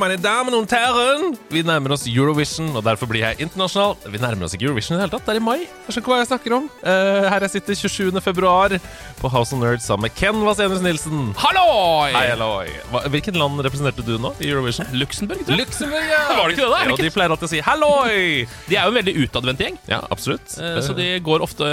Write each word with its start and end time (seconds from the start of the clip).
Mine 0.00 0.16
damer 0.20 0.54
og 0.56 0.70
herren, 0.72 1.34
vi 1.52 1.60
nærmer 1.66 1.92
oss 1.94 2.06
Eurovision, 2.08 2.70
og 2.78 2.84
derfor 2.86 3.08
blir 3.10 3.22
jeg 3.24 3.40
internasjonal. 3.44 3.96
Vi 4.12 4.20
nærmer 4.22 4.46
oss 4.46 4.54
ikke 4.56 4.66
Eurovision 4.68 4.96
i 4.96 4.98
det 4.98 5.04
hele 5.04 5.12
tatt, 5.14 5.26
det 5.28 5.34
er 5.34 5.40
i 5.40 5.44
mai. 5.44 5.58
Jeg 5.60 5.92
skjønner 5.92 6.02
ikke 6.04 6.12
hva 6.12 6.18
jeg 6.20 6.28
snakker 6.30 6.54
om. 6.56 6.68
Uh, 6.82 7.28
her 7.32 7.44
jeg 7.46 7.52
sitter 7.56 7.78
27. 7.80 8.20
februar 8.24 8.74
på 9.20 9.30
House 9.32 9.52
of 9.54 9.60
Nerds 9.62 9.84
sammen 9.88 10.08
med 10.08 10.14
Ken 10.16 10.40
Vasenius 10.46 10.82
Nilsen. 10.84 11.34
Halloi! 11.40 12.12
Hei, 12.16 12.24
halloi. 12.32 12.68
Hva- 12.92 13.04
Hvilket 13.12 13.36
land 13.40 13.60
representerte 13.66 14.04
du 14.06 14.14
nå 14.22 14.32
i 14.40 14.48
Eurovision? 14.50 14.88
Luxembourg, 14.96 15.44
tror 15.44 15.56
jeg. 15.56 15.64
Luxembourg, 15.66 16.08
ja! 16.14 16.22
Var 16.38 16.42
det 16.48 16.56
ikke 16.56 16.64
det, 16.64 16.72
da? 16.72 16.80
Er 16.86 17.04
de 17.04 17.12
pleier 17.18 17.34
alltid 17.36 17.48
å 17.48 17.52
si 17.52 17.60
'halloi'. 17.66 18.48
De 18.70 18.78
er 18.78 18.82
jo 18.88 18.94
en 18.94 18.98
veldig 19.00 19.16
utadvendt 19.26 19.64
gjeng, 19.66 19.78
Ja, 19.90 20.00
absolutt. 20.10 20.56
Uh, 20.56 20.80
så 20.84 20.96
de 20.96 21.10
går 21.20 21.44
ofte 21.44 21.66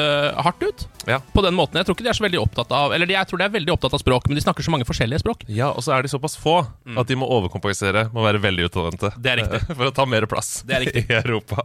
hardt 0.44 0.64
ut. 0.67 0.88
Ja. 1.08 1.22
På 1.34 1.41
den 1.45 1.55
måten. 1.55 1.80
Jeg 1.80 1.88
tror 1.88 1.95
ikke 1.95 2.03
de 2.03 2.12
er 2.12 2.17
så 2.20 2.25
veldig 2.25 2.41
opptatt 2.41 2.72
av 2.75 2.91
Eller 2.91 3.08
jeg 3.08 3.23
tror 3.30 3.39
de 3.39 3.45
er 3.45 3.53
veldig 3.53 3.72
opptatt 3.78 3.94
av 3.95 4.02
språk, 4.02 4.25
men 4.28 4.36
de 4.36 4.44
snakker 4.44 4.66
så 4.66 4.73
mange 4.73 4.84
forskjellige 4.89 5.22
språk. 5.23 5.45
Ja, 5.48 5.70
og 5.72 5.80
så 5.86 5.94
er 5.95 6.03
de 6.03 6.12
såpass 6.12 6.36
få 6.36 6.58
at 6.98 7.08
de 7.08 7.16
må 7.16 7.28
overkompensere 7.31 8.09
med 8.17 8.23
å 8.23 8.27
være 8.27 8.41
veldig 8.44 8.66
utadvendte. 8.67 9.11
Det 9.22 9.31
er 9.31 9.39
riktig. 9.44 9.61
For 9.78 9.89
å 9.89 9.94
ta 9.95 10.05
mer 10.09 10.25
plass 10.30 10.50
Det 10.67 10.75
er 10.78 10.83
riktig. 10.86 11.05
i 11.11 11.16
Europa. 11.22 11.64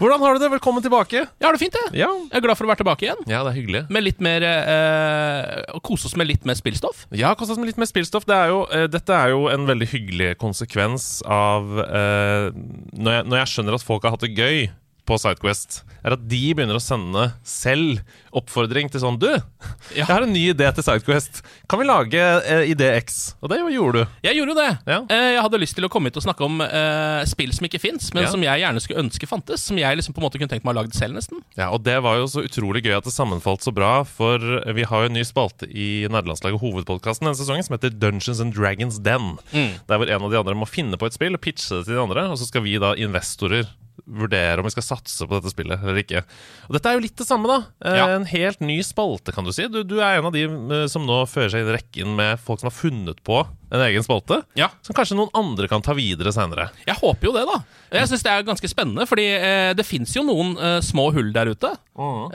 Hvordan 0.00 0.24
har 0.24 0.34
du 0.38 0.42
det? 0.42 0.50
Velkommen 0.56 0.84
tilbake. 0.84 1.22
Jeg 1.22 1.46
har 1.46 1.54
det 1.56 1.62
fint, 1.62 1.76
jeg. 1.78 1.92
Ja, 2.02 2.08
Jeg 2.32 2.40
er 2.40 2.44
glad 2.46 2.58
for 2.58 2.66
å 2.66 2.72
være 2.72 2.80
tilbake 2.82 3.06
igjen. 3.06 3.22
ja 3.30 3.42
det 3.44 3.52
er 3.52 3.58
hyggelig. 3.60 3.82
Med 3.92 4.06
litt 4.06 4.20
mer 4.24 4.44
eh, 4.48 5.78
kose 5.84 6.08
oss 6.08 6.16
med 6.18 6.30
litt 6.30 6.46
mer 6.48 6.58
spillstoff. 6.58 7.04
Ja, 7.14 7.34
kose 7.38 7.54
oss 7.54 7.60
med 7.60 7.68
litt 7.70 7.80
mer 7.80 7.90
spillstoff. 7.90 8.26
Det 8.28 8.36
er 8.36 8.52
jo, 8.54 8.62
eh, 8.72 8.86
dette 8.90 9.14
er 9.16 9.34
jo 9.34 9.46
en 9.52 9.66
veldig 9.68 9.88
hyggelig 9.92 10.30
konsekvens 10.42 11.10
av 11.28 11.68
eh, 11.84 12.48
når, 12.96 13.18
jeg, 13.18 13.26
når 13.28 13.42
jeg 13.42 13.52
skjønner 13.54 13.78
at 13.78 13.86
folk 13.86 14.06
har 14.08 14.16
hatt 14.16 14.24
det 14.26 14.32
gøy 14.38 14.70
på 15.12 15.20
Sidequest, 15.20 15.82
er 16.02 16.16
at 16.16 16.22
de 16.26 16.40
begynner 16.56 16.78
å 16.78 16.82
sende 16.82 17.28
selv 17.46 18.00
oppfordring 18.34 18.88
til 18.90 19.02
sånn 19.02 19.18
Du, 19.20 19.28
jeg 19.98 20.06
har 20.08 20.24
en 20.24 20.32
ny 20.32 20.48
idé 20.50 20.66
til 20.74 20.84
Sidequest. 20.86 21.42
Kan 21.70 21.78
vi 21.82 21.86
lage 21.86 22.18
eh, 22.18 22.64
idé 22.72 22.88
X? 23.02 23.36
Og 23.44 23.52
det 23.52 23.60
gjorde 23.74 24.02
du. 24.02 24.14
Jeg 24.24 24.38
gjorde 24.40 24.54
jo 24.54 24.58
det. 24.58 24.70
Ja. 24.88 24.98
Eh, 25.12 25.28
jeg 25.36 25.44
hadde 25.44 25.60
lyst 25.62 25.76
til 25.78 25.86
å 25.86 25.90
komme 25.92 26.08
hit 26.10 26.18
og 26.18 26.24
snakke 26.24 26.46
om 26.48 26.58
eh, 26.64 27.20
spill 27.30 27.52
som 27.54 27.68
ikke 27.68 27.80
fins, 27.82 28.08
men 28.16 28.24
Ja. 28.24 28.30
som 28.32 28.42
jeg 28.42 28.62
gjerne 28.64 28.82
skulle 28.82 29.04
ønske 29.04 29.28
fantes. 29.30 29.62
Som 29.68 29.78
jeg 29.78 29.98
liksom 30.00 30.16
på 30.16 30.22
en 30.22 30.26
måte 30.26 30.40
kunne 30.40 30.50
tenkt 30.50 30.64
meg 30.64 30.72
å 30.72 30.80
ha 30.80 30.82
lagd 30.82 30.96
selv, 30.96 31.14
nesten. 31.18 31.42
Ja, 31.60 31.68
og 31.74 31.84
det 31.86 31.98
var 32.04 32.18
jo 32.18 32.26
så 32.32 32.42
utrolig 32.48 32.82
gøy 32.86 32.96
at 32.96 33.06
det 33.06 33.12
sammenfalt 33.14 33.62
så 33.66 33.74
bra, 33.76 33.92
for 34.08 34.40
vi 34.74 34.88
har 34.88 35.04
jo 35.04 35.12
en 35.12 35.16
ny 35.18 35.24
spalte 35.28 35.68
i 35.68 36.08
Nerdelandslaget 36.08 36.62
Hovedpodkasten 36.62 37.28
denne 37.28 37.38
sesongen 37.38 37.66
som 37.68 37.76
heter 37.76 37.92
Dungeons 37.94 38.40
and 38.42 38.56
Dragons 38.56 38.98
Den. 39.04 39.36
Der 39.52 40.00
hvor 40.00 40.08
en 40.08 40.24
av 40.26 40.32
de 40.32 40.40
andre 40.40 40.56
må 40.58 40.66
finne 40.70 40.96
på 40.98 41.06
et 41.10 41.16
spill 41.18 41.36
og 41.36 41.42
pitche 41.44 41.78
det 41.82 41.84
til 41.90 41.98
de 41.98 42.02
andre, 42.06 42.26
og 42.32 42.40
så 42.40 42.48
skal 42.48 42.64
vi 42.64 42.78
da 42.82 42.94
investorer 42.98 43.68
vurdere 44.06 44.58
om 44.58 44.66
vi 44.66 44.72
skal 44.74 44.84
satse 44.86 45.26
på 45.28 45.36
dette 45.38 45.52
spillet 45.52 45.80
eller 45.82 46.00
ikke. 46.02 46.24
Og 46.68 46.74
dette 46.76 46.90
er 46.90 46.96
jo 46.98 47.04
litt 47.04 47.16
det 47.20 47.26
samme, 47.28 47.46
da. 47.50 47.58
Eh, 47.86 47.96
Ja. 48.00 48.06
En 48.16 48.24
helt 48.26 48.60
ny 48.60 48.80
spalte, 48.82 49.32
kan 49.32 49.44
du 49.46 49.52
si. 49.54 49.68
Du, 49.70 49.82
du 49.86 49.98
er 50.00 50.18
en 50.18 50.26
av 50.26 50.32
de 50.34 50.42
eh, 50.48 50.86
som 50.90 51.04
nå 51.06 51.20
fører 51.30 51.52
seg 51.54 51.62
inn 51.62 51.70
i 51.70 51.76
rekken 51.76 52.16
med 52.18 52.40
folk 52.42 52.60
som 52.62 52.70
har 52.70 52.76
funnet 52.76 53.22
på 53.24 53.40
en 53.72 53.80
egen 53.86 54.02
spalte, 54.04 54.42
Ja. 54.58 54.68
som 54.84 54.92
kanskje 54.94 55.16
noen 55.16 55.30
andre 55.38 55.68
kan 55.70 55.80
ta 55.80 55.94
videre 55.96 56.32
seinere. 56.34 56.66
Jeg 56.84 56.98
håper 56.98 57.30
jo 57.30 57.32
det, 57.32 57.46
da. 57.48 57.60
Jeg 57.94 58.10
syns 58.10 58.22
det 58.26 58.32
er 58.34 58.42
ganske 58.44 58.68
spennende, 58.68 59.06
fordi 59.08 59.28
eh, 59.38 59.70
det 59.78 59.86
fins 59.88 60.12
jo 60.18 60.26
noen 60.28 60.56
eh, 60.60 60.80
små 60.84 61.06
hull 61.14 61.30
der 61.32 61.52
ute 61.54 61.70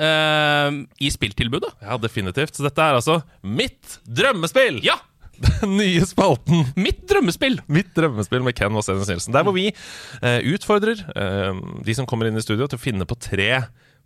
eh, 0.02 0.72
i 1.04 1.12
spilltilbudet. 1.14 1.76
Ja, 1.84 1.98
definitivt. 2.02 2.56
Så 2.58 2.66
dette 2.66 2.82
er 2.82 2.98
altså 2.98 3.20
mitt 3.44 4.00
drømmespill! 4.08 4.82
Ja! 4.88 4.98
Den 5.44 5.76
nye 5.78 6.06
spalten. 6.08 6.66
Mitt 6.80 7.04
drømmespill! 7.10 7.60
Mitt 7.72 7.92
drømmespill 7.98 8.46
med 8.46 8.58
Ken 8.58 8.74
Vasenus 8.76 9.10
Nilsen. 9.12 9.36
Der 9.36 9.46
hvor 9.46 9.56
vi 9.56 9.68
eh, 9.70 10.40
utfordrer 10.54 11.04
eh, 11.14 11.60
de 11.86 11.98
som 11.98 12.08
kommer 12.10 12.30
inn 12.30 12.40
i 12.40 12.46
studio, 12.46 12.68
til 12.68 12.80
å 12.80 12.84
finne 12.84 13.08
på 13.08 13.18
tre 13.22 13.52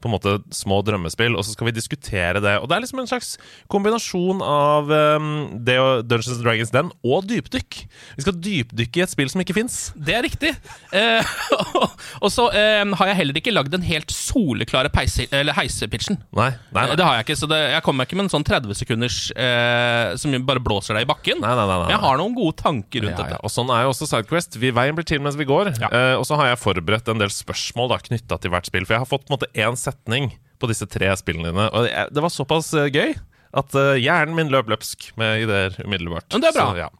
på 0.01 0.09
en 0.09 0.15
måte 0.15 0.35
små 0.55 0.81
drømmespill, 0.85 1.37
og 1.37 1.45
så 1.45 1.55
skal 1.55 1.69
vi 1.69 1.75
diskutere 1.75 2.41
det. 2.43 2.57
Og 2.61 2.69
det 2.69 2.77
er 2.77 2.85
liksom 2.85 3.03
en 3.03 3.09
slags 3.09 3.35
kombinasjon 3.71 4.41
av 4.45 4.91
um, 4.91 5.31
det 5.65 5.77
og 5.81 6.05
Dungeons 6.09 6.37
and 6.37 6.45
Dragons 6.45 6.73
den 6.73 6.91
og 7.05 7.27
dypdykk. 7.29 7.79
Vi 8.17 8.25
skal 8.25 8.37
dypdykke 8.37 9.01
i 9.01 9.05
et 9.05 9.13
spill 9.13 9.31
som 9.31 9.43
ikke 9.43 9.55
fins. 9.57 9.79
Det 9.95 10.15
er 10.17 10.25
riktig. 10.25 10.53
Eh, 10.95 11.33
og 12.23 12.29
så 12.33 12.47
eh, 12.57 12.83
har 12.97 13.11
jeg 13.11 13.19
heller 13.21 13.41
ikke 13.41 13.53
lagd 13.53 13.73
den 13.73 13.85
helt 13.87 14.11
soleklare 14.13 14.91
peise, 14.93 15.27
eller 15.31 15.55
heisepitchen. 15.57 16.19
Nei, 16.37 16.51
nei, 16.73 16.85
nei. 16.91 16.97
Det 16.99 17.07
har 17.07 17.19
jeg 17.19 17.27
ikke, 17.29 17.39
så 17.43 17.49
det, 17.51 17.61
jeg 17.75 17.85
kommer 17.85 18.07
ikke 18.07 18.19
med 18.19 18.27
en 18.27 18.33
sånn 18.35 18.47
30 18.47 18.77
sekunders 18.81 19.19
eh, 19.35 20.15
som 20.19 20.35
bare 20.47 20.63
blåser 20.63 20.97
deg 20.97 21.07
i 21.07 21.09
bakken. 21.09 21.41
Nei, 21.43 21.53
nei, 21.57 21.67
nei, 21.67 21.79
nei. 21.83 21.91
Jeg 21.93 22.03
har 22.03 22.19
noen 22.21 22.35
gode 22.37 22.57
tanker 22.61 23.05
rundt 23.05 23.15
Ja, 23.15 23.25
ja. 23.25 23.37
dette. 23.37 23.41
Og 23.45 23.53
sånn 23.53 23.71
er 23.73 23.85
jo 23.85 23.93
også 23.93 24.09
Sidequest. 24.09 24.57
Vi, 24.61 24.73
veien 24.75 24.97
blir 24.97 25.07
til 25.07 25.21
mens 25.23 25.37
vi 25.39 25.47
går. 25.49 25.73
Ja. 25.81 25.91
Eh, 25.91 26.15
og 26.19 26.25
så 26.27 26.37
har 26.39 26.51
jeg 26.51 26.61
forberedt 26.61 27.11
en 27.11 27.21
del 27.21 27.31
spørsmål 27.33 27.93
da, 27.93 27.99
knytta 28.09 28.39
til 28.41 28.53
hvert 28.53 28.69
spill. 28.69 28.87
For 28.87 28.97
jeg 28.97 29.05
har 29.05 29.09
fått 29.09 29.27
på 29.27 29.33
en 29.33 29.37
måte 29.39 29.51
én 29.53 29.79
setning 29.91 30.31
på 30.61 30.69
disse 30.71 30.87
tre 30.89 31.11
spillene 31.19 31.51
dine. 31.51 31.67
Og 31.75 31.87
det 32.13 32.23
var 32.23 32.33
såpass 32.33 32.73
eh, 32.77 32.89
gøy 32.93 33.15
at 33.57 33.75
eh, 33.75 33.97
hjernen 33.99 34.35
min 34.37 34.51
løp 34.53 34.69
løpsk 34.71 35.11
med 35.19 35.43
ideer 35.45 35.75
umiddelbart. 35.83 36.29
Men 36.31 36.43
det 36.43 36.51
er 36.51 36.59
bra. 36.59 36.67
Så, 36.71 36.83
ja. 36.85 36.91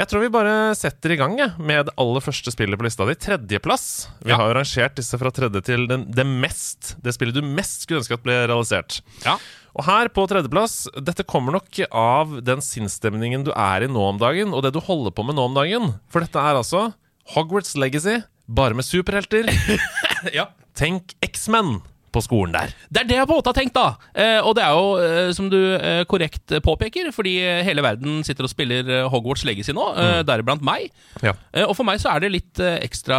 Jeg 0.00 0.06
tror 0.08 0.22
vi 0.22 0.28
bare 0.32 0.52
setter 0.78 1.12
i 1.12 1.16
gang 1.18 1.34
ja, 1.36 1.48
med 1.58 1.88
det 1.88 1.94
aller 2.00 2.22
første 2.24 2.52
spillet 2.54 2.78
på 2.78 2.86
lista 2.86 3.04
di. 3.08 3.16
Tredjeplass. 3.20 3.86
Vi 4.22 4.30
Ja. 4.30 4.36
har 4.38 4.48
jo 4.52 4.58
rangert 4.60 4.94
disse 4.96 5.18
fra 5.18 5.32
tredje 5.34 5.60
til 5.66 5.86
den, 5.90 6.06
det 6.14 6.24
mest 6.24 6.94
Det 7.02 7.12
spillet 7.16 7.34
du 7.36 7.42
mest 7.42 7.82
skulle 7.84 8.00
ønske 8.00 8.14
at 8.16 8.22
ble 8.24 8.36
realisert. 8.48 9.00
Ja. 9.26 9.34
Og 9.76 9.84
her 9.86 10.08
på 10.14 10.24
tredjeplass, 10.30 10.88
dette 10.98 11.26
kommer 11.26 11.52
nok 11.58 11.78
av 11.94 12.38
den 12.46 12.62
sinnsstemningen 12.64 13.44
du 13.46 13.52
er 13.52 13.84
i 13.86 13.90
nå 13.90 14.02
om 14.14 14.18
dagen, 14.18 14.54
og 14.54 14.64
det 14.64 14.72
du 14.74 14.80
holder 14.82 15.12
på 15.14 15.26
med 15.26 15.36
nå 15.38 15.44
om 15.50 15.54
dagen. 15.58 15.92
For 16.10 16.24
dette 16.24 16.38
er 16.42 16.58
altså 16.58 16.92
Hogwarts 17.34 17.76
Legacy, 17.78 18.20
bare 18.50 18.74
med 18.74 18.86
superhelter. 18.86 19.46
ja. 20.38 20.48
Tenk 20.74 21.14
X-Men 21.22 21.80
på 22.10 22.22
skolen 22.24 22.52
der. 22.54 22.72
Det 22.90 23.02
er 23.04 23.08
det 23.08 23.16
jeg 23.20 23.28
på 23.28 23.34
en 23.36 23.38
måte 23.40 23.52
har 23.52 23.56
tenkt, 23.58 23.74
da. 23.76 23.94
Eh, 24.18 24.40
og 24.42 24.56
det 24.58 24.64
er 24.66 24.74
jo, 24.74 24.86
eh, 24.98 25.30
som 25.36 25.46
du 25.52 25.58
eh, 25.76 26.02
korrekt 26.10 26.54
påpeker, 26.64 27.12
fordi 27.14 27.36
hele 27.66 27.84
verden 27.86 28.24
sitter 28.26 28.46
og 28.48 28.50
spiller 28.52 28.88
eh, 28.90 29.06
Hogwarts 29.12 29.44
Legacy 29.46 29.74
nå, 29.76 29.84
eh, 30.00 30.20
deriblant 30.26 30.64
meg. 30.66 30.88
Ja. 31.22 31.36
Eh, 31.54 31.64
og 31.68 31.76
for 31.78 31.86
meg 31.86 32.00
så 32.02 32.10
er 32.14 32.24
det 32.24 32.32
litt 32.34 32.60
ekstra 32.60 33.18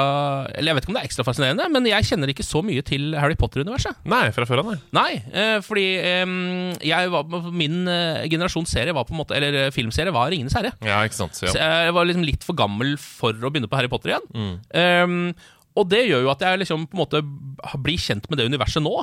Eller 0.55 0.71
jeg 0.71 0.77
vet 0.77 0.85
ikke 0.85 0.91
om 0.91 0.97
det 0.97 1.01
er 1.03 1.09
ekstra 1.09 1.25
fascinerende, 1.27 1.67
men 1.71 1.87
jeg 1.89 2.07
kjenner 2.09 2.31
ikke 2.33 2.45
så 2.45 2.61
mye 2.65 2.83
til 2.87 3.15
Harry 3.19 3.37
Potter-universet. 3.39 4.01
Nei, 4.11 4.25
fra 4.35 4.47
før 4.49 4.63
av, 4.63 4.71
nei. 4.73 4.79
Nei, 4.97 5.21
eh, 5.31 5.57
fordi 5.65 5.87
jeg 6.91 7.11
var, 7.13 7.39
min 7.55 7.85
generasjons 8.31 8.71
serie 8.75 8.93
var 8.95 9.07
på 9.07 9.15
en 9.15 9.21
måte 9.21 9.35
Eller 9.37 9.71
filmserie 9.75 10.13
var 10.13 10.29
Ringenes 10.31 10.55
herre. 10.57 10.73
Ja, 10.85 10.99
ikke 11.07 11.17
sant. 11.21 11.37
Så 11.39 11.49
jeg 11.51 11.95
var 11.95 12.07
liksom 12.07 12.25
litt 12.27 12.43
for 12.45 12.57
gammel 12.57 12.95
for 13.01 13.31
å 13.35 13.51
begynne 13.51 13.69
på 13.71 13.79
Harry 13.79 13.89
Potter 13.91 14.13
igjen. 14.15 14.59
Um, 14.75 15.17
og 15.75 15.87
det 15.87 16.01
gjør 16.09 16.25
jo 16.25 16.31
at 16.33 16.41
jeg 16.43 16.59
liksom 16.63 16.87
på 16.89 16.97
en 16.97 17.03
måte 17.03 17.21
blir 17.79 18.01
kjent 18.01 18.25
med 18.29 18.41
det 18.41 18.47
universet 18.51 18.83
nå. 18.83 18.95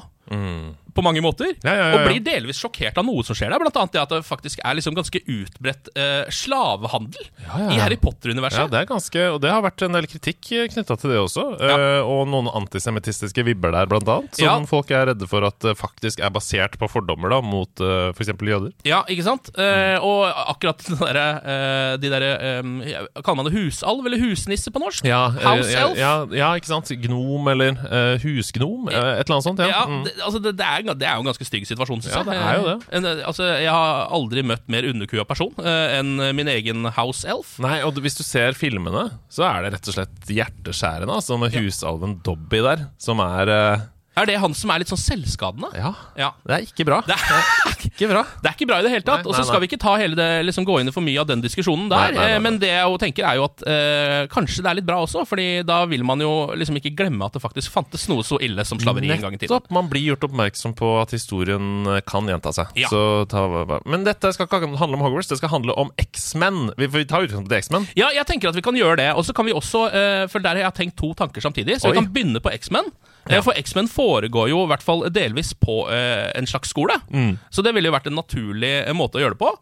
På 0.94 1.02
mange 1.04 1.20
måter. 1.22 1.52
Ja, 1.62 1.72
ja, 1.74 1.86
ja. 1.92 1.98
Og 1.98 2.06
blir 2.08 2.22
delvis 2.24 2.58
sjokkert 2.58 2.96
av 2.98 3.04
noe 3.06 3.22
som 3.26 3.36
skjer 3.36 3.52
der. 3.52 3.60
Blant 3.62 3.76
annet 3.78 3.92
det 3.94 4.00
at 4.02 4.12
det 4.14 4.20
faktisk 4.26 4.60
er 4.64 4.74
liksom 4.78 4.96
ganske 4.96 5.20
utbredt 5.24 5.90
eh, 5.94 6.24
slavehandel 6.32 7.28
i 7.74 7.78
Harry 7.78 7.98
Potter-universet. 8.00 8.64
Ja, 8.64 8.70
det 8.72 8.80
er 8.80 8.88
ganske, 8.88 9.24
og 9.34 9.40
det 9.44 9.52
har 9.52 9.62
vært 9.64 9.84
en 9.86 9.94
del 9.98 10.08
kritikk 10.10 10.48
knytta 10.72 10.96
til 10.98 11.12
det 11.12 11.20
også. 11.20 11.44
eh, 11.60 12.00
og 12.02 12.24
noen 12.32 12.48
antisemittistiske 12.50 13.44
vibber 13.46 13.74
der, 13.74 13.86
blant 13.90 14.08
annet. 14.10 14.34
Som 14.38 14.66
folk 14.70 14.90
er 14.94 15.10
redde 15.12 15.28
for 15.30 15.46
at 15.46 15.58
det 15.64 15.76
faktisk 15.78 16.22
er 16.24 16.32
basert 16.34 16.78
på 16.80 16.88
fordommer 16.90 17.32
da, 17.36 17.40
mot 17.44 17.82
uh, 17.84 18.10
f.eks. 18.16 18.32
jøder. 18.34 18.72
Ja, 18.88 19.02
ikke 19.10 19.26
sant? 19.26 19.50
Eh, 19.58 19.96
og 20.04 20.26
akkurat 20.54 20.82
den 20.88 20.98
eh, 21.04 21.94
De 22.00 22.10
derre 22.12 22.30
eh, 22.38 23.08
Kaller 23.22 23.38
man 23.42 23.48
det 23.48 23.54
husalv 23.56 24.06
eller 24.08 24.20
husnisse 24.22 24.72
på 24.74 24.82
norsk? 24.82 25.06
Ja, 25.08 25.26
eh, 25.36 25.44
House 25.46 25.72
ja, 25.72 25.86
elf? 25.88 26.34
ja, 26.36 26.50
ikke 26.58 26.70
sant? 26.72 26.90
Gnom 27.04 27.48
eller 27.52 27.76
eh, 27.88 28.14
husgnom. 28.24 28.88
eh, 28.90 28.96
et 29.20 29.26
eller 29.28 29.38
annet 29.38 29.48
sånt. 29.50 29.62
Ja. 29.64 29.68
Ja, 29.68 29.84
Mm. 29.88 30.02
det, 30.04 30.12
altså 30.20 30.38
det, 30.42 30.50
det, 30.58 30.64
er, 30.66 30.77
det 30.86 31.06
er 31.08 31.14
jo 31.18 31.24
en 31.24 31.28
ganske 31.30 31.46
stygg 31.48 31.66
situasjon, 31.68 32.02
synes 32.04 32.14
Ja, 32.14 32.22
jeg. 32.22 32.30
det 32.30 32.38
er 32.38 32.56
jo 32.58 32.66
det. 32.68 32.76
En, 32.98 33.04
altså, 33.26 33.44
jeg 33.58 33.70
har 33.74 34.08
aldri 34.18 34.42
møtt 34.46 34.64
mer 34.68 34.86
underkua 34.88 35.24
person 35.28 35.52
eh, 35.62 35.98
enn 35.98 36.14
min 36.36 36.48
egen 36.48 36.84
house 36.96 37.26
elf. 37.28 37.56
Nei, 37.64 37.80
og 37.86 37.98
hvis 38.04 38.16
du 38.18 38.24
ser 38.26 38.52
filmene, 38.58 39.08
så 39.32 39.44
er 39.50 39.62
det 39.66 39.74
rett 39.76 39.88
og 39.92 39.98
slett 39.98 40.32
hjerteskjærende, 40.38 41.14
altså 41.20 41.38
med 41.40 41.54
husalven 41.58 42.18
Dobby 42.26 42.62
der, 42.64 42.86
som 43.02 43.20
er 43.24 43.48
eh, 43.54 43.86
Er 44.18 44.28
det 44.28 44.36
han 44.42 44.54
som 44.58 44.72
er 44.74 44.82
litt 44.82 44.90
sånn 44.90 45.00
selvskadende? 45.00 45.70
Ja. 45.78 45.92
Ja. 46.18 46.30
Det 46.46 46.56
er 46.56 46.66
ikke 46.66 46.86
bra. 46.88 47.00
Det 47.06 47.14
er, 47.16 47.46
Ikke 47.88 48.08
bra. 48.10 48.22
det 48.42 48.50
er 48.50 48.54
ikke 48.56 48.68
bra 48.68 48.78
i 48.80 48.84
det 48.86 48.92
hele 48.92 49.06
tatt. 49.06 49.26
Og 49.26 49.34
så 49.36 49.44
skal 49.46 49.62
vi 49.62 49.68
ikke 49.70 49.80
ta 49.80 49.94
hele 50.00 50.18
det, 50.18 50.28
liksom 50.48 50.66
gå 50.68 50.80
inn 50.82 50.90
i 50.90 50.94
for 50.94 51.04
mye 51.04 51.22
av 51.22 51.28
den 51.30 51.42
diskusjonen 51.44 51.88
der. 51.90 52.08
Nei, 52.08 52.10
nei, 52.12 52.18
nei, 52.18 52.26
eh, 52.28 52.34
nei. 52.36 52.42
Men 52.46 52.58
det 52.62 52.70
jeg 52.72 52.84
jo 52.90 52.98
tenker, 53.02 53.26
er 53.28 53.38
jo 53.38 53.46
at 53.48 53.64
eh, 53.70 54.22
kanskje 54.32 54.64
det 54.64 54.70
er 54.72 54.78
litt 54.80 54.88
bra 54.88 54.98
også. 55.04 55.24
Fordi 55.28 55.48
da 55.68 55.80
vil 55.90 56.04
man 56.06 56.22
jo 56.22 56.32
liksom 56.58 56.78
ikke 56.80 56.94
glemme 56.98 57.26
at 57.28 57.36
det 57.38 57.42
faktisk 57.44 57.74
fantes 57.74 58.08
noe 58.10 58.26
så 58.26 58.40
ille 58.44 58.64
som 58.68 58.80
slaveri 58.82 59.10
en 59.14 59.24
gang 59.26 59.38
i 59.38 59.40
tiden. 59.40 59.70
Man 59.74 59.90
blir 59.92 60.12
gjort 60.12 60.28
oppmerksom 60.28 60.74
på 60.78 60.92
at 61.02 61.14
historien 61.16 61.86
eh, 61.86 62.02
kan 62.06 62.28
gjenta 62.28 62.52
seg. 62.56 62.74
Ja. 62.78 62.90
Så 62.92 63.24
ta, 63.30 63.44
men 63.88 64.06
dette 64.08 64.32
skal 64.34 64.48
ikke 64.48 64.62
handle 64.78 64.98
om 64.98 65.04
Hogwarts, 65.06 65.30
det 65.30 65.40
skal 65.40 65.52
handle 65.54 65.76
om 65.78 65.92
X-Men. 66.08 66.72
Vi 66.78 66.90
vi 66.94 67.04
tar 67.08 67.26
utgangspunkt 67.26 67.52
i 67.52 67.60
X-Men. 67.60 67.86
Ja, 67.98 68.08
jeg 68.14 68.26
tenker 68.28 68.50
at 68.50 68.56
vi 68.58 68.64
kan 68.64 68.76
gjøre 68.78 68.98
det. 69.00 69.10
Og 69.18 69.26
så 69.26 69.34
kan 69.36 69.46
vi 69.46 69.54
også, 69.56 69.86
eh, 69.92 70.24
for 70.32 70.42
der 70.44 70.58
har 70.58 70.68
jeg 70.68 70.78
tenkt 70.82 70.98
to 71.00 71.12
tanker 71.18 71.44
samtidig. 71.44 71.78
Så 71.80 71.88
Oi. 71.88 71.92
vi 71.94 72.00
kan 72.00 72.10
begynne 72.12 72.42
på 72.42 72.52
X-Men. 72.58 72.90
Eh, 73.28 73.42
For 73.44 73.56
X-Men 73.60 73.88
foregår 73.92 74.48
jo 74.52 74.62
i 74.64 74.68
hvert 74.70 74.84
fall 74.84 75.04
delvis 75.12 75.52
på 75.54 75.82
eh, 75.92 76.28
en 76.38 76.48
slags 76.48 76.72
skole. 76.74 76.96
Mm. 77.12 77.36
Så 77.50 77.64
det 77.64 77.74
ville 77.76 77.90
jo 77.90 77.96
vært 77.96 78.08
en 78.10 78.18
naturlig 78.18 78.72
eh, 78.84 78.94
måte 78.96 79.18
å 79.20 79.24
gjøre 79.24 79.36
det 79.36 79.42
på. 79.42 79.52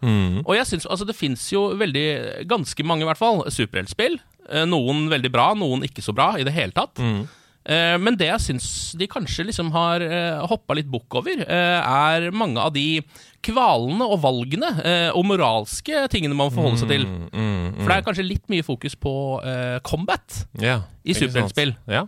Og 0.47 0.53
jeg 0.57 0.67
synes, 0.73 0.87
altså 0.87 1.09
det 1.09 1.17
fins 1.19 1.49
jo 1.53 1.69
veldig, 1.79 2.07
ganske 2.51 2.87
mange 2.87 3.07
i 3.07 3.11
hvert 3.11 3.21
fall, 3.21 3.45
superheltspill. 3.51 4.19
Eh, 4.51 4.67
Noen 4.71 5.09
veldig 5.11 5.33
bra, 5.35 5.51
noen 5.59 5.83
ikke 5.87 6.05
så 6.05 6.15
bra 6.17 6.35
i 6.39 6.47
det 6.47 6.55
hele 6.55 6.75
tatt. 6.77 7.03
Mm. 7.03 7.25
Eh, 7.67 7.97
Men 7.99 8.15
det 8.15 8.29
jeg 8.29 8.45
syns 8.45 8.67
de 8.95 9.09
kanskje 9.11 9.49
liksom 9.49 9.73
har 9.75 10.03
uh, 10.07 10.45
hoppa 10.47 10.77
litt 10.79 10.87
bukk 10.87 11.17
over, 11.19 11.41
eh, 11.43 11.81
er 11.83 12.31
mange 12.31 12.63
av 12.63 12.71
de 12.77 13.03
kvalene 13.47 14.07
og 14.07 14.21
valgene 14.23 14.69
eh, 14.83 15.09
og 15.15 15.27
moralske 15.27 16.05
tingene 16.11 16.35
man 16.39 16.53
forholder 16.55 16.81
seg 16.83 16.93
til. 16.95 17.05
Mm, 17.07 17.77
For 17.81 17.91
det 17.91 17.97
er 17.97 18.07
kanskje 18.07 18.27
litt 18.27 18.47
mye 18.51 18.65
fokus 18.67 18.95
på 18.99 19.13
eh, 19.47 19.77
combat 19.87 20.41
yeah, 20.63 20.83
i 21.07 21.15
superheltspill. 21.15 21.75
Ja. 21.91 22.05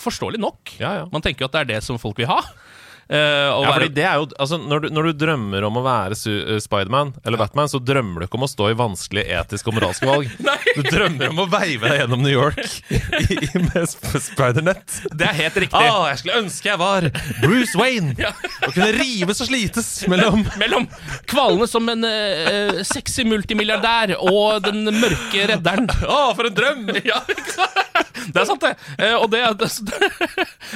Forståelig 0.00 0.40
nok. 0.42 0.74
Ja, 0.80 0.94
ja. 1.00 1.04
Man 1.12 1.22
tenker 1.24 1.44
jo 1.44 1.50
at 1.50 1.56
det 1.56 1.60
er 1.60 1.70
det 1.76 1.82
som 1.86 1.98
folk 2.02 2.18
vil 2.18 2.30
ha. 2.30 2.40
Å 3.08 3.62
Ja, 3.64 3.70
fordi 3.72 3.88
det 3.96 4.04
er 4.04 4.18
jo, 4.20 4.26
altså, 4.36 4.58
når, 4.60 4.84
du, 4.84 4.88
når 4.92 5.06
du 5.08 5.20
drømmer 5.24 5.64
om 5.64 5.78
å 5.80 5.82
være 5.84 6.16
eh, 6.28 6.58
Spiderman 6.60 7.14
eller 7.24 7.40
Batman, 7.40 7.70
så 7.72 7.80
drømmer 7.80 8.20
du 8.20 8.26
ikke 8.26 8.36
om 8.36 8.44
å 8.44 8.50
stå 8.50 8.68
i 8.68 8.76
vanskelige 8.76 9.38
etiske 9.40 9.70
og 9.72 9.78
moralske 9.78 10.08
valg. 10.08 10.28
Du 10.78 10.84
drømmer 10.84 11.32
om 11.32 11.40
å 11.42 11.46
veive 11.50 11.88
deg 11.88 12.02
gjennom 12.02 12.20
New 12.22 12.30
York 12.30 12.58
i, 12.92 12.98
i, 13.34 13.48
med 13.64 13.88
sp- 13.88 14.20
Spidernet. 14.22 14.98
Det 15.10 15.26
er 15.26 15.34
helt 15.40 15.56
riktig. 15.64 15.80
Ah, 15.80 16.04
jeg 16.12 16.20
skulle 16.20 16.36
ønske 16.42 16.68
jeg 16.68 16.78
var 16.78 17.08
Bruce 17.40 17.78
Wayne 17.80 18.12
og 18.18 18.74
kunne 18.76 18.90
rives 18.94 19.42
og 19.42 19.48
slites 19.48 19.88
mellom 20.10 20.44
Mellom 20.60 20.86
kvalene 21.30 21.66
som 21.70 21.88
en 21.90 22.04
uh, 22.06 22.78
sexy 22.86 23.24
multimilliardær 23.26 24.14
og 24.20 24.62
den 24.68 24.86
mørke 25.00 25.48
redderen. 25.50 25.88
Å, 26.04 26.20
for 26.38 26.50
en 26.50 26.58
drøm! 26.60 26.86
Ja, 27.08 27.22
ikke 27.30 27.54
sant? 27.54 27.76
Det 28.28 28.40
er 28.42 28.46
sant, 28.48 28.64
det. 28.64 28.74
Uh, 29.00 29.16
og 29.22 29.30
det, 29.32 29.40
det 29.62 29.68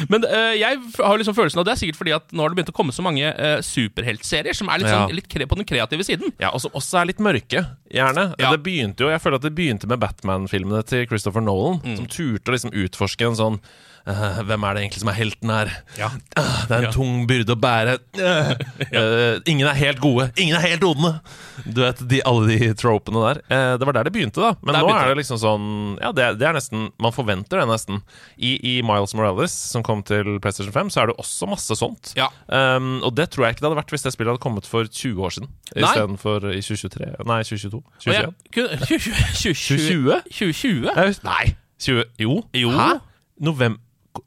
Men 0.08 0.25
uh, 0.25 0.52
jeg 0.56 0.78
har 0.96 1.20
liksom 1.20 1.37
følelsen 1.37 1.61
av 1.61 1.67
det 1.69 1.75
er 1.75 1.81
sikkert 1.82 1.99
fordi 2.00 2.14
at 2.17 2.21
nå 2.30 2.44
har 2.44 2.52
det 2.52 2.58
begynt 2.60 2.70
å 2.72 2.76
komme 2.76 2.94
så 2.94 3.02
mange 3.04 3.26
uh, 3.34 3.58
superheltserier 3.66 4.54
som 4.56 4.70
er 4.72 4.82
litt, 4.82 4.92
sånn, 4.92 5.14
litt 5.16 5.48
på 5.50 5.58
den 5.58 5.69
kreative 5.69 6.06
siden. 6.06 6.32
Ja, 6.42 6.52
og 6.54 6.62
som 6.62 6.74
også 6.78 7.00
er 7.02 7.10
litt 7.10 7.22
mørke, 7.24 7.64
gjerne. 7.92 8.28
Ja. 8.38 8.52
Det 8.54 8.62
begynte 8.62 9.06
jo, 9.06 9.10
Jeg 9.12 9.22
føler 9.24 9.40
at 9.40 9.46
det 9.46 9.54
begynte 9.56 9.88
med 9.90 10.00
Batman-filmene 10.02 10.84
til 10.86 11.06
Christopher 11.10 11.42
Nolan, 11.44 11.80
Mm. 11.82 11.96
som 11.96 12.06
turte 12.06 12.50
å 12.50 12.54
liksom 12.54 12.72
utforske 12.72 13.26
en 13.26 13.38
sånn 13.38 13.58
eh, 14.06 14.40
hvem 14.49 14.64
er 14.69 14.75
det 14.75 14.82
egentlig 14.84 15.00
som 15.02 15.10
er 15.12 15.16
helten 15.19 15.50
her? 15.52 15.70
Ja. 15.99 16.08
Uh, 16.38 16.66
det 16.69 16.70
er 16.70 16.78
en 16.78 16.87
Ja. 16.88 16.93
tung 16.94 17.26
byrde 17.31 17.54
å 17.54 17.58
bære. 17.62 17.99
Eh, 18.19 19.40
ingen 19.52 19.66
er 19.69 19.75
helt 19.78 20.00
gode. 20.02 20.31
Ingen 20.37 20.56
er 20.58 20.64
helt 20.72 20.84
onde! 20.84 21.12
Du 21.66 21.81
vet, 21.84 22.00
de, 22.08 22.20
alle 22.26 22.49
de 22.58 22.72
tropene 22.75 23.20
der. 23.22 23.43
Det 23.78 23.87
var 23.87 23.93
der 23.99 24.08
det 24.08 24.12
begynte, 24.16 24.40
da. 24.43 24.54
Men 24.62 24.75
Der 24.75 24.82
nå 24.82 24.88
begynte 24.88 25.04
er 25.04 25.12
det. 25.14 25.19
liksom 25.20 25.38
sånn 25.38 25.66
Ja, 26.00 26.10
det, 26.16 26.25
det 26.40 26.46
er 26.49 26.56
nesten 26.56 26.88
Man 26.99 27.12
forventer 27.14 27.60
det 27.60 27.66
nesten. 27.70 28.00
I, 28.38 28.56
I 28.58 28.72
Miles 28.82 29.14
Morales, 29.14 29.52
som 29.52 29.84
kom 29.87 30.02
til 30.02 30.38
PlayStation 30.43 30.72
5, 30.75 30.90
så 30.90 31.02
er 31.04 31.12
det 31.12 31.16
også 31.22 31.46
masse 31.50 31.76
sånt. 31.78 32.14
Ja. 32.19 32.26
Um, 32.49 32.96
og 33.06 33.14
det 33.14 33.28
tror 33.31 33.46
jeg 33.46 33.54
ikke 33.56 33.62
det 33.64 33.70
hadde 33.70 33.81
vært 33.82 33.94
hvis 33.94 34.02
det 34.08 34.12
spillet 34.16 34.32
hadde 34.34 34.43
kommet 34.43 34.66
for 34.66 34.88
20 34.88 35.22
år 35.22 35.37
siden. 35.37 35.52
Istedenfor 35.76 36.49
i 36.50 36.58
2023. 36.64 37.12
Nei, 37.28 37.38
2022. 37.46 37.82
2021. 38.02 38.34
kun- 38.56 38.75
2020? 39.38 40.20
2020? 40.32 40.90
Jeg 40.96 41.16
Nei! 41.25 41.54
20, 41.82 42.04
jo. 42.22 42.43
Jo. 42.54 42.70
Hæ? 42.75 42.90
Novem 43.43 43.78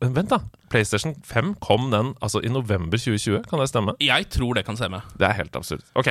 Vent, 0.01 0.31
da. 0.31 0.39
PlayStation 0.73 1.13
5 1.23 1.55
kom 1.61 1.91
den 1.93 2.13
altså 2.21 2.41
i 2.41 2.49
november 2.49 2.97
2020. 2.97 3.43
Kan 3.49 3.61
det 3.61 3.69
stemme? 3.69 3.93
Jeg 4.01 4.29
tror 4.33 4.57
det 4.57 4.65
kan 4.65 4.77
stemme. 4.77 5.01
Det 5.19 5.27
er 5.27 5.37
helt 5.37 5.55
absurd. 5.55 5.85
Ok. 5.95 6.09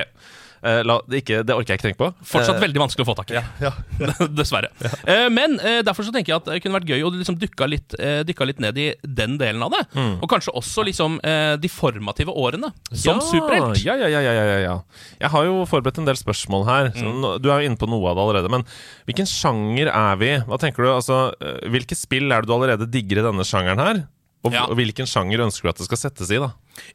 Eh, 0.64 0.80
la, 0.86 0.96
det, 1.10 1.20
ikke, 1.20 1.42
det 1.44 1.54
orker 1.54 1.74
jeg 1.74 1.80
ikke 1.80 1.86
tenke 1.90 2.00
på. 2.00 2.08
Fortsatt 2.24 2.54
Eh, 2.54 2.62
veldig 2.64 2.80
vanskelig 2.80 3.04
å 3.04 3.08
få 3.10 3.14
tak 3.18 3.32
i. 3.34 3.40
Dessverre. 4.38 4.70
Eh, 5.04 5.26
men 5.32 5.58
derfor 5.84 6.06
så 6.06 6.12
tenker 6.14 6.32
jeg 6.32 6.40
at 6.40 6.48
det 6.48 6.60
kunne 6.64 6.78
vært 6.78 6.88
gøy 6.88 7.04
å 7.04 7.10
liksom 7.12 7.36
dykke 7.40 7.68
litt, 7.68 7.96
litt 8.24 8.62
ned 8.62 8.78
i 8.80 8.86
den 9.04 9.36
delen 9.40 9.64
av 9.66 9.74
det. 9.74 9.82
Og 10.22 10.26
kanskje 10.30 10.54
også 10.56 10.86
liksom 10.88 11.18
de 11.60 11.70
formative 11.72 12.32
årene 12.32 12.70
som 12.92 13.18
ja, 13.18 13.26
superhelt. 13.26 13.82
Ja, 13.84 13.96
ja, 14.00 14.08
ja, 14.12 14.22
ja, 14.24 14.32
ja, 14.34 14.58
ja. 14.62 14.74
Jeg 15.20 15.32
har 15.34 15.48
jo 15.48 15.60
forberedt 15.68 16.00
en 16.00 16.08
del 16.08 16.18
spørsmål 16.18 16.66
her. 16.68 16.90
Mm. 16.94 17.26
Du 17.42 17.50
er 17.50 17.62
jo 17.62 17.70
inne 17.70 17.80
på 17.80 17.88
noe 17.90 18.12
av 18.12 18.18
det 18.18 18.24
allerede. 18.26 18.52
Men 18.52 18.66
hvilken 19.08 19.28
sjanger 19.28 19.90
er 19.92 20.20
vi? 20.20 20.32
Hva 20.48 20.60
tenker 20.62 20.86
du? 20.86 20.92
Altså, 20.94 21.20
hvilke 21.72 21.98
spill 21.98 22.32
er 22.32 22.44
det 22.44 22.50
du 22.50 22.56
allerede 22.56 22.88
digger 22.90 23.20
i 23.20 23.26
denne 23.28 23.46
sjangeren 23.48 23.82
her? 23.82 24.04
Og, 24.44 24.52
Ja. 24.52 24.66
og 24.68 24.76
hvilken 24.76 25.06
sjanger 25.08 25.40
ønsker 25.40 25.62
du 25.64 25.68
at 25.70 25.78
det 25.80 25.86
skal 25.86 25.96
settes 25.96 26.30
i? 26.30 26.36
da? 26.42 26.50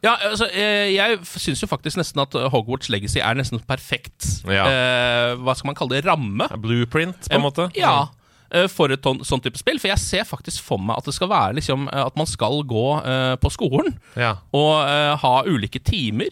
Ja, 0.06 0.12
altså, 0.30 0.46
eh, 0.54 0.92
jeg 0.94 1.18
syns 1.26 1.62
jo 1.64 1.68
faktisk 1.72 1.98
nesten 1.98 2.22
at 2.22 2.36
Hogwarts 2.54 2.90
Legacy 2.94 3.18
er 3.20 3.34
nesten 3.40 3.60
perfekt 3.66 4.44
Ja. 4.46 4.68
eh, 4.70 5.36
Hva 5.42 5.56
skal 5.58 5.70
man 5.72 5.76
kalle 5.80 5.98
det? 5.98 6.06
Ramme? 6.06 6.46
Blueprint, 6.62 7.26
på 7.30 7.36
en 7.36 7.42
måte? 7.42 7.72
Ja. 7.76 8.10
eh, 8.52 8.68
For 8.68 8.92
et 8.94 9.02
sånn 9.02 9.42
type 9.42 9.58
spill. 9.58 9.80
For 9.80 9.88
jeg 9.90 9.98
ser 9.98 10.24
faktisk 10.30 10.62
for 10.62 10.78
meg 10.78 10.98
at 10.98 11.06
det 11.06 11.14
skal 11.16 11.30
være 11.30 11.56
liksom 11.58 11.88
eh, 11.92 12.06
At 12.06 12.16
man 12.16 12.26
skal 12.30 12.62
gå 12.64 12.86
eh, 13.06 13.36
på 13.42 13.50
skolen 13.50 13.98
Ja. 14.16 14.36
og 14.54 14.86
eh, 14.88 15.16
ha 15.18 15.34
ulike 15.46 15.80
timer 15.84 16.30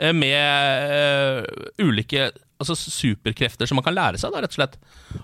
eh, 0.00 0.12
med 0.12 1.46
ulike 1.78 2.30
altså, 2.60 2.74
superkrefter 2.74 3.66
som 3.68 3.76
man 3.78 3.84
kan 3.86 3.94
lære 3.96 4.18
seg, 4.20 4.32
da, 4.34 4.40
rett 4.42 4.50
og 4.52 4.58
slett. 4.58 4.76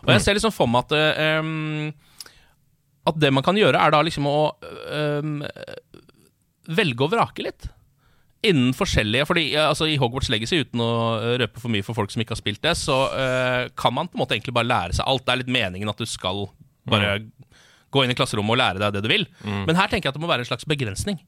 Og 0.04 0.12
jeg 0.14 0.22
ser 0.24 0.34
liksom 0.38 0.52
for 0.54 0.66
meg 0.70 0.86
at 0.86 0.94
em, 1.18 1.92
At 3.06 3.18
det 3.22 3.30
man 3.34 3.44
kan 3.46 3.58
gjøre, 3.58 3.78
er 3.78 3.94
da 3.94 4.02
liksom 4.02 4.26
å 4.26 4.38
em, 4.90 5.40
velge 6.66 7.06
og 7.06 7.12
vrake 7.12 7.44
litt. 7.46 7.68
Innen 8.46 8.74
forskjellige 8.76 9.26
fordi 9.28 9.44
altså, 9.58 9.86
I 9.90 9.96
Hogwarts 10.00 10.30
Legacy, 10.32 10.60
uten 10.66 10.82
å 10.82 10.90
eh, 11.20 11.36
røpe 11.44 11.62
for 11.62 11.72
mye 11.72 11.86
for 11.86 11.98
folk 11.98 12.12
som 12.12 12.22
ikke 12.22 12.34
har 12.36 12.42
spilt 12.42 12.62
det, 12.66 12.74
så 12.78 12.98
eh, 13.14 13.62
kan 13.78 13.94
man 13.94 14.10
på 14.10 14.18
en 14.18 14.24
måte 14.24 14.36
egentlig 14.36 14.54
bare 14.56 14.70
lære 14.70 14.98
seg 14.98 15.06
alt. 15.08 15.24
Det 15.26 15.34
er 15.34 15.42
litt 15.44 15.54
meningen 15.56 15.90
at 15.92 16.02
du 16.02 16.06
skal 16.10 16.48
bare 16.86 17.16
gå 17.94 18.02
inn 18.04 18.12
i 18.12 18.18
klasserommet 18.18 18.54
og 18.54 18.60
lære 18.60 18.82
deg 18.82 18.94
det 18.98 19.02
du 19.06 19.08
vil. 19.10 19.24
Men 19.46 19.78
her 19.78 19.88
tenker 19.90 20.08
jeg 20.08 20.14
at 20.14 20.18
det 20.18 20.22
må 20.22 20.30
være 20.30 20.44
en 20.44 20.50
slags 20.50 20.66
begrensning. 20.68 21.18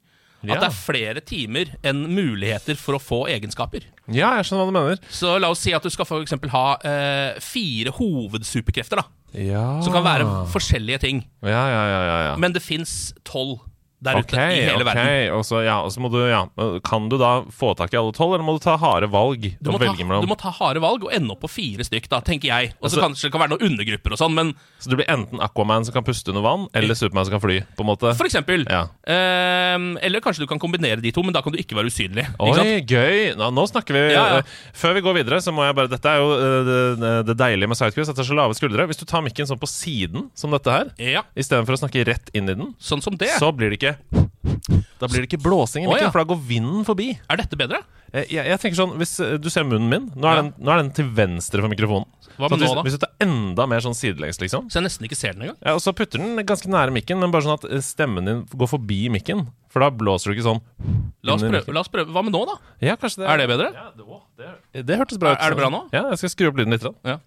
At 0.47 0.61
det 0.63 0.69
er 0.69 0.75
flere 0.77 1.23
timer 1.27 1.73
enn 1.87 2.05
muligheter 2.15 2.79
for 2.79 2.95
å 2.95 3.03
få 3.03 3.25
egenskaper. 3.33 3.89
ja, 4.07 4.37
jeg 4.39 4.47
skjønner 4.47 4.63
hva 4.63 4.71
du 4.71 4.77
mener. 4.77 5.01
Så 5.11 5.35
la 5.43 5.51
oss 5.51 5.65
si 5.65 5.75
at 5.75 5.83
du 5.83 5.91
skal 5.91 6.07
eksempel 6.23 6.53
ha 6.55 6.67
eh, 6.87 7.41
fire 7.43 7.91
hovedsuperkrefter, 7.97 9.03
da. 9.03 9.09
Ja. 9.35 9.65
Som 9.85 9.93
kan 9.93 10.07
være 10.07 10.29
forskjellige 10.55 11.03
ting. 11.03 11.25
Ja, 11.43 11.65
ja, 11.69 11.83
ja, 11.91 11.99
ja, 12.07 12.19
ja. 12.31 12.37
Men 12.41 12.55
det 12.55 12.63
fins 12.65 13.13
tolv 13.29 13.59
der 14.05 14.21
ute 14.23 14.37
i 14.39 14.61
hele 14.63 14.85
okay. 14.85 14.95
verden. 14.95 15.33
Og 15.39 15.45
så, 15.47 15.63
ja, 15.67 15.79
og 15.83 15.91
så 15.91 16.03
må 16.03 16.11
du, 16.13 16.21
ja 16.29 16.45
Kan 16.87 17.09
du 17.11 17.17
da 17.19 17.43
få 17.51 17.73
tak 17.79 17.95
i 17.95 17.99
alle 17.99 18.15
tolv, 18.15 18.37
eller 18.37 18.47
må 18.47 18.55
du 18.55 18.63
ta 18.63 18.77
harde 18.79 19.09
valg? 19.11 19.49
Du 19.59 19.73
må, 19.75 19.81
ta, 19.83 19.95
du 19.99 20.29
må 20.31 20.37
ta 20.39 20.53
harde 20.55 20.83
valg 20.85 21.07
og 21.09 21.15
ende 21.15 21.35
opp 21.35 21.43
på 21.43 21.51
fire 21.51 21.87
stykk, 21.87 22.07
da, 22.13 22.21
tenker 22.25 22.53
jeg. 22.53 22.73
Og 22.79 22.87
så 22.87 22.99
Altså- 22.99 23.05
kanskje 23.09 23.29
det 23.29 23.33
kan 23.35 23.43
være 23.43 23.53
noen 23.55 23.67
undergrupper 23.73 24.15
og 24.15 24.21
sånn, 24.21 24.35
men 24.35 24.55
Så 24.79 24.91
du 24.91 24.97
blir 24.97 25.09
enten 25.11 25.43
Aquaman 25.43 25.85
som 25.85 25.95
kan 25.95 26.07
puste 26.07 26.31
under 26.31 26.43
vann, 26.43 26.69
eller 26.75 26.95
Superman 26.95 27.27
som 27.27 27.35
kan 27.37 27.43
fly? 27.43 27.59
på 27.77 27.85
en 27.85 27.91
måte 27.91 28.15
for 28.17 28.27
eksempel. 28.27 28.65
Ja. 28.71 28.87
Ehm, 29.07 29.99
eller 30.03 30.21
kanskje 30.21 30.45
du 30.45 30.47
kan 30.51 30.59
kombinere 30.63 31.03
de 31.03 31.13
to, 31.15 31.23
men 31.23 31.35
da 31.35 31.43
kan 31.43 31.53
du 31.53 31.59
ikke 31.59 31.77
være 31.79 31.91
usynlig. 31.91 32.27
Oi, 32.39 32.81
gøy! 32.87 33.35
Nå, 33.39 33.51
nå 33.55 33.67
snakker 33.71 33.95
vi 33.95 34.15
Ja, 34.15 34.39
eh, 34.39 34.43
Før 34.75 34.95
vi 34.95 35.03
går 35.05 35.15
videre, 35.21 35.41
så 35.43 35.53
må 35.55 35.65
jeg 35.67 35.75
bare 35.75 35.91
Dette 35.91 36.09
er 36.09 36.19
jo 36.23 36.31
eh, 36.35 36.71
det, 36.99 37.13
det 37.27 37.37
deilige 37.39 37.69
med 37.69 37.79
Sidequest, 37.79 38.11
at 38.13 38.19
det 38.19 38.25
er 38.25 38.31
så 38.31 38.39
lave 38.39 38.55
skuldre. 38.59 38.87
Hvis 38.87 39.01
du 39.01 39.07
tar 39.09 39.23
mikken 39.25 39.49
sånn 39.49 39.61
på 39.61 39.69
siden, 39.71 40.31
som 40.39 40.55
dette 40.55 40.71
her, 40.71 40.93
Ja, 40.99 41.23
istedenfor 41.39 41.77
å 41.77 41.83
snakke 41.83 42.05
rett 42.07 42.31
inn 42.35 42.49
i 42.49 42.55
den, 42.55 42.75
sånn 42.79 43.03
som 43.03 43.17
det. 43.19 43.31
så 43.39 43.51
blir 43.55 43.73
det 43.73 43.81
ikke 43.81 43.88
Da 44.99 45.07
blir 45.07 45.23
det 45.23 45.29
ikke 45.31 45.43
blåsing 45.45 45.85
mikken, 45.87 46.09
ja. 46.09 46.11
for 46.11 46.23
da 46.25 46.29
går 46.33 46.41
vinden 46.49 46.85
forbi. 46.87 47.13
Er 47.31 47.39
dette 47.41 47.57
bedre? 47.59 47.79
Eh, 48.13 48.25
Jeg, 48.33 48.47
jeg 48.49 48.59
tenker 48.63 48.79
sånn, 48.81 48.95
Hvis 48.99 49.13
eh, 49.21 49.35
du 49.39 49.51
ser 49.53 49.67
munnen 49.69 49.89
min 49.93 50.07
Nå 50.17 50.25
er, 50.25 50.39
Ja. 50.39 50.43
den, 50.43 50.55
nå 50.65 50.71
er 50.73 50.79
den 50.81 50.91
til 50.97 51.11
venstre 51.13 51.61
for 51.61 51.69
mikrofonen. 51.69 52.07
Hva 52.39 52.49
Så 52.49 52.57
med 52.57 52.63
hvis, 52.63 52.71
nå, 52.71 52.75
da? 52.79 52.83
hvis 52.87 52.97
du 52.97 53.03
tar 53.05 53.13
enda 53.21 53.67
mer 53.69 53.81
sånn 53.85 53.95
sidelengs, 53.99 54.39
liksom 54.41 54.71
Så 54.73 54.79
jeg 54.81 54.87
nesten 54.87 55.05
ikke 55.09 55.19
ser 55.19 55.33
den 55.37 55.43
engang. 55.45 55.59
ja, 55.65 55.75
Og 55.77 55.83
så 55.85 55.93
putter 55.93 56.19
den 56.23 56.41
ganske 56.49 56.67
nære 56.73 56.91
mikken, 56.95 57.21
men 57.21 57.31
bare 57.35 57.45
sånn 57.45 57.59
at 57.59 57.67
eh, 57.71 57.83
stemmen 57.85 58.25
din 58.25 58.43
går 58.49 58.69
forbi 58.73 59.09
mikken. 59.13 59.47
For 59.69 59.81
da 59.85 59.91
blåser 59.91 60.33
du 60.33 60.39
ikke 60.39 60.47
sånn. 60.49 60.63
La 61.23 61.35
oss 61.37 61.43
prøve. 61.45 61.75
La 61.75 61.81
oss 61.85 61.89
prøve. 61.93 62.09
Hva 62.11 62.25
med 62.25 62.33
nå, 62.33 62.47
da? 62.49 62.57
Ja, 62.81 62.97
kanskje 62.97 63.23
det 63.23 63.29
Er 63.29 63.37
det 63.43 63.49
bedre? 63.53 63.71
Ja, 63.77 63.91
det, 63.95 64.05
det, 64.73 64.87
det 64.89 64.97
hørtes 64.99 65.19
bra 65.21 65.35
ut. 65.35 65.39
Er- 65.39 65.45
er 65.45 65.55
det 65.55 65.59
bra 65.61 65.69
nå? 65.71 65.83
Ja, 65.93 66.07
jeg 66.09 66.19
skal 66.25 66.33
skru 66.33 66.49
opp 66.49 66.57
lyden 66.57 66.73
litt. 66.73 66.83
Da. 66.89 66.95
Ja. 67.05 67.19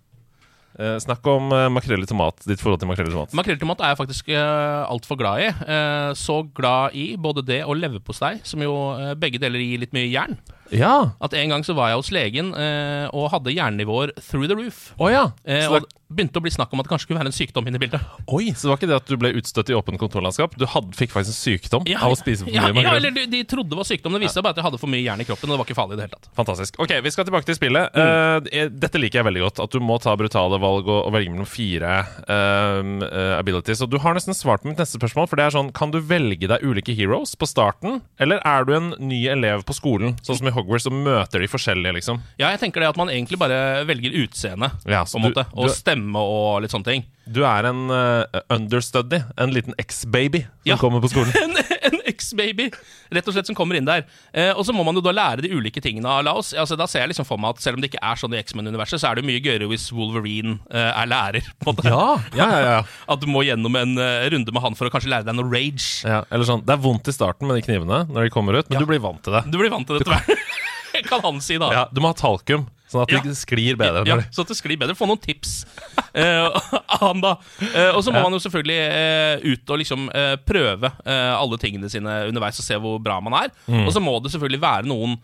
Eh, 0.80 0.98
snakk 1.04 1.26
om 1.28 1.52
uh, 1.52 1.68
makrell 1.74 2.04
i 2.04 2.08
tomat. 2.10 2.46
Ditt 2.48 2.62
forhold 2.64 2.80
til 2.82 2.90
makrell 2.90 3.10
i 3.10 3.14
tomat. 3.14 3.36
Makrell 3.38 3.60
i 3.60 3.62
tomat 3.62 3.84
er 3.84 3.94
jeg 3.94 4.00
faktisk 4.00 4.32
uh, 4.32 4.88
altfor 4.88 5.20
glad 5.20 5.44
i. 5.44 5.50
Eh, 5.52 6.12
så 6.18 6.42
glad 6.56 6.96
i 6.98 7.12
både 7.20 7.44
det 7.46 7.62
og 7.66 7.78
leverpostei, 7.80 8.38
som 8.48 8.64
jo 8.64 8.76
eh, 8.96 9.14
begge 9.20 9.42
deler 9.42 9.64
gir 9.64 9.84
litt 9.84 9.96
mye 9.96 10.10
jern. 10.10 10.38
Ja. 10.76 11.12
At 11.24 11.36
en 11.38 11.54
gang 11.54 11.66
så 11.68 11.76
var 11.78 11.92
jeg 11.92 12.02
hos 12.02 12.12
legen 12.16 12.54
eh, 12.56 13.08
og 13.12 13.32
hadde 13.34 13.54
jernnivåer 13.56 14.14
through 14.20 14.48
the 14.48 14.58
roof. 14.58 14.92
Oh, 14.98 15.10
ja. 15.12 15.30
Eh, 15.46 15.68
og 15.68 15.84
det 15.84 16.02
begynte 16.12 16.42
å 16.42 16.44
bli 16.44 16.52
snakk 16.52 16.74
om 16.76 16.82
at 16.82 16.88
det 16.88 16.92
kanskje 16.92 17.08
skulle 17.08 17.22
være 17.22 17.32
en 17.32 17.36
sykdom 17.36 17.68
inne 17.70 17.80
i 17.80 17.82
bildet. 17.86 18.04
Oi, 18.28 18.52
Så 18.52 18.68
det 18.68 18.72
var 18.72 18.80
ikke 18.80 18.90
det 18.92 18.98
at 19.00 19.12
du 19.12 19.18
ble 19.20 19.32
utstøtt 19.40 19.72
i 19.72 19.76
åpent 19.78 20.00
kontorlandskap? 20.02 20.58
Du 20.60 20.66
hadde, 20.68 20.92
fikk 20.98 21.14
faktisk 21.14 21.32
en 21.32 21.40
sykdom 21.40 21.88
av 21.96 22.12
å 22.12 22.18
spise 22.20 22.44
for 22.44 22.52
ja, 22.52 22.68
mye 22.68 22.84
ja, 22.84 22.90
ja 22.90 22.96
eller 23.00 23.16
de, 23.16 23.24
de 23.32 23.42
trodde 23.48 23.72
det 23.72 23.80
var 23.80 23.88
sykdom. 23.88 24.18
Det 24.18 24.24
viste 24.26 24.40
seg 24.40 24.46
bare 24.46 24.58
at 24.58 24.62
jeg 24.62 24.68
hadde 24.68 24.82
for 24.82 24.92
mye 24.92 25.04
jern 25.06 25.24
i 25.24 25.28
kroppen. 25.28 25.48
Og 25.48 25.56
det 25.56 25.62
var 25.62 25.70
ikke 25.70 25.78
farlig 25.80 25.96
i 25.96 26.02
det 26.02 26.08
hele 26.08 26.18
tatt. 26.18 26.32
Fantastisk. 26.42 26.80
Ok, 26.84 26.96
Vi 27.06 27.14
skal 27.16 27.28
tilbake 27.30 27.48
til 27.48 27.58
spillet. 27.58 27.96
Eh, 28.04 28.68
dette 28.72 29.02
liker 29.02 29.22
jeg 29.22 29.30
veldig 29.30 29.46
godt. 29.46 29.64
At 29.64 29.78
du 29.78 29.80
må 29.88 29.98
ta 30.04 30.16
brutale 30.20 30.60
valg 30.62 30.90
og, 30.92 31.00
og 31.08 31.16
velge 31.16 31.32
mellom 31.32 31.48
fire 31.50 31.94
eh, 32.28 33.38
abilities. 33.40 33.84
Og 33.86 33.94
Du 33.94 34.00
har 34.04 34.18
nesten 34.18 34.36
svart 34.38 34.66
på 34.66 34.72
mitt 34.72 34.82
neste 34.84 35.00
spørsmål. 35.00 35.32
For 35.32 35.40
det 35.40 35.48
er 35.48 35.56
sånn, 35.56 35.72
Kan 35.76 35.96
du 35.96 36.02
velge 36.04 36.52
deg 36.52 36.66
ulike 36.68 36.96
heroes 36.98 37.38
på 37.40 37.48
starten? 37.50 38.02
Eller 38.22 38.44
er 38.48 38.68
du 38.68 38.76
en 38.76 38.92
ny 39.00 39.24
elev 39.32 39.64
på 39.68 39.76
skolen, 39.78 40.18
sånn 40.28 40.42
som 40.42 40.52
i 40.52 40.56
Hogwarts, 40.62 40.88
og 40.88 40.94
møter 40.94 41.42
de 41.44 41.50
forskjellige, 41.52 41.94
liksom? 42.00 42.22
Ja, 42.40 42.50
jeg 42.54 42.62
tenker 42.64 42.82
det 42.86 42.90
at 42.94 42.98
man 43.02 43.10
egentlig 43.10 43.38
bare 43.42 43.60
velger 43.90 44.16
utseende, 44.24 44.72
Ja, 44.88 45.04
på 45.04 45.18
en 45.20 45.22
du- 45.22 45.28
måte. 45.30 45.46
du- 45.52 45.62
Og 45.66 45.70
stemme 45.76 46.16
og 46.22 46.62
litt 46.64 46.72
sånne 46.72 46.86
ting. 46.88 47.06
Du 47.32 47.44
er 47.46 47.66
en 47.70 47.84
uh, 47.92 48.24
understudy, 48.50 49.22
en 49.38 49.52
liten 49.54 49.76
ex-baby 49.78 50.42
som 50.46 50.72
Ja. 50.74 50.78
kommer 50.78 51.02
på 51.04 51.10
skolen. 51.12 51.32
en, 51.44 51.58
en 51.92 52.01
ex-baby, 52.22 52.70
rett 53.12 53.28
og 53.28 53.36
slett, 53.36 53.50
som 53.50 53.58
kommer 53.58 53.78
inn 53.78 53.88
der. 53.88 54.06
Eh, 54.32 54.52
og 54.54 54.64
så 54.68 54.76
må 54.76 54.86
man 54.88 54.98
jo 54.98 55.04
da 55.04 55.14
lære 55.16 55.44
de 55.46 55.52
ulike 55.52 55.82
tingene 55.84 56.10
av 56.10 56.24
Laos. 56.28 56.54
Altså, 56.54 56.78
da 56.80 56.88
ser 56.90 57.04
jeg 57.04 57.12
liksom 57.16 57.28
for 57.28 57.42
meg 57.42 57.56
at 57.58 57.66
selv 57.66 57.78
om 57.80 57.84
det 57.84 57.92
ikke 57.92 58.04
er 58.06 58.22
sånn 58.22 58.36
i 58.36 58.40
X-Men-universet, 58.42 59.02
så 59.02 59.10
er 59.10 59.18
det 59.18 59.26
jo 59.26 59.30
mye 59.32 59.44
gøyere 59.44 59.70
hvis 59.72 59.90
Wolverine 59.96 60.60
eh, 60.70 60.92
er 60.92 61.10
lærer. 61.10 61.52
på 61.62 61.74
det. 61.82 61.90
Ja, 61.90 62.06
ja, 62.38 62.50
ja. 62.62 62.80
At 63.12 63.24
du 63.24 63.28
må 63.32 63.44
gjennom 63.46 63.76
en 63.80 63.98
uh, 64.00 64.28
runde 64.32 64.54
med 64.54 64.64
han 64.64 64.78
for 64.78 64.88
å 64.88 64.94
kanskje 64.94 65.12
lære 65.12 65.28
deg 65.28 65.38
noe 65.38 65.50
rage. 65.52 65.90
ja. 66.08 66.22
Eller 66.32 66.48
sånn, 66.48 66.64
Det 66.68 66.76
er 66.76 66.84
vondt 66.84 67.10
i 67.10 67.16
starten 67.16 67.50
med 67.50 67.60
de 67.60 67.66
knivene 67.66 68.04
når 68.12 68.28
de 68.28 68.34
kommer 68.34 68.58
ut, 68.60 68.70
men 68.70 68.82
du 68.82 68.88
blir 68.90 69.02
vant 69.04 69.22
til 69.26 69.36
det. 69.36 69.44
Du 69.52 69.58
blir 69.60 69.74
vant 69.74 69.88
til 69.88 69.98
det 69.98 70.06
etter 70.06 70.16
hvert. 70.16 70.62
kan 71.12 71.24
han 71.26 71.42
si, 71.44 71.58
da. 71.62 71.72
Ja, 71.74 71.84
Du 71.92 72.02
må 72.04 72.12
ha 72.12 72.18
talkum, 72.18 72.68
sånn 72.92 73.04
at 73.06 73.12
Ja. 73.16 73.22
sklir 73.40 73.78
bedre. 73.80 74.04
Ja, 74.08 74.18
sånn 74.30 74.44
at 74.46 74.52
det 74.54 74.58
sklir 74.60 74.78
bedre. 74.82 74.96
Få 75.00 75.08
noen 75.10 75.22
tips 75.24 75.66
eh, 76.14 76.48
han, 77.02 77.22
da. 77.24 77.36
Eh, 77.72 77.92
og 77.96 78.04
så 78.04 78.12
må 78.12 78.20
Ja. 78.20 78.24
man 78.28 78.36
jo 78.36 78.42
selvfølgelig 78.44 78.80
eh, 78.92 79.52
ut 79.54 79.70
og 79.74 79.80
liksom 79.82 80.10
eh, 80.14 80.36
prøve 80.48 80.92
eh, 81.06 81.34
alle 81.36 81.58
tingene 81.62 81.90
sine 81.90 82.20
underveis 82.30 82.60
og 82.60 82.68
se 82.68 82.76
hvor 82.82 83.00
bra 83.04 83.20
man 83.24 83.34
er. 83.46 83.54
Mm. 83.68 83.86
Og 83.88 83.94
så 83.96 84.04
må 84.04 84.18
det 84.22 84.32
selvfølgelig 84.36 84.62
være 84.62 84.90
noen 84.92 85.16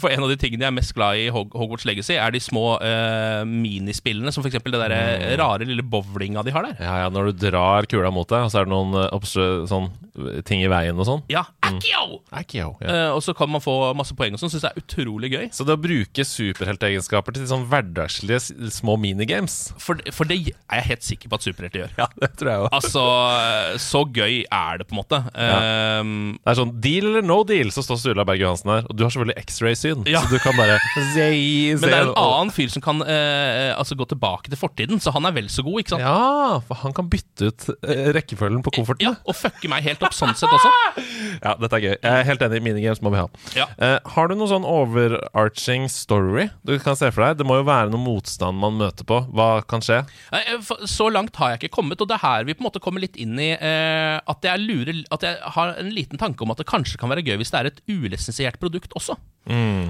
For 0.00 0.10
en 0.10 0.24
av 0.24 0.30
de 0.32 0.38
tingene 0.40 0.66
jeg 0.66 0.72
er 0.72 0.74
mest 0.74 0.94
glad 0.96 1.20
i 1.20 1.28
Hogwarts 1.30 1.86
Legacy, 1.86 2.16
er 2.18 2.32
de 2.34 2.40
små 2.42 2.64
uh, 2.80 3.42
minispillene, 3.46 4.32
som 4.34 4.42
f.eks. 4.42 4.58
det 4.58 4.74
der 4.74 4.94
mm. 4.94 5.26
rare 5.38 5.68
lille 5.68 5.84
bowlinga 5.86 6.42
de 6.46 6.54
har 6.54 6.66
der. 6.66 6.80
Ja, 6.82 6.96
ja, 7.04 7.12
Når 7.12 7.30
du 7.30 7.46
drar 7.46 7.86
kula 7.90 8.10
mot 8.14 8.28
deg, 8.30 8.46
og 8.46 8.52
så 8.52 8.60
er 8.60 8.66
det 8.66 8.72
noen 8.74 8.96
eh, 8.98 9.66
sånn, 9.70 9.88
eh, 10.18 10.40
ting 10.46 10.64
i 10.64 10.70
veien 10.70 10.98
og 10.98 11.08
sånn. 11.08 11.22
Ja, 11.32 11.44
Accio! 11.62 12.74
Ja. 12.82 12.86
Uh, 12.86 13.10
og 13.16 13.22
så 13.24 13.34
kan 13.36 13.50
man 13.52 13.62
få 13.64 13.74
masse 13.98 14.16
poeng 14.18 14.36
og 14.36 14.42
sånn. 14.42 14.52
Syns 14.52 14.66
jeg 14.66 14.74
er 14.74 14.82
utrolig 14.82 15.32
gøy. 15.32 15.46
Så 15.54 15.66
det 15.66 15.76
å 15.76 15.80
bruke 15.80 16.26
superheltegenskaper 16.26 17.36
til 17.36 17.46
sånn 17.48 17.66
hverdagslige 17.70 18.70
små 18.74 18.96
minigames 19.00 19.56
For, 19.82 20.00
for 20.14 20.28
det 20.28 20.38
er 20.40 20.80
jeg 20.80 20.88
helt 20.90 21.06
sikker 21.06 21.32
på 21.32 21.38
at 21.38 21.46
superhelter 21.46 21.84
gjør. 21.84 21.94
Ja, 22.02 22.10
det 22.20 22.28
tror 22.36 22.50
jeg 22.50 22.62
også. 22.66 22.76
Altså, 22.76 23.04
så 23.80 24.02
gøy 24.04 24.34
er 24.42 24.80
det, 24.80 24.86
på 24.88 24.94
en 24.94 25.00
måte. 25.00 25.20
Um, 25.32 26.10
Det 26.42 26.52
er 26.52 26.58
sånn 26.58 26.74
deal 26.84 27.08
eller 27.08 27.24
no 27.24 27.38
deal, 27.48 27.72
så 27.72 27.84
står 27.84 28.02
Sturla 28.02 28.26
Berg 28.28 28.42
Johansen 28.42 28.72
her. 28.74 28.84
Og 28.90 28.98
du 28.98 29.04
har 29.06 29.14
selvfølgelig 29.14 29.38
X-ray-syn, 29.76 30.04
Ja. 30.08 30.20
så 30.24 30.30
du 30.32 30.38
kan 30.42 30.56
bare 30.56 30.78
se, 31.14 31.26
Men 31.76 31.80
det 31.84 31.92
er 31.92 32.06
en 32.08 32.14
annen 32.16 32.50
fyr 32.54 32.68
som 32.72 32.82
kan 32.84 33.02
eh, 33.02 33.72
altså 33.76 33.96
gå 33.98 34.06
tilbake 34.08 34.48
til 34.52 34.58
fortiden, 34.60 35.00
så 35.02 35.12
han 35.14 35.24
er 35.28 35.32
vel 35.36 35.48
så 35.52 35.62
god. 35.66 35.80
ikke 35.82 35.94
sant? 35.96 36.02
Ja, 36.02 36.58
for 36.66 36.80
han 36.82 36.94
kan 36.96 37.08
bytte 37.12 37.50
ut 37.52 37.66
eh, 37.84 38.10
rekkefølgen 38.16 38.62
på 38.66 38.72
kofferten. 38.78 39.06
Ja, 39.10 39.14
Og 39.28 39.36
fucke 39.36 39.68
meg 39.72 39.84
helt 39.86 40.02
opp 40.06 40.14
sånn 40.16 40.34
sett 40.36 40.50
også. 40.52 40.72
Ja, 41.36 41.52
dette 41.60 41.76
er 41.76 41.82
gøy. 41.84 41.94
Jeg 42.00 42.12
er 42.22 42.24
helt 42.24 42.42
enig. 42.46 42.62
Minigames 42.64 43.02
må 43.04 43.10
vi 43.12 43.18
ha. 43.20 43.26
Ja. 43.58 43.66
Eh, 43.82 43.98
har 44.14 44.28
du 44.30 44.34
noen 44.38 44.48
sånn 44.48 44.64
overarching 44.66 45.84
story 45.92 46.46
du 46.66 46.78
kan 46.82 46.96
se 46.96 47.10
for 47.12 47.26
deg? 47.26 47.36
Det 47.40 47.46
må 47.46 47.58
jo 47.60 47.66
være 47.68 47.90
noe 47.92 48.00
motstand 48.00 48.56
man 48.62 48.78
møter 48.80 49.04
på. 49.08 49.18
Hva 49.36 49.60
kan 49.68 49.84
skje? 49.84 50.00
Eh, 50.32 50.56
Så 50.88 51.10
langt 51.12 51.36
har 51.36 51.52
jeg 51.54 51.64
ikke 51.66 51.74
kommet, 51.76 52.00
og 52.00 52.08
det 52.08 52.16
er 52.16 52.24
her 52.24 52.46
vi 52.48 52.56
på 52.56 52.64
en 52.64 52.68
måte 52.70 52.80
kommer 52.82 53.04
litt 53.04 53.18
inn 53.20 53.36
i 53.42 53.50
eh, 53.52 54.16
at 54.24 54.46
jeg 54.48 54.62
lurer 54.64 55.02
At 55.12 55.22
jeg 55.26 55.38
har 55.56 55.74
en 55.76 55.92
liten 55.92 56.18
tanke 56.20 56.42
om 56.46 56.54
at 56.54 56.60
det 56.62 56.66
kanskje 56.70 56.98
kan 57.00 57.12
være 57.12 57.24
gøy 57.26 57.36
hvis 57.42 57.52
det 57.52 57.60
er 57.60 57.70
et 57.74 57.82
ulisensiert 57.90 58.56
produkt 58.62 58.94
også. 58.96 59.18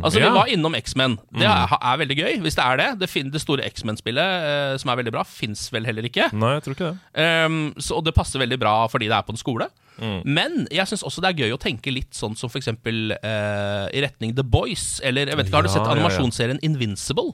Altså 0.03 0.21
ja. 0.21 0.29
Vi 0.29 0.35
var 0.39 0.51
innom 0.53 0.75
X-Men. 0.79 1.17
Det 1.37 1.47
er, 1.49 1.75
er 1.79 2.01
veldig 2.03 2.17
gøy, 2.19 2.37
hvis 2.45 2.57
det 2.59 2.65
er 2.65 2.81
det. 2.81 2.89
Det, 3.03 3.09
det 3.35 3.43
store 3.43 3.67
X-Men-spillet, 3.71 4.47
eh, 4.51 4.75
som 4.83 4.93
er 4.93 5.01
veldig 5.03 5.15
bra, 5.15 5.25
fins 5.27 5.67
vel 5.75 5.87
heller 5.89 6.07
ikke. 6.09 6.29
Nei, 6.37 6.53
jeg 6.59 6.67
tror 6.67 6.77
ikke 6.77 6.91
det. 6.93 7.27
Um, 7.47 7.59
så, 7.79 7.99
og 7.99 8.05
det 8.07 8.15
passer 8.17 8.43
veldig 8.43 8.59
bra 8.63 8.77
fordi 8.93 9.09
det 9.11 9.17
er 9.19 9.27
på 9.27 9.35
en 9.37 9.41
skole. 9.43 9.69
Men 10.29 10.67
jeg 10.69 10.85
syns 10.91 11.07
også 11.09 11.23
det 11.25 11.31
er 11.31 11.47
gøy 11.47 11.55
å 11.55 11.61
tenke 11.63 11.89
litt 11.95 12.13
sånn 12.13 12.35
som 12.37 12.51
f.eks. 12.53 12.69
Uh, 12.69 13.87
i 13.97 14.03
retning 14.05 14.35
The 14.37 14.45
Boys. 14.45 14.99
Eller 15.05 15.31
jeg 15.31 15.39
vet 15.41 15.49
ikke, 15.49 15.57
har 15.63 15.67
du 15.67 15.71
Ja, 15.71 15.77
sett 15.79 15.87
ja, 15.87 15.89
ja. 15.89 15.97
animasjonsserien 15.97 16.61
Invincible? 16.67 17.33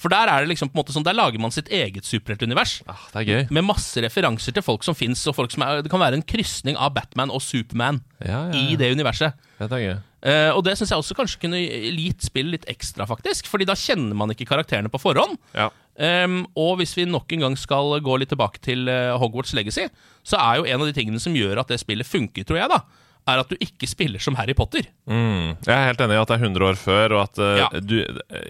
For 0.00 0.08
der 0.08 0.30
er 0.32 0.40
det 0.44 0.48
liksom 0.54 0.70
på 0.70 0.78
en 0.78 0.80
måte 0.80 0.94
sånn 0.94 1.04
Der 1.04 1.12
lager 1.12 1.42
man 1.42 1.52
sitt 1.52 1.68
eget 1.68 2.06
superheltunivers. 2.08 2.78
Ah, 2.88 3.02
det 3.12 3.20
er 3.20 3.26
gøy. 3.28 3.42
Med 3.58 3.66
masse 3.68 4.00
referanser 4.00 4.54
til 4.56 4.64
folk 4.64 4.86
som 4.86 4.96
fins, 4.96 5.26
og 5.28 5.36
folk 5.36 5.52
som 5.52 5.66
er 5.66 5.82
Det 5.84 5.92
kan 5.92 6.00
være 6.00 6.16
en 6.20 6.24
krysning 6.24 6.78
av 6.80 6.94
Batman 6.96 7.32
og 7.34 7.42
Superman 7.44 8.00
Ja, 8.22 8.46
ja, 8.48 8.62
i 8.70 8.78
det 8.80 8.92
universet. 8.94 9.36
Er 9.60 9.82
gøy. 9.82 9.96
Eh, 10.24 10.50
og 10.56 10.62
det 10.64 10.76
syns 10.78 10.92
jeg 10.92 11.02
også 11.02 11.16
kanskje 11.18 11.40
kunne 11.42 11.58
gitt 11.60 12.24
spillet 12.24 12.54
litt 12.54 12.68
ekstra, 12.72 13.04
faktisk. 13.08 13.48
Fordi 13.50 13.66
da 13.68 13.76
kjenner 13.76 14.16
man 14.16 14.32
ikke 14.32 14.48
karakterene 14.48 14.92
på 14.92 15.00
forhånd. 15.00 15.36
Ja. 15.52 15.68
Um, 16.00 16.46
og 16.56 16.78
hvis 16.80 16.94
vi 16.96 17.04
nok 17.04 17.28
en 17.36 17.44
gang 17.44 17.56
skal 17.60 17.98
gå 18.00 18.14
litt 18.16 18.30
tilbake 18.32 18.62
til 18.64 18.88
uh, 18.88 19.18
Hogwarts 19.20 19.52
Legacy, 19.56 19.84
så 20.24 20.40
er 20.40 20.60
jo 20.60 20.64
en 20.64 20.80
av 20.80 20.88
de 20.88 20.96
tingene 20.96 21.20
som 21.20 21.36
gjør 21.36 21.60
at 21.60 21.68
det 21.68 21.80
spillet 21.82 22.08
funker, 22.08 22.46
tror 22.48 22.62
jeg, 22.62 22.72
da, 22.72 22.80
er 23.28 23.38
at 23.42 23.48
du 23.48 23.56
ikke 23.60 23.86
spiller 23.88 24.18
som 24.22 24.34
Harry 24.38 24.54
Potter. 24.54 24.86
Mm. 25.06 25.56
Jeg 25.66 25.74
er 25.74 25.86
helt 25.90 26.00
enig 26.00 26.16
i 26.16 26.20
at 26.22 26.28
det 26.30 26.36
er 26.38 26.44
100 26.46 26.66
år 26.70 26.78
før, 26.80 27.12
og 27.18 27.22
at 27.28 27.38
uh, 27.38 27.58
Ja. 27.60 27.68
du 27.80 27.96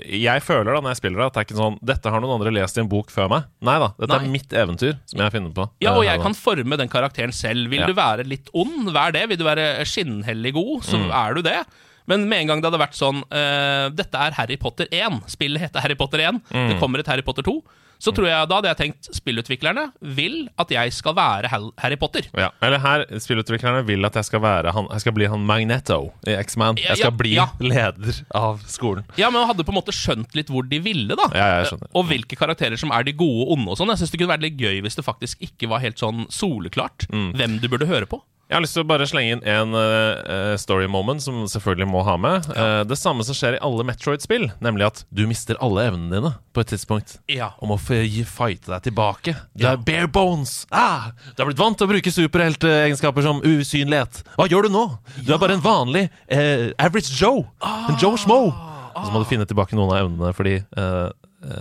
Jeg 0.06 0.42
føler 0.42 0.72
da 0.74 0.80
når 0.80 0.90
jeg 0.94 1.00
spiller 1.02 1.18
det, 1.18 1.26
at 1.26 1.34
det 1.34 1.40
er 1.40 1.48
ikke 1.48 1.58
sånn 1.60 1.78
Dette 1.82 2.10
har 2.14 2.20
noen 2.20 2.36
andre 2.38 2.52
lest 2.54 2.76
i 2.78 2.80
en 2.84 2.88
bok 2.88 3.10
før 3.10 3.28
meg. 3.32 3.44
Nei 3.60 3.78
da. 3.82 3.88
Dette 3.98 4.14
Nei. 4.16 4.24
er 4.24 4.34
mitt 4.38 4.52
eventyr 4.62 4.96
som 5.10 5.20
jeg 5.24 5.32
finner 5.32 5.50
på. 5.56 5.68
Ja, 5.82 5.94
og 5.96 6.04
Eh, 6.04 6.10
jeg 6.12 6.22
kan 6.22 6.34
forme 6.34 6.76
den 6.80 6.88
karakteren 6.88 7.32
selv. 7.32 7.68
Vil 7.70 7.80
Ja. 7.80 7.86
du 7.86 7.94
være 7.94 8.24
litt 8.26 8.48
ond, 8.54 8.88
vær 8.94 9.12
det. 9.12 9.28
Vil 9.28 9.36
du 9.38 9.44
være 9.44 9.84
skinnhellig 9.84 10.52
god, 10.54 10.82
så 10.82 10.96
Mm. 10.98 11.10
er 11.10 11.34
du 11.34 11.42
det. 11.42 11.58
Men 12.06 12.28
med 12.28 12.40
en 12.40 12.46
gang 12.48 12.60
det 12.62 12.72
hadde 12.72 12.80
vært 12.82 12.96
sånn 12.98 13.22
uh, 13.30 13.90
Dette 13.90 14.14
er 14.18 14.32
Harry 14.32 14.56
Potter 14.56 14.86
1. 14.90 15.20
Spillet 15.28 15.60
heter 15.60 15.80
Harry 15.80 15.94
Potter 15.94 16.18
1. 16.18 16.40
Mm. 16.50 16.68
Det 16.70 16.78
kommer 16.80 16.98
et 16.98 17.06
Harry 17.06 17.22
Potter 17.22 17.42
2. 17.42 17.62
Så 18.00 18.14
tror 18.16 18.26
jeg 18.30 18.48
da 18.48 18.56
hadde 18.58 18.70
jeg 18.70 18.78
tenkt 18.78 19.10
spillutviklerne 19.16 19.84
vil 20.16 20.38
at 20.60 20.72
jeg 20.72 20.92
skal 20.96 21.14
være 21.18 21.50
Harry 21.52 21.98
Potter. 22.00 22.26
Ja, 22.38 22.48
eller 22.64 22.80
her, 22.80 23.04
Spillutviklerne 23.20 23.82
vil 23.88 24.08
at 24.08 24.16
jeg 24.16 24.28
skal 24.30 24.40
være 24.44 24.72
han, 24.72 24.88
Jeg 24.94 25.04
skal 25.04 25.14
bli 25.18 25.28
han 25.28 25.44
Magneto 25.46 25.98
i 26.24 26.36
X-Man. 26.40 26.80
Jeg 26.80 26.96
skal 26.96 27.10
ja, 27.10 27.16
bli 27.20 27.34
ja. 27.36 27.46
leder 27.60 28.22
av 28.36 28.64
skolen. 28.70 29.04
Ja, 29.20 29.28
men 29.30 29.44
hadde 29.50 29.66
på 29.68 29.74
en 29.74 29.80
måte 29.80 29.94
skjønt 29.94 30.34
litt 30.38 30.48
hvor 30.52 30.64
de 30.70 30.80
ville, 30.82 31.12
da. 31.18 31.28
Ja, 31.36 31.50
jeg 31.60 31.70
skjønner. 31.72 31.92
Og 31.92 32.08
hvilke 32.08 32.40
karakterer 32.40 32.80
som 32.80 32.92
er 32.96 33.04
de 33.06 33.12
gode 33.16 33.44
og 33.44 33.54
onde 33.58 33.74
og 33.74 33.80
sånn. 33.80 33.92
Jeg 33.92 34.02
syns 34.02 34.14
det 34.14 34.22
kunne 34.22 34.32
vært 34.32 34.46
litt 34.48 34.58
gøy 34.60 34.80
hvis 34.86 34.96
det 34.98 35.04
faktisk 35.06 35.44
ikke 35.50 35.68
var 35.70 35.84
helt 35.84 36.00
sånn 36.00 36.26
soleklart 36.32 37.08
Mm. 37.10 37.32
hvem 37.36 37.54
du 37.60 37.68
burde 37.68 37.88
høre 37.90 38.06
på. 38.08 38.20
Jeg 38.50 38.56
har 38.56 38.64
lyst 38.64 38.74
til 38.74 38.82
å 38.82 38.88
bare 38.90 39.06
slenge 39.06 39.36
inn 39.36 39.42
en 39.46 39.76
uh, 39.78 40.56
story 40.58 40.88
moment 40.90 41.22
som 41.22 41.44
selvfølgelig 41.46 41.86
må 41.86 42.00
ha 42.02 42.16
med. 42.18 42.48
Uh, 42.50 42.80
det 42.82 42.96
samme 42.98 43.22
som 43.22 43.36
skjer 43.38 43.54
i 43.54 43.60
alle 43.62 43.84
Metroid-spill, 43.86 44.48
nemlig 44.58 44.88
at 44.88 45.04
du 45.14 45.22
mister 45.30 45.54
alle 45.62 45.84
evnene 45.86 46.10
dine 46.16 46.32
på 46.50 46.64
et 46.64 46.72
tidspunkt. 46.72 47.14
Ja. 47.30 47.52
Og 47.62 47.70
må 47.70 47.76
få 47.78 48.00
fighte 48.26 48.72
deg 48.72 48.88
tilbake. 48.88 49.36
Du 49.54 49.62
Ja. 49.68 49.76
er 49.76 49.84
bare 49.86 50.08
bones! 50.10 50.64
Ah, 50.74 51.12
du 51.36 51.44
har 51.44 51.46
blitt 51.52 51.62
vant 51.62 51.78
til 51.78 51.86
å 51.86 51.92
bruke 51.92 52.10
superheltegenskaper 52.10 53.22
som 53.22 53.38
usynlighet. 53.46 54.24
Hva 54.34 54.48
gjør 54.50 54.66
du 54.66 54.74
nå? 54.74 54.84
Du 55.22 55.30
er 55.30 55.38
bare 55.38 55.54
en 55.54 55.62
vanlig 55.62 56.08
uh, 56.34 56.74
average 56.82 57.14
Joe. 57.14 57.46
En 57.62 58.02
Joe 58.02 58.18
Schmo. 58.18 58.50
Og 58.90 59.06
så 59.06 59.12
må 59.14 59.22
du 59.22 59.28
finne 59.30 59.46
tilbake 59.46 59.78
noen 59.78 59.92
av 59.94 60.00
evnene 60.02 60.32
fordi 60.36 60.56
eh, 60.58 61.10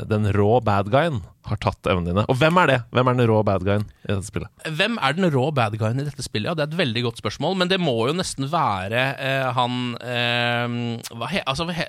den 0.09 0.25
rå 0.35 0.59
bad 0.63 0.89
guyen 0.91 1.21
har 1.47 1.57
tatt 1.63 1.87
evnene 1.87 2.11
dine. 2.11 2.23
Og 2.27 2.35
hvem 2.35 2.57
er 2.59 2.67
det? 2.67 2.77
Hvem 2.91 3.07
er 3.07 3.15
den 3.15 3.29
rå 3.31 3.37
bad 3.47 3.63
guyen 3.63 3.85
i 4.03 4.09
dette 4.11 4.27
spillet? 4.27 4.49
Hvem 4.75 4.97
er 4.99 5.15
den 5.15 5.29
rå 5.31 5.45
bad 5.55 5.77
guyen 5.79 6.01
i 6.01 6.03
dette 6.03 6.25
spillet? 6.25 6.49
Ja, 6.51 6.53
Det 6.59 6.65
er 6.65 6.73
et 6.73 6.81
veldig 6.81 7.03
godt 7.05 7.21
spørsmål, 7.21 7.55
men 7.61 7.71
det 7.71 7.79
må 7.79 7.93
jo 8.09 8.17
nesten 8.17 8.49
være 8.51 9.05
eh, 9.15 9.47
han 9.55 9.79
eh, 10.03 10.75
hva 11.15 11.31
he, 11.31 11.39
Altså, 11.47 11.69
he, 11.71 11.85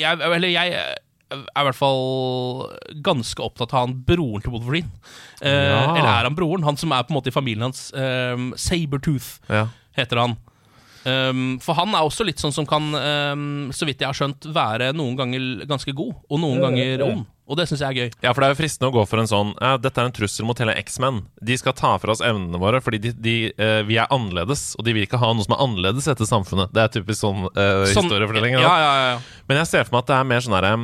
jeg, 0.00 0.16
eller 0.24 0.48
jeg 0.48 0.72
er 0.80 0.96
i 1.30 1.62
hvert 1.68 1.78
fall 1.78 2.64
ganske 3.06 3.44
opptatt 3.44 3.70
av 3.76 3.84
han 3.84 3.98
broren 4.08 4.42
til 4.42 4.50
Wolverine. 4.56 4.88
Eh, 5.42 5.68
Ja. 5.70 5.84
Eller 5.94 6.08
er 6.10 6.26
han 6.26 6.34
broren? 6.40 6.64
Han 6.66 6.76
som 6.80 6.90
er 6.96 7.04
på 7.06 7.12
en 7.14 7.20
måte 7.20 7.30
i 7.30 7.36
familien 7.36 7.68
hans. 7.68 7.90
Eh, 7.92 8.48
Sabertooth 8.58 9.36
Ja. 9.52 9.66
heter 9.96 10.24
han. 10.24 10.38
Um, 11.00 11.58
for 11.64 11.78
han 11.78 11.94
er 11.96 12.04
også 12.04 12.26
litt 12.28 12.40
sånn 12.42 12.52
som 12.52 12.66
kan, 12.68 12.90
um, 12.92 13.70
så 13.72 13.86
vidt 13.88 14.02
jeg 14.02 14.10
har 14.10 14.16
skjønt, 14.16 14.50
være 14.52 14.90
noen 14.96 15.16
ganger 15.16 15.64
ganske 15.70 15.94
god, 15.96 16.12
og 16.28 16.42
noen 16.42 16.60
ganger 16.60 17.04
ond. 17.06 17.22
Og 17.50 17.56
det 17.58 17.64
syns 17.66 17.80
jeg 17.82 17.88
er 17.88 17.96
gøy. 17.98 18.10
Ja, 18.22 18.30
for 18.30 18.44
det 18.44 18.50
er 18.50 18.52
jo 18.52 18.58
fristende 18.60 18.90
å 18.92 18.94
gå 18.94 19.02
for 19.10 19.18
en 19.18 19.26
sånn 19.26 19.48
ja, 19.56 19.72
Dette 19.82 19.98
er 19.98 20.06
en 20.06 20.14
trussel 20.14 20.46
mot 20.46 20.60
hele 20.62 20.76
X-Men. 20.84 21.16
De 21.42 21.56
skal 21.58 21.74
ta 21.74 21.96
fra 21.98 22.14
oss 22.14 22.22
evnene 22.22 22.60
våre 22.62 22.78
fordi 22.84 23.00
de, 23.08 23.10
de, 23.18 23.34
uh, 23.58 23.80
vi 23.88 23.96
er 23.98 24.12
annerledes, 24.14 24.76
og 24.78 24.86
de 24.86 24.94
vil 24.94 25.08
ikke 25.08 25.18
ha 25.18 25.32
noe 25.34 25.42
som 25.48 25.56
er 25.56 25.64
annerledes 25.64 26.06
etter 26.12 26.28
samfunnet. 26.30 26.70
Det 26.76 26.84
er 26.84 26.94
typisk 27.00 27.24
sånn 27.24 27.48
uh, 27.48 27.82
Sånn- 27.90 28.06
historiefortelling. 28.06 28.54
Ja, 28.60 28.70
ja, 28.70 28.92
ja, 29.00 29.10
ja. 29.16 29.42
Men 29.50 29.62
jeg 29.64 29.72
ser 29.72 29.88
for 29.88 29.96
meg 29.96 30.04
at 30.04 30.12
det 30.12 30.18
er 30.20 30.32
mer 30.34 30.46
sånn 30.46 30.58
herre 30.60 30.74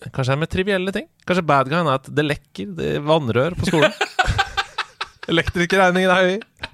Kanskje 0.00 0.30
det 0.30 0.32
er 0.32 0.40
med 0.40 0.48
trivielle 0.54 0.92
ting. 0.96 1.06
Kanskje 1.28 1.44
bad 1.44 1.68
guyen 1.68 1.90
er 1.90 1.98
at 1.98 2.06
det 2.16 2.24
lekker 2.24 2.70
det 2.78 2.92
vannrør 3.04 3.58
på 3.60 3.68
skolen. 3.68 3.92
Elektrikerregningen 5.34 6.14
er 6.14 6.30
høy. 6.30 6.69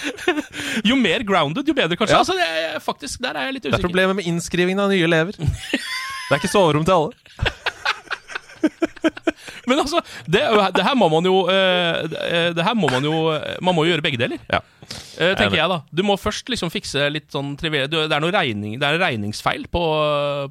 Jo 0.90 0.96
mer 0.98 1.22
grounded, 1.26 1.66
jo 1.68 1.74
bedre, 1.76 1.96
kanskje. 2.00 2.14
Ja. 2.16 2.22
Altså, 2.22 2.36
jeg, 2.38 2.80
faktisk, 2.82 3.20
Der 3.22 3.36
er 3.38 3.48
jeg 3.50 3.58
litt 3.58 3.66
usikker. 3.66 3.76
Det 3.76 3.84
er 3.84 3.88
problemet 3.88 4.16
med 4.20 4.28
innskrivingen 4.30 4.80
av 4.84 4.90
nye 4.92 5.04
elever. 5.08 5.36
Det 5.38 6.32
er 6.32 6.40
ikke 6.40 6.52
soverom 6.52 6.84
til 6.88 6.94
alle. 6.96 7.12
Men 9.66 9.78
altså, 9.82 10.00
det, 10.30 10.42
det 10.76 10.84
her 10.86 10.94
må 10.98 11.08
man 11.10 11.26
jo 11.26 11.44
eh, 11.50 12.02
det- 12.10 12.54
Det 12.56 12.64
her 12.66 12.74
må 12.78 12.88
man 12.90 13.02
jo 13.04 13.12
Man 13.62 13.74
må 13.74 13.84
jo 13.84 13.90
gjøre 13.92 14.02
begge 14.04 14.18
deler. 14.20 14.38
Ja. 14.50 14.60
Eh, 15.18 15.34
tenker 15.38 15.56
jeg 15.58 15.68
da 15.70 15.80
Du 15.90 16.02
må 16.06 16.16
først 16.18 16.48
liksom 16.50 16.70
fikse 16.70 17.08
litt 17.10 17.30
sånn 17.34 17.56
trivielle 17.58 17.88
Det 17.90 18.10
er 18.12 18.20
noe 18.22 18.32
regning 18.34 18.78
Det 18.78 18.86
er 18.86 18.94
en 18.98 19.02
regningsfeil 19.02 19.66
på, 19.72 19.82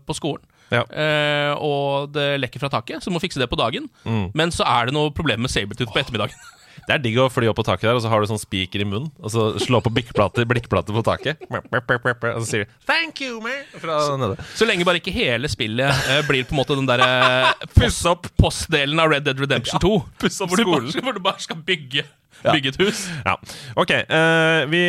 på 0.05 0.15
skolen. 0.17 0.43
Ja. 0.71 0.85
Eh, 0.87 1.51
og 1.59 2.11
det 2.15 2.39
lekker 2.39 2.59
fra 2.63 2.69
taket, 2.71 3.03
så 3.03 3.09
du 3.11 3.15
må 3.17 3.19
fikse 3.19 3.39
det 3.41 3.49
på 3.51 3.57
dagen. 3.59 3.89
Mm. 4.07 4.29
Men 4.39 4.51
så 4.55 4.63
er 4.63 4.87
det 4.87 4.93
noe 4.95 5.11
problem 5.11 5.41
med 5.43 5.51
Sabeltooth 5.51 5.91
på 5.91 5.99
ettermiddagen. 5.99 6.35
Det 6.91 6.97
er 6.97 7.03
digg 7.05 7.17
å 7.23 7.29
fly 7.31 7.47
opp 7.47 7.55
på 7.61 7.63
taket 7.63 7.87
der, 7.87 7.95
og 7.95 8.01
så 8.03 8.09
har 8.11 8.19
du 8.19 8.27
sånn 8.27 8.39
spiker 8.41 8.81
i 8.83 8.87
munnen. 8.87 9.07
Og 9.23 9.31
så 9.31 9.45
slå 9.63 9.79
på 9.85 9.91
blikkplater, 9.95 10.43
blikkplater 10.49 10.91
på 10.91 11.03
taket. 11.07 11.39
Og 11.47 12.41
så 12.43 12.47
sier 12.49 12.65
du 12.65 12.71
'thank 12.85 13.21
you, 13.23 13.39
man'. 13.39 14.35
Så 14.59 14.67
lenge 14.67 14.83
bare 14.83 14.99
ikke 14.99 15.13
hele 15.15 15.47
spillet 15.47 15.87
eh, 16.11 16.21
blir 16.27 16.43
på 16.43 16.51
en 16.51 16.59
måte 16.59 16.75
den 16.75 16.85
derre 16.89 17.53
Puss 17.77 18.01
opp 18.09 18.27
postdelen 18.35 18.99
av 18.99 19.09
Red 19.13 19.23
Dead 19.23 19.39
Redemption 19.39 19.79
2. 19.79 19.93
puss 20.19 20.41
opp 20.41 20.49
hvor, 20.51 20.57
du 20.57 20.63
skolen. 20.63 20.91
bare, 20.91 21.01
hvor 21.05 21.13
du 21.13 21.19
bare 21.23 21.39
skal 21.39 21.55
bygge, 21.63 22.03
bygge 22.43 22.73
et 22.73 22.79
hus. 22.81 23.05
Ja, 23.25 23.37
ok 23.77 23.91
Uh, 24.11 24.65
vi, 24.71 24.81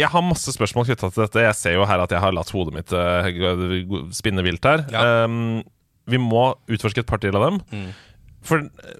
Jeg 0.00 0.08
har 0.08 0.22
masse 0.26 0.50
spørsmål 0.52 0.86
knytta 0.90 1.12
til 1.12 1.22
dette. 1.22 1.44
Jeg 1.46 1.54
ser 1.54 1.74
jo 1.78 1.84
her 1.86 2.00
at 2.02 2.10
jeg 2.10 2.18
har 2.20 2.32
latt 2.34 2.50
hodet 2.50 2.74
mitt 2.74 2.92
eh, 2.92 3.30
gå- 3.86 4.08
spinne 4.12 4.42
vilt 4.42 4.64
her. 4.64 4.84
Ja. 4.90 5.24
Um, 5.24 5.62
vi 6.08 6.18
må 6.18 6.56
utforske 6.66 6.98
et 7.04 7.06
par 7.06 7.18
til 7.22 7.36
av 7.36 7.44
dem. 7.50 7.60
For 8.42 8.64
eh, 8.64 8.98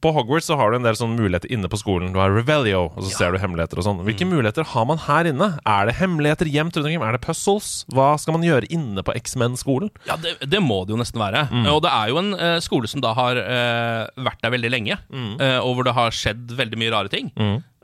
på 0.00 0.12
Hogwarts 0.16 0.48
så 0.48 0.56
har 0.58 0.72
du 0.72 0.78
en 0.78 0.86
del 0.86 0.96
sånne 0.98 1.18
muligheter 1.18 1.50
inne 1.52 1.68
på 1.70 1.78
skolen. 1.78 2.12
Du 2.14 2.18
har 2.22 2.32
Revelio, 2.32 2.86
og 2.88 3.04
så 3.04 3.10
ser 3.12 3.34
du 3.34 3.40
hemmeligheter 3.42 3.80
og 3.80 3.86
sånn. 3.86 4.00
Hvilke 4.06 4.26
muligheter 4.28 4.66
har 4.72 4.86
man 4.88 5.00
her 5.04 5.28
inne? 5.30 5.50
Er 5.68 5.88
det 5.88 5.96
hemmeligheter 6.00 6.48
gjemt 6.50 6.74
rundt 6.76 6.88
omkring? 6.88 7.04
Er 7.04 7.16
det 7.16 7.22
puzzles? 7.24 7.70
Hva 7.92 8.14
skal 8.20 8.38
man 8.38 8.46
gjøre 8.46 8.70
inne 8.72 9.04
på 9.06 9.14
X-Men-skolen? 9.20 9.92
Ja, 10.08 10.16
det, 10.20 10.38
det 10.48 10.62
må 10.64 10.82
det 10.86 10.96
jo 10.96 11.00
nesten 11.02 11.20
være. 11.22 11.46
Og 11.70 11.82
det 11.84 11.92
er 11.92 12.12
jo 12.12 12.20
en 12.22 12.32
uh, 12.34 12.56
skole 12.64 12.88
som 12.90 13.04
da 13.04 13.12
har 13.18 13.38
uh, 13.38 14.24
vært 14.24 14.40
der 14.42 14.54
veldig 14.56 14.70
lenge, 14.72 14.96
eh, 15.10 15.58
og 15.60 15.76
hvor 15.76 15.86
det 15.86 15.94
har 15.96 16.14
skjedd 16.14 16.54
veldig 16.56 16.78
mye 16.80 16.92
rare 16.94 17.12
ting. 17.12 17.30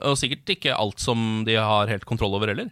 Og 0.05 0.19
sikkert 0.21 0.51
ikke 0.53 0.75
alt 0.77 1.01
som 1.01 1.45
de 1.47 1.55
har 1.57 1.89
helt 1.89 2.05
kontroll 2.05 2.35
over 2.37 2.51
heller. 2.53 2.69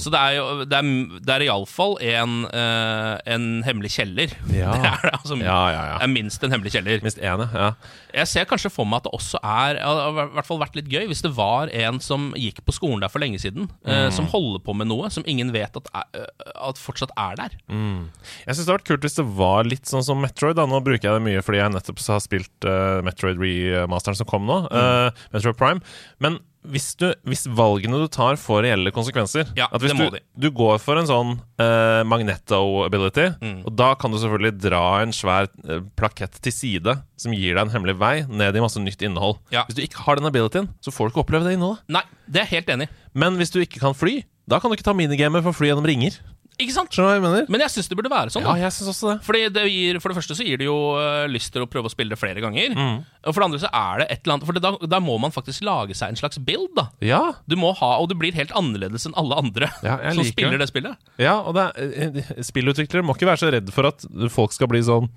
Så 0.00 0.10
det 0.10 0.18
er 0.18 0.32
jo 0.40 0.64
Det 0.66 0.74
er, 0.74 0.88
det 1.22 1.34
er 1.36 1.44
iallfall 1.46 1.94
en, 2.02 2.40
uh, 2.50 3.12
en 3.26 3.46
hemmelig 3.66 3.92
kjeller. 3.98 4.32
Ja. 4.56 4.72
Det 4.72 4.88
er 4.88 5.10
altså. 5.12 5.36
Ja, 5.38 5.58
ja, 5.70 5.82
ja. 5.92 5.96
Det 6.00 6.06
er 6.08 6.12
minst 6.14 6.42
en 6.42 6.50
hemmelig 6.54 6.72
kjeller. 6.74 7.02
Minst 7.04 7.20
ene, 7.22 7.46
ja. 7.54 7.68
Jeg 8.16 8.30
ser 8.30 8.46
kanskje 8.48 8.70
for 8.72 8.88
meg 8.88 9.02
at 9.02 9.06
det 9.06 9.12
også 9.14 9.38
er 9.44 9.78
i 9.78 10.12
hvert 10.32 10.48
fall 10.48 10.58
vært 10.62 10.78
litt 10.78 10.88
gøy 10.90 11.04
hvis 11.10 11.20
det 11.22 11.30
var 11.36 11.68
en 11.76 12.00
som 12.02 12.30
gikk 12.38 12.62
på 12.66 12.72
skolen 12.74 13.02
der 13.04 13.12
for 13.12 13.20
lenge 13.22 13.38
siden, 13.42 13.68
eh, 13.84 14.08
som 14.14 14.26
holder 14.32 14.62
på 14.64 14.72
med 14.78 14.88
noe 14.88 15.10
som 15.12 15.26
ingen 15.28 15.52
vet 15.54 15.76
at, 15.76 15.90
er, 16.00 16.26
at 16.56 16.80
fortsatt 16.80 17.12
er 17.20 17.36
der. 17.42 17.56
Jeg 17.68 18.56
syns 18.56 18.64
det 18.64 18.64
hadde 18.64 18.78
vært 18.78 18.88
kult 18.88 19.06
hvis 19.06 19.18
det 19.20 19.26
var 19.36 19.68
litt 19.68 19.86
sånn 19.90 20.06
som 20.06 20.22
Metroid. 20.24 20.56
da 20.56 20.64
Nå 20.66 20.80
bruker 20.86 21.10
jeg 21.10 21.18
det 21.20 21.24
mye 21.28 21.44
fordi 21.44 21.60
jeg 21.60 21.74
nettopp 21.76 22.02
har 22.08 22.24
spilt 22.24 22.66
uh, 22.68 22.98
Metroid 23.06 23.38
remasteren 23.42 24.16
som 24.18 24.28
kom 24.30 24.48
nå. 24.48 24.62
eh, 24.72 25.24
Metroid 25.36 25.58
Prime. 25.60 25.84
Men 26.22 26.40
hvis, 26.72 26.88
du, 27.00 27.06
hvis 27.28 27.44
valgene 27.56 27.98
du 28.02 28.06
tar, 28.12 28.36
får 28.40 28.62
reelle 28.66 28.92
konsekvenser 28.94 29.52
Ja, 29.58 29.66
at 29.70 29.80
hvis 29.82 29.92
det 29.94 29.98
må 29.98 30.08
du, 30.10 30.18
de. 30.18 30.22
du 30.46 30.48
går 30.54 30.78
for 30.82 30.98
en 31.00 31.08
sånn 31.08 31.34
uh, 31.60 32.02
magneto-ability, 32.08 33.26
Mm. 33.42 33.58
og 33.66 33.74
da 33.76 33.92
kan 33.98 34.10
du 34.12 34.18
selvfølgelig 34.20 34.54
dra 34.62 34.82
en 35.02 35.12
svær 35.14 35.48
uh, 35.68 35.80
plakett 35.98 36.38
til 36.42 36.52
side 36.54 36.96
som 37.20 37.34
gir 37.36 37.54
deg 37.56 37.64
en 37.66 37.72
hemmelig 37.74 37.96
vei 38.00 38.14
ned 38.28 38.56
i 38.56 38.62
masse 38.64 38.80
nytt 38.82 39.02
innhold. 39.06 39.38
Ja. 39.54 39.64
Hvis 39.68 39.78
du 39.78 39.82
ikke 39.84 40.04
har 40.06 40.16
den 40.20 40.28
abilityen, 40.28 40.68
så 40.84 40.92
får 40.94 41.08
du 41.08 41.14
ikke 41.14 41.24
oppleve 41.26 41.48
det 41.48 41.56
innholdet. 41.58 41.82
Nei, 41.92 42.02
det 42.28 42.42
er 42.44 42.50
helt 42.54 42.68
enig. 42.72 42.88
Men 43.16 43.36
hvis 43.40 43.52
du 43.54 43.60
ikke 43.62 43.80
kan 43.82 43.96
fly, 43.96 44.20
da 44.46 44.60
kan 44.62 44.70
du 44.70 44.76
ikke 44.76 44.86
ta 44.86 44.94
minigamet 44.94 45.42
for 45.42 45.50
å 45.54 45.56
fly 45.58 45.72
gjennom 45.72 45.86
ringer. 45.88 46.18
Ikke 46.56 46.72
sant? 46.72 46.88
Skjønner 46.88 47.04
du 47.04 47.10
hva 47.10 47.16
jeg 47.18 47.22
mener? 47.26 47.48
Men 47.52 47.60
jeg 47.66 47.72
syns 47.74 47.88
det 47.90 47.96
burde 47.98 48.08
være 48.08 48.32
sånn. 48.32 48.44
Ja, 48.46 48.54
jeg 48.56 48.72
synes 48.72 48.88
også 48.94 49.10
det. 49.10 49.16
Fordi 49.26 49.40
det 49.52 49.64
gir, 49.68 49.98
For 50.00 50.08
det 50.08 50.16
første 50.16 50.36
så 50.38 50.44
gir 50.46 50.56
det 50.62 50.64
jo 50.64 50.76
uh, 50.96 51.26
lyst 51.28 51.50
til 51.52 51.60
å 51.66 51.68
prøve 51.68 51.90
å 51.90 51.92
spille 51.92 52.14
det 52.14 52.18
flere 52.20 52.40
ganger. 52.40 52.72
Mm. 52.72 52.94
Og 53.26 53.34
for 53.34 53.42
det 53.42 53.48
andre 53.50 53.60
så 53.60 53.68
er 53.76 54.00
det 54.00 54.06
et 54.14 54.22
eller 54.24 54.34
annet 54.38 54.46
For 54.48 54.60
da, 54.64 54.70
da 54.96 55.00
må 55.04 55.18
man 55.20 55.34
faktisk 55.34 55.66
lage 55.68 55.92
seg 55.98 56.14
en 56.14 56.20
slags 56.22 56.40
build. 56.40 56.70
da 56.78 56.86
Ja, 57.04 57.20
Du 57.44 57.58
må 57.60 57.74
ha, 57.76 57.90
Og 58.00 58.08
det 58.08 58.16
blir 58.22 58.32
helt 58.38 58.54
annerledes 58.56 59.04
enn 59.04 59.16
alle 59.20 59.36
andre 59.36 59.68
Ja, 59.84 59.98
jeg 60.00 60.14
som 60.16 60.22
liker 60.22 60.32
spiller 60.32 60.58
det. 60.64 60.70
spillet. 60.72 60.96
Ja, 61.20 61.34
og 61.42 61.58
det 61.58 61.66
er, 61.76 62.16
eh, 62.24 62.32
spillutviklere 62.48 63.04
må 63.04 63.18
ikke 63.18 63.28
være 63.28 63.42
så 63.44 63.52
redd 63.52 63.68
for 63.76 63.90
at 63.92 64.08
folk 64.32 64.56
skal 64.56 64.72
bli 64.72 64.80
sånn 64.86 65.10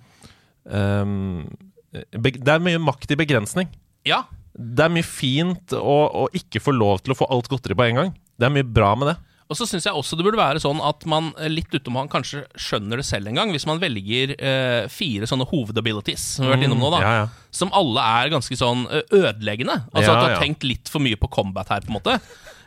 um, 0.67 1.48
Det 2.12 2.51
er 2.51 2.62
mye 2.67 2.81
makt 2.84 3.15
i 3.15 3.19
begrensning. 3.19 3.72
Ja, 4.08 4.25
Det 4.60 4.84
er 4.86 4.91
mye 4.91 5.08
fint 5.08 5.72
å, 5.77 5.98
å 6.25 6.27
ikke 6.36 6.60
få 6.60 6.74
lov 6.75 7.00
til 7.05 7.13
å 7.15 7.17
få 7.17 7.27
alt 7.31 7.48
godteri 7.48 7.77
på 7.79 7.86
en 7.88 7.96
gang. 8.03 8.13
Det 8.39 8.48
er 8.48 8.53
mye 8.53 8.67
bra 8.67 8.91
med 9.00 9.13
det. 9.13 9.17
Og 9.50 9.58
så 9.58 9.65
syns 9.65 9.88
jeg 9.88 9.98
også 9.98 10.13
det 10.20 10.25
burde 10.27 10.38
være 10.38 10.62
sånn 10.62 10.77
at 10.86 11.06
man 11.10 11.32
eh, 11.41 11.50
litt 11.50 11.74
utom 11.74 11.96
han 11.98 12.10
kanskje 12.12 12.44
skjønner 12.53 13.01
det 13.01 13.06
selv 13.08 13.32
en 13.32 13.39
gang, 13.39 13.50
hvis 13.56 13.65
man 13.65 13.79
velger 13.82 14.36
eh, 14.38 14.84
fire 14.94 15.25
sånne 15.29 15.48
hovedabilities, 15.50 16.27
som 16.36 16.46
vi 16.46 16.51
har 16.51 16.58
vært 16.60 16.68
innom 16.68 16.84
nå, 16.84 16.91
da. 16.94 17.00
Mm, 17.01 17.08
Ja, 17.08 17.15
ja. 17.24 17.50
Som 17.60 17.72
alle 17.74 18.03
er 18.22 18.29
ganske 18.29 18.53
sånn 18.60 18.86
eh, 18.94 19.01
ødeleggende. 19.10 19.79
Altså 19.89 20.13
at 20.13 20.22
du 20.22 20.27
har 20.27 20.44
tenkt 20.44 20.68
litt 20.70 20.91
for 20.94 21.01
mye 21.01 21.18
på 21.18 21.31
combat 21.33 21.72
her, 21.74 21.81
på 21.81 21.90
en 21.90 21.98
måte. 21.98 22.20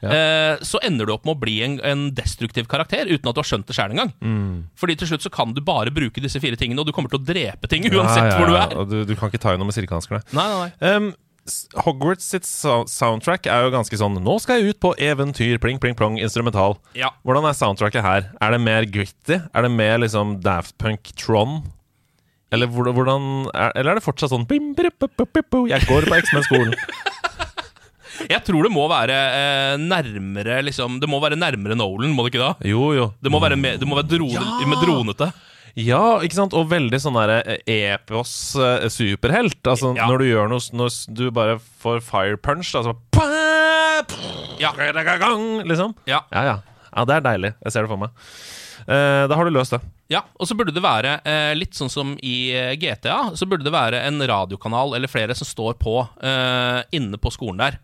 Ja. 0.02 0.58
så 0.66 0.80
ender 0.82 1.06
du 1.06 1.12
opp 1.14 1.22
med 1.28 1.36
å 1.36 1.38
bli 1.38 1.60
en, 1.62 1.76
en 1.86 2.00
destruktiv 2.10 2.66
karakter 2.66 3.06
uten 3.06 3.28
at 3.30 3.36
du 3.36 3.38
har 3.38 3.46
skjønt 3.46 3.68
det 3.68 3.76
sjøl 3.76 3.92
engang. 3.94 4.10
Mm. 4.18 4.56
Fordi 4.74 4.96
til 4.98 5.12
slutt 5.12 5.22
så 5.22 5.30
kan 5.30 5.52
du 5.54 5.60
bare 5.62 5.92
bruke 5.94 6.18
disse 6.24 6.42
fire 6.42 6.58
tingene, 6.58 6.82
og 6.82 6.88
du 6.88 6.94
kommer 6.96 7.12
til 7.12 7.20
å 7.20 7.26
drepe 7.28 7.70
ting 7.70 7.86
uansett 7.86 8.24
Ja, 8.24 8.32
ja, 8.32 8.40
hvor 8.40 8.50
du 8.50 8.56
er. 8.58 8.74
Du, 8.90 8.96
du 9.06 9.14
kan 9.14 9.30
ikke 9.30 9.38
ta 9.44 9.54
noe 9.54 9.68
med 9.70 9.76
silkehanskene. 9.78 10.18
Nei, 10.34 10.48
nei, 10.50 10.58
nei. 10.66 10.96
Um, 10.96 11.12
Hogwarts 11.82 12.28
sitt 12.30 12.46
soundtrack 12.46 13.48
er 13.50 13.64
jo 13.64 13.72
ganske 13.74 13.98
sånn 13.98 14.14
Nå 14.22 14.36
skal 14.38 14.60
jeg 14.60 14.76
ut 14.76 14.80
på 14.84 14.92
eventyr, 15.02 15.56
pling, 15.62 15.80
pling, 15.82 15.96
plong, 15.98 16.20
instrumental. 16.22 16.76
Ja. 16.94 17.10
Hvordan 17.26 17.48
er 17.50 17.56
soundtracket 17.58 18.04
her? 18.06 18.28
Er 18.38 18.54
det 18.54 18.60
mer 18.62 18.86
gritty? 18.86 19.40
Er 19.50 19.66
det 19.66 19.72
mer 19.74 19.98
liksom 20.04 20.36
Daft 20.44 20.76
Punk 20.78 21.10
Tron? 21.18 21.64
Eller 22.52 22.68
hvordan, 22.68 23.48
er, 23.56 23.72
Eller 23.74 23.94
er 23.94 23.98
det 23.98 24.04
fortsatt 24.04 24.30
sånn 24.30 24.46
bim, 24.46 24.70
bim, 24.76 24.92
bim, 25.00 25.10
bim, 25.16 25.30
bim, 25.32 25.48
bim, 25.50 25.70
Jeg 25.72 25.88
går 25.88 26.06
på 26.06 26.20
X-Men-skolen. 26.20 26.76
Jeg 28.32 28.42
tror 28.46 28.66
det 28.66 28.72
må 28.72 28.84
være 28.90 29.16
eh, 29.16 29.76
nærmere 29.80 30.60
liksom, 30.66 30.98
Det 31.02 31.08
må 31.10 31.20
være 31.22 31.38
nærmere 31.40 31.76
Nolan, 31.78 32.12
må 32.14 32.26
det 32.26 32.34
ikke 32.34 32.44
da? 32.44 32.52
Jo, 32.68 32.90
jo. 32.96 33.08
Det 33.22 33.32
må 33.32 33.40
være, 33.42 33.58
med, 33.58 33.80
det 33.80 33.88
må 33.88 33.98
være 33.98 34.10
drone, 34.14 34.36
Ja! 34.36 34.68
med 34.68 34.84
dronete. 34.84 35.30
Ja, 35.78 36.18
ikke 36.20 36.36
sant? 36.36 36.52
Og 36.56 36.68
veldig 36.68 36.98
sånn 37.00 37.16
derre 37.16 37.38
eh, 37.46 37.94
epos 37.94 38.32
eh. 38.60 38.84
Altså 38.84 39.94
Ja. 39.96 40.06
når 40.10 40.18
du 40.18 40.24
gjør 40.28 40.50
noe 40.52 40.60
Når 40.76 40.96
du 41.16 41.30
bare 41.30 41.58
får 41.82 42.02
fire 42.04 42.36
punch, 42.36 42.74
altså 42.76 42.96
Ja. 44.60 44.72
Liksom. 45.68 45.94
Ja. 46.06 46.20
Ja, 46.32 46.42
ja. 46.44 46.56
Ja, 46.92 47.04
det 47.08 47.14
er 47.16 47.24
deilig. 47.24 47.54
Jeg 47.64 47.72
ser 47.72 47.86
det 47.86 47.88
for 47.88 47.96
meg. 48.02 48.10
Eh, 48.86 49.24
da 49.30 49.38
har 49.38 49.48
du 49.48 49.54
løst 49.54 49.74
det. 49.76 49.80
Ja, 50.12 50.20
og 50.36 50.48
så 50.48 50.56
burde 50.58 50.74
det 50.74 50.82
være, 50.84 51.14
eh, 51.24 51.52
litt 51.56 51.76
sånn 51.78 51.90
som 51.92 52.12
i 52.20 52.52
eh, 52.52 52.74
GTA, 52.76 53.32
så 53.38 53.46
burde 53.48 53.64
det 53.64 53.72
være 53.72 54.02
en 54.04 54.20
radiokanal 54.28 54.92
eller 54.98 55.08
flere 55.08 55.36
som 55.38 55.48
står 55.48 55.78
på 55.80 55.94
eh, 56.20 56.82
inne 56.98 57.20
på 57.22 57.32
skolen 57.32 57.62
der. 57.62 57.78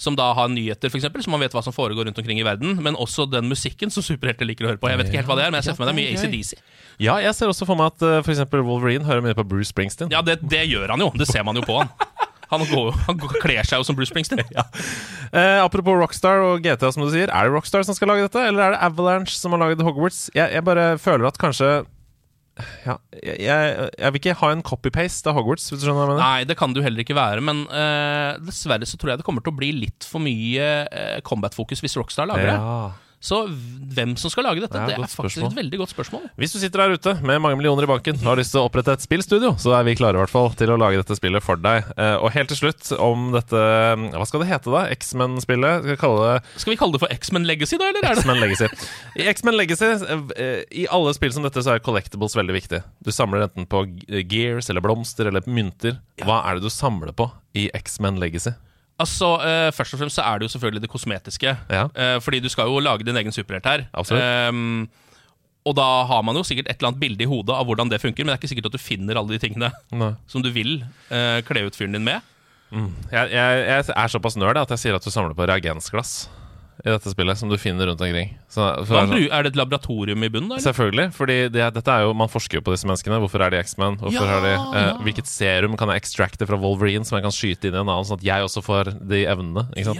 Som 0.00 0.16
da 0.18 0.30
har 0.34 0.50
nyheter, 0.50 0.90
f.eks., 0.90 1.06
så 1.06 1.30
man 1.30 1.42
vet 1.44 1.54
hva 1.54 1.62
som 1.62 1.74
foregår 1.74 2.08
rundt 2.08 2.18
omkring 2.18 2.40
i 2.40 2.46
verden. 2.46 2.80
Men 2.82 2.98
også 2.98 3.28
den 3.30 3.48
musikken 3.50 3.92
som 3.94 4.04
superhelter 4.04 4.48
liker 4.48 4.66
å 4.66 4.72
høre 4.72 4.82
på. 4.82 4.90
Jeg 4.90 5.00
vet 5.00 5.10
ikke 5.10 5.22
helt 5.22 5.30
hva 5.30 5.38
det 5.38 5.46
er, 5.46 5.54
men 5.54 5.60
jeg 5.60 5.70
ser 5.70 5.78
for 5.78 5.84
meg 5.84 5.92
det 5.92 5.94
er 5.94 6.00
mye 6.00 6.16
ACDC. 6.16 6.54
Ja, 7.00 7.18
jeg 7.22 7.36
ser 7.36 7.52
også 7.52 7.68
for 7.68 7.78
meg 7.80 7.94
at 7.94 8.04
uh, 8.04 8.18
f.eks. 8.24 8.42
Wolverine 8.52 9.06
hører 9.06 9.24
mye 9.24 9.36
på 9.36 9.46
Bruce 9.48 9.70
Springsteen. 9.70 10.10
Ja, 10.12 10.24
det, 10.26 10.40
det 10.42 10.66
gjør 10.68 10.96
han 10.96 11.04
jo. 11.04 11.12
Det 11.16 11.28
ser 11.30 11.46
man 11.46 11.60
jo 11.60 11.64
på 11.66 11.78
han. 11.80 11.92
Han, 12.50 12.64
går, 12.66 12.90
han 13.06 13.20
kler 13.40 13.66
seg 13.66 13.80
jo 13.80 13.86
som 13.86 13.98
Bruce 13.98 14.12
Springsteen. 14.12 14.44
Eh, 15.30 15.60
apropos 15.62 15.94
Rockstar 15.94 16.40
og 16.42 16.64
GTA, 16.64 16.88
som 16.90 17.04
du 17.04 17.12
sier. 17.12 17.30
Er 17.30 17.46
det 17.46 17.54
Rockstar 17.54 17.84
som 17.86 17.94
skal 17.94 18.10
lage 18.10 18.24
dette, 18.24 18.40
eller 18.50 18.64
er 18.64 18.72
det 18.74 18.80
Avalanche 18.82 19.36
som 19.38 19.54
har 19.54 19.60
laget 19.62 19.84
Hogwarts? 19.86 20.24
Jeg, 20.34 20.50
jeg 20.56 20.64
bare 20.66 20.96
føler 20.98 21.28
at 21.28 21.38
kanskje 21.38 21.68
ja, 22.84 22.96
jeg, 23.14 23.36
jeg, 23.94 24.10
vil 24.10 24.20
ikke 24.20 24.34
ha 24.40 24.50
en 24.52 24.64
copy-paste 24.66 25.30
av 25.30 25.38
Hogwarts, 25.38 25.68
hvis 25.70 25.82
du 25.82 25.86
skjønner 25.86 26.00
hva 26.00 26.06
jeg 26.08 26.12
mener. 26.16 26.24
Nei, 26.24 26.48
det 26.50 26.56
kan 26.58 26.74
jo 26.74 26.82
heller 26.84 27.04
ikke 27.04 27.16
være, 27.16 27.44
men 27.46 27.62
eh, 27.70 28.40
dessverre 28.42 28.88
så 28.88 28.98
tror 28.98 29.12
jeg 29.12 29.22
det 29.22 29.28
kommer 29.28 29.44
til 29.46 29.54
å 29.54 29.60
bli 29.60 29.70
litt 29.84 30.08
for 30.08 30.22
mye 30.24 30.66
eh, 30.88 31.20
combat-fokus 31.26 31.84
hvis 31.84 31.94
Rockstar 32.00 32.28
lager 32.30 32.50
det. 32.50 32.58
Så 33.20 33.42
hvem 33.92 34.14
som 34.16 34.30
skal 34.32 34.46
lage 34.48 34.62
dette, 34.62 34.72
Det 34.72 34.80
er 34.80 34.86
det 34.96 35.04
er 35.04 35.10
faktisk 35.12 35.36
spørsmål. 35.36 35.50
et 35.52 35.56
veldig 35.60 35.78
godt 35.82 35.90
spørsmål. 35.92 36.22
Hvis 36.40 36.54
du 36.54 36.58
sitter 36.58 36.80
der 36.80 36.94
ute 36.96 37.12
med 37.20 37.40
mange 37.44 37.58
millioner 37.60 37.84
i 37.84 37.88
banken 37.90 38.16
og 38.22 38.30
har 38.30 38.38
lyst 38.40 38.54
til 38.54 38.62
å 38.62 38.70
opprette 38.70 38.94
et 38.96 39.02
spillstudio, 39.04 39.50
så 39.60 39.74
er 39.76 39.84
vi 39.84 39.92
klare 39.98 40.16
i 40.16 40.22
hvert 40.22 40.32
fall 40.32 40.48
til 40.56 40.72
å 40.72 40.78
lage 40.80 40.96
dette 41.02 41.18
spillet 41.18 41.44
for 41.44 41.60
deg. 41.60 41.84
Eh, 42.00 42.16
og 42.16 42.32
helt 42.32 42.48
til 42.48 42.56
slutt 42.56 42.92
om 42.98 43.28
dette 43.36 43.60
Hva 44.16 44.24
skal 44.26 44.40
det 44.40 44.48
hete, 44.48 44.72
da? 44.72 44.86
X-Men-spillet? 44.96 45.82
Skal 45.84 45.92
vi 45.92 45.98
kalle 46.00 46.30
det 46.30 46.60
Skal 46.64 46.72
vi 46.72 46.78
kalle 46.80 46.96
det 46.96 47.02
for 47.04 47.12
X-Men 47.12 47.44
Legacy, 47.44 47.76
da, 47.76 47.90
eller 47.92 48.00
er 48.00 48.14
det 48.14 48.24
X-Men 48.24 48.40
Legacy. 48.40 48.70
I 49.20 49.28
X-Men 49.34 49.56
Legacy, 49.60 49.90
eh, 50.40 50.64
i 50.72 50.86
alle 50.88 51.12
spill 51.12 51.32
som 51.36 51.44
dette, 51.44 51.60
så 51.60 51.74
er 51.76 51.84
collectibles 51.84 52.34
veldig 52.40 52.56
viktig. 52.56 52.82
Du 53.04 53.12
samler 53.12 53.44
enten 53.44 53.68
på 53.68 53.84
gears 54.32 54.70
eller 54.72 54.80
blomster 54.80 55.28
eller 55.28 55.44
mynter. 55.44 56.00
Hva 56.24 56.40
er 56.48 56.56
det 56.56 56.62
du 56.64 56.72
samler 56.72 57.12
på 57.12 57.28
i 57.54 57.68
X-Men 57.74 58.16
Legacy? 58.18 58.56
Altså, 59.00 59.34
uh, 59.40 59.68
Først 59.74 59.96
og 59.96 60.02
fremst 60.02 60.18
så 60.18 60.24
er 60.26 60.40
det 60.40 60.48
jo 60.48 60.54
selvfølgelig 60.54 60.84
det 60.84 60.90
kosmetiske. 60.92 61.54
Ja. 61.72 61.84
Uh, 61.94 62.18
fordi 62.22 62.42
du 62.44 62.50
skal 62.52 62.68
jo 62.68 62.82
lage 62.84 63.06
din 63.06 63.16
egen 63.16 63.32
superhelt 63.32 63.66
her. 63.66 63.86
Ehm, 64.16 64.88
og 65.64 65.76
da 65.76 65.86
har 66.08 66.22
man 66.24 66.36
jo 66.36 66.44
sikkert 66.46 66.68
et 66.68 66.78
eller 66.80 66.92
annet 66.92 67.00
bilde 67.02 67.24
i 67.24 67.28
hodet 67.28 67.56
av 67.56 67.68
hvordan 67.68 67.90
det 67.92 68.00
funker, 68.00 68.24
men 68.24 68.32
det 68.32 68.38
er 68.38 68.42
ikke 68.42 68.52
sikkert 68.52 68.70
at 68.70 68.76
du 68.76 68.82
finner 68.82 69.18
alle 69.20 69.34
de 69.34 69.40
tingene 69.40 69.72
Nei. 69.92 70.12
som 70.30 70.44
du 70.44 70.50
vil 70.52 70.78
uh, 71.12 71.40
kle 71.46 71.66
ut 71.66 71.76
fyren 71.76 71.96
din 71.96 72.06
med. 72.06 72.24
Jeg, 73.10 73.32
jeg, 73.34 73.62
jeg 73.66 73.84
er 73.90 74.12
såpass 74.12 74.36
nerd 74.38 74.60
at 74.60 74.70
jeg 74.76 74.84
sier 74.84 74.96
at 74.96 75.04
du 75.04 75.10
samler 75.10 75.34
på 75.34 75.48
reagensglass. 75.50 76.28
I 76.80 76.88
dette 76.88 77.12
spillet 77.12 77.38
som 77.38 77.50
du 77.50 77.56
finner 77.60 77.90
rundt 77.90 78.00
omkring. 78.00 78.32
Så, 78.48 78.64
for, 78.88 79.10
Hva 79.10 79.18
er 79.20 79.44
det 79.44 79.52
et 79.52 79.58
laboratorium 79.60 80.24
i 80.24 80.30
bunnen, 80.32 80.48
da? 80.48 80.56
eller? 80.56 80.64
Selvfølgelig, 80.64 81.06
fordi 81.16 81.38
det, 81.52 81.66
dette 81.76 81.96
er 81.96 82.06
jo, 82.06 82.14
man 82.16 82.32
forsker 82.32 82.60
jo 82.60 82.64
på 82.66 82.74
disse 82.74 82.88
menneskene. 82.88 83.20
Hvorfor 83.22 83.44
er 83.44 83.54
de 83.54 83.62
X-Men? 83.62 84.00
Ja, 84.14 84.24
de, 84.44 84.54
eh, 84.56 84.86
ja. 84.88 84.96
Hvilket 85.04 85.30
serum 85.30 85.76
kan 85.80 85.92
jeg 85.92 86.02
extracte 86.04 86.48
fra 86.48 86.58
Wolverine 86.60 87.06
som 87.08 87.18
jeg 87.18 87.28
kan 87.28 87.36
skyte 87.36 87.70
inn 87.70 87.76
i 87.76 87.82
en 87.82 87.86
annen, 87.86 88.08
sånn 88.08 88.20
at 88.20 88.26
jeg 88.26 88.48
også 88.48 88.64
får 88.64 88.94
de 89.12 89.24
evnene? 89.28 89.68
Ja, 89.76 89.92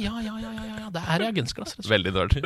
ja, 0.00 0.14
ja, 0.22 0.38
ja. 0.38 0.53
Det 0.94 1.02
er 1.02 1.20
reagensglass. 1.24 1.74
Veldig 1.90 2.12
nerdy. 2.14 2.42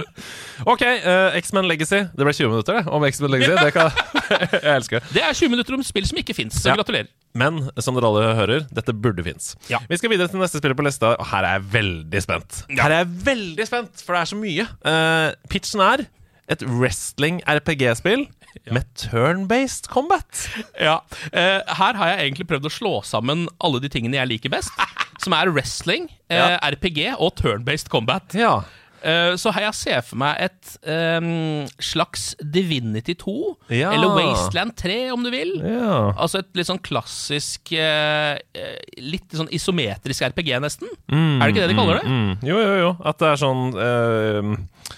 Ok, 0.64 0.82
uh, 1.04 1.36
X-Men 1.38 1.68
Legacy. 1.68 2.00
Det 2.16 2.24
ble 2.26 2.32
20 2.32 2.48
minutter, 2.54 2.78
det, 2.80 2.88
om 2.96 3.04
X-Men 3.08 3.34
Legacy. 3.34 3.54
Det 3.60 3.72
kan, 3.76 3.90
jeg 4.64 4.72
elsker 4.74 4.98
det. 5.04 5.12
Det 5.18 5.24
er 5.26 5.36
20 5.36 5.52
minutter 5.54 5.76
om 5.76 5.84
spill 5.86 6.06
som 6.08 6.20
ikke 6.22 6.36
fins, 6.38 6.56
så 6.62 6.72
Ja. 6.72 6.78
gratulerer. 6.80 7.10
Men 7.38 7.60
som 7.78 7.94
dere 7.94 8.08
alle 8.08 8.30
hører, 8.38 8.64
dette 8.74 8.94
burde 8.96 9.22
finnes. 9.26 9.52
Ja. 9.70 9.78
Vi 9.90 9.98
skal 10.00 10.10
videre 10.10 10.30
til 10.32 10.40
neste 10.40 10.58
spiller 10.62 10.74
på 10.78 10.86
lista, 10.88 11.12
og 11.20 11.26
her 11.30 11.44
er 11.44 11.58
jeg 11.58 11.68
veldig 11.76 12.22
spent. 12.24 12.62
Ja. 12.72 12.82
Her 12.86 12.94
er 12.96 13.02
jeg 13.04 13.12
veldig 13.28 13.66
spent, 13.68 14.00
For 14.02 14.16
det 14.16 14.22
er 14.24 14.32
så 14.32 14.40
mye. 14.40 14.66
Uh, 14.82 15.28
pitchen 15.52 15.84
er 15.84 16.06
et 16.48 16.62
wrestling-RPG-spill 16.64 18.26
med 18.72 18.84
turn-based 18.96 19.86
combat. 19.92 20.48
Ja, 20.80 20.98
eh, 21.32 21.60
Her 21.68 21.94
har 22.00 22.08
jeg 22.14 22.24
egentlig 22.30 22.46
prøvd 22.48 22.66
å 22.66 22.72
slå 22.72 22.92
sammen 23.04 23.46
alle 23.60 23.80
de 23.84 23.90
tingene 23.92 24.16
jeg 24.18 24.30
liker 24.32 24.50
best. 24.56 24.72
Som 25.18 25.34
er 25.34 25.50
wrestling, 25.50 26.08
eh, 26.30 26.36
Ja. 26.38 26.58
RPG 26.62 27.14
og 27.18 27.34
turn-based 27.36 27.88
combat. 27.90 28.34
Ja. 28.34 28.60
Eh, 29.02 29.36
så 29.38 29.52
her 29.54 29.62
jeg 29.68 29.74
ser 29.78 30.00
for 30.02 30.16
meg 30.18 30.40
et 30.42 30.70
ehm, 30.90 31.68
slags 31.78 32.32
Divinity 32.42 33.14
2, 33.14 33.56
Ja. 33.70 33.92
eller 33.94 34.08
Wasteland 34.16 34.74
3, 34.76 35.12
om 35.14 35.22
du 35.22 35.30
vil. 35.30 35.52
ja. 35.62 36.12
Altså 36.18 36.40
et 36.40 36.48
litt 36.58 36.66
sånn 36.66 36.80
klassisk 36.82 37.70
eh, 37.78 38.38
eh, 38.54 38.78
Litt 38.98 39.30
sånn 39.30 39.48
isometrisk 39.54 40.22
RPG, 40.32 40.50
nesten. 40.60 40.88
er 41.08 41.46
det 41.46 41.54
ikke 41.54 41.62
det 41.62 41.68
de 41.70 41.78
kaller 41.78 42.00
det? 42.00 42.08
Mm. 42.10 42.38
Jo, 42.42 42.58
jo, 42.58 42.74
jo. 42.82 42.96
At 43.06 43.18
det 43.22 43.28
er 43.28 43.36
sånn 43.36 43.62
eh, 43.78 44.38
eh, 44.42 44.97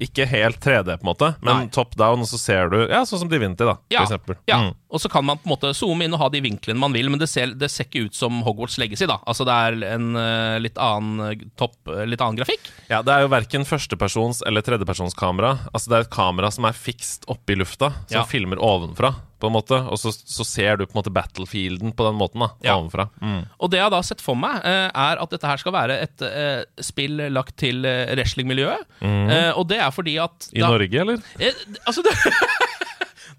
Ikke 0.00 0.24
helt 0.26 0.58
3D, 0.60 0.96
på 1.00 1.04
en 1.04 1.10
måte, 1.10 1.34
men 1.44 1.56
Nei. 1.56 1.66
top 1.74 1.94
down, 2.00 2.20
og 2.20 2.26
så 2.30 2.38
ser 2.40 2.70
du 2.72 2.78
Ja, 2.88 3.02
sånn 3.04 3.18
som 3.20 3.28
Divinity, 3.28 3.64
da, 3.68 3.76
Ja, 3.92 4.04
for 4.04 4.16
eksempel. 4.16 4.36
ja. 4.48 4.56
Mm. 4.62 4.74
og 4.90 5.00
så 5.00 5.10
kan 5.12 5.24
man 5.24 5.36
på 5.38 5.46
en 5.50 5.52
måte 5.56 5.74
zoome 5.76 6.04
inn 6.04 6.14
og 6.14 6.20
ha 6.20 6.28
de 6.32 6.40
vinklene 6.40 6.78
man 6.80 6.92
vil, 6.92 7.10
men 7.10 7.18
det 7.20 7.28
ser, 7.28 7.52
det 7.54 7.70
ser 7.70 7.84
ikke 7.84 8.06
ut 8.06 8.14
som 8.14 8.40
Hogwarts 8.42 8.78
Legacy. 8.78 9.06
da 9.06 9.18
Altså 9.26 9.44
Det 9.44 9.52
er 9.52 9.92
en 9.94 10.16
eh, 10.16 10.58
litt 10.60 10.78
annen 10.78 11.20
eh, 11.32 11.44
topp, 11.56 11.76
eh, 11.88 12.06
litt 12.06 12.20
annen 12.20 12.36
grafikk. 12.40 12.70
Ja, 12.88 13.02
Det 13.02 13.12
er 13.12 13.20
jo 13.22 13.28
verken 13.28 13.64
førstepersons- 13.68 14.42
eller 14.46 14.62
tredjepersonskamera. 14.62 15.70
Altså 15.74 15.88
Det 15.90 15.96
er 15.98 16.00
et 16.08 16.10
kamera 16.10 16.50
som 16.50 16.64
er 16.64 16.72
fikst 16.72 17.24
oppe 17.28 17.52
i 17.52 17.56
lufta, 17.56 17.92
som 18.08 18.20
Ja. 18.20 18.24
filmer 18.24 18.56
ovenfra, 18.56 19.14
på 19.40 19.48
en 19.50 19.54
måte. 19.56 19.78
Og 19.90 19.98
så, 20.00 20.12
så 20.14 20.46
ser 20.46 20.78
du 20.80 20.86
på 20.86 20.94
en 20.94 21.00
måte 21.00 21.12
battlefielden 21.14 21.94
på 21.96 22.06
den 22.06 22.18
måten, 22.20 22.44
da. 22.44 22.50
Ja. 22.66 22.76
Ovenfra. 22.78 23.08
Mm. 23.20 23.42
Og 23.58 23.72
det 23.72 23.80
jeg 23.80 23.86
har 23.88 23.94
da 23.94 24.02
sett 24.06 24.24
for 24.24 24.38
meg, 24.38 24.60
eh, 24.68 24.88
er 24.88 25.22
at 25.24 25.32
dette 25.34 25.48
her 25.50 25.60
skal 25.62 25.74
være 25.76 25.98
et 26.04 26.24
uh, 26.26 26.62
spill 26.84 27.24
lagt 27.32 27.56
til 27.60 27.82
wrestlingmiljøet. 27.84 28.84
Mm. 29.00 29.22
Uh, 29.30 29.52
og 29.60 29.64
det 29.72 29.80
er 29.80 29.94
fordi 29.94 30.18
at. 30.22 30.50
I 30.52 30.62
da- 30.62 30.70
Norge, 30.72 31.00
eller? 31.06 31.24
Eh, 31.40 31.64
altså 31.84 32.04
det, 32.06 32.14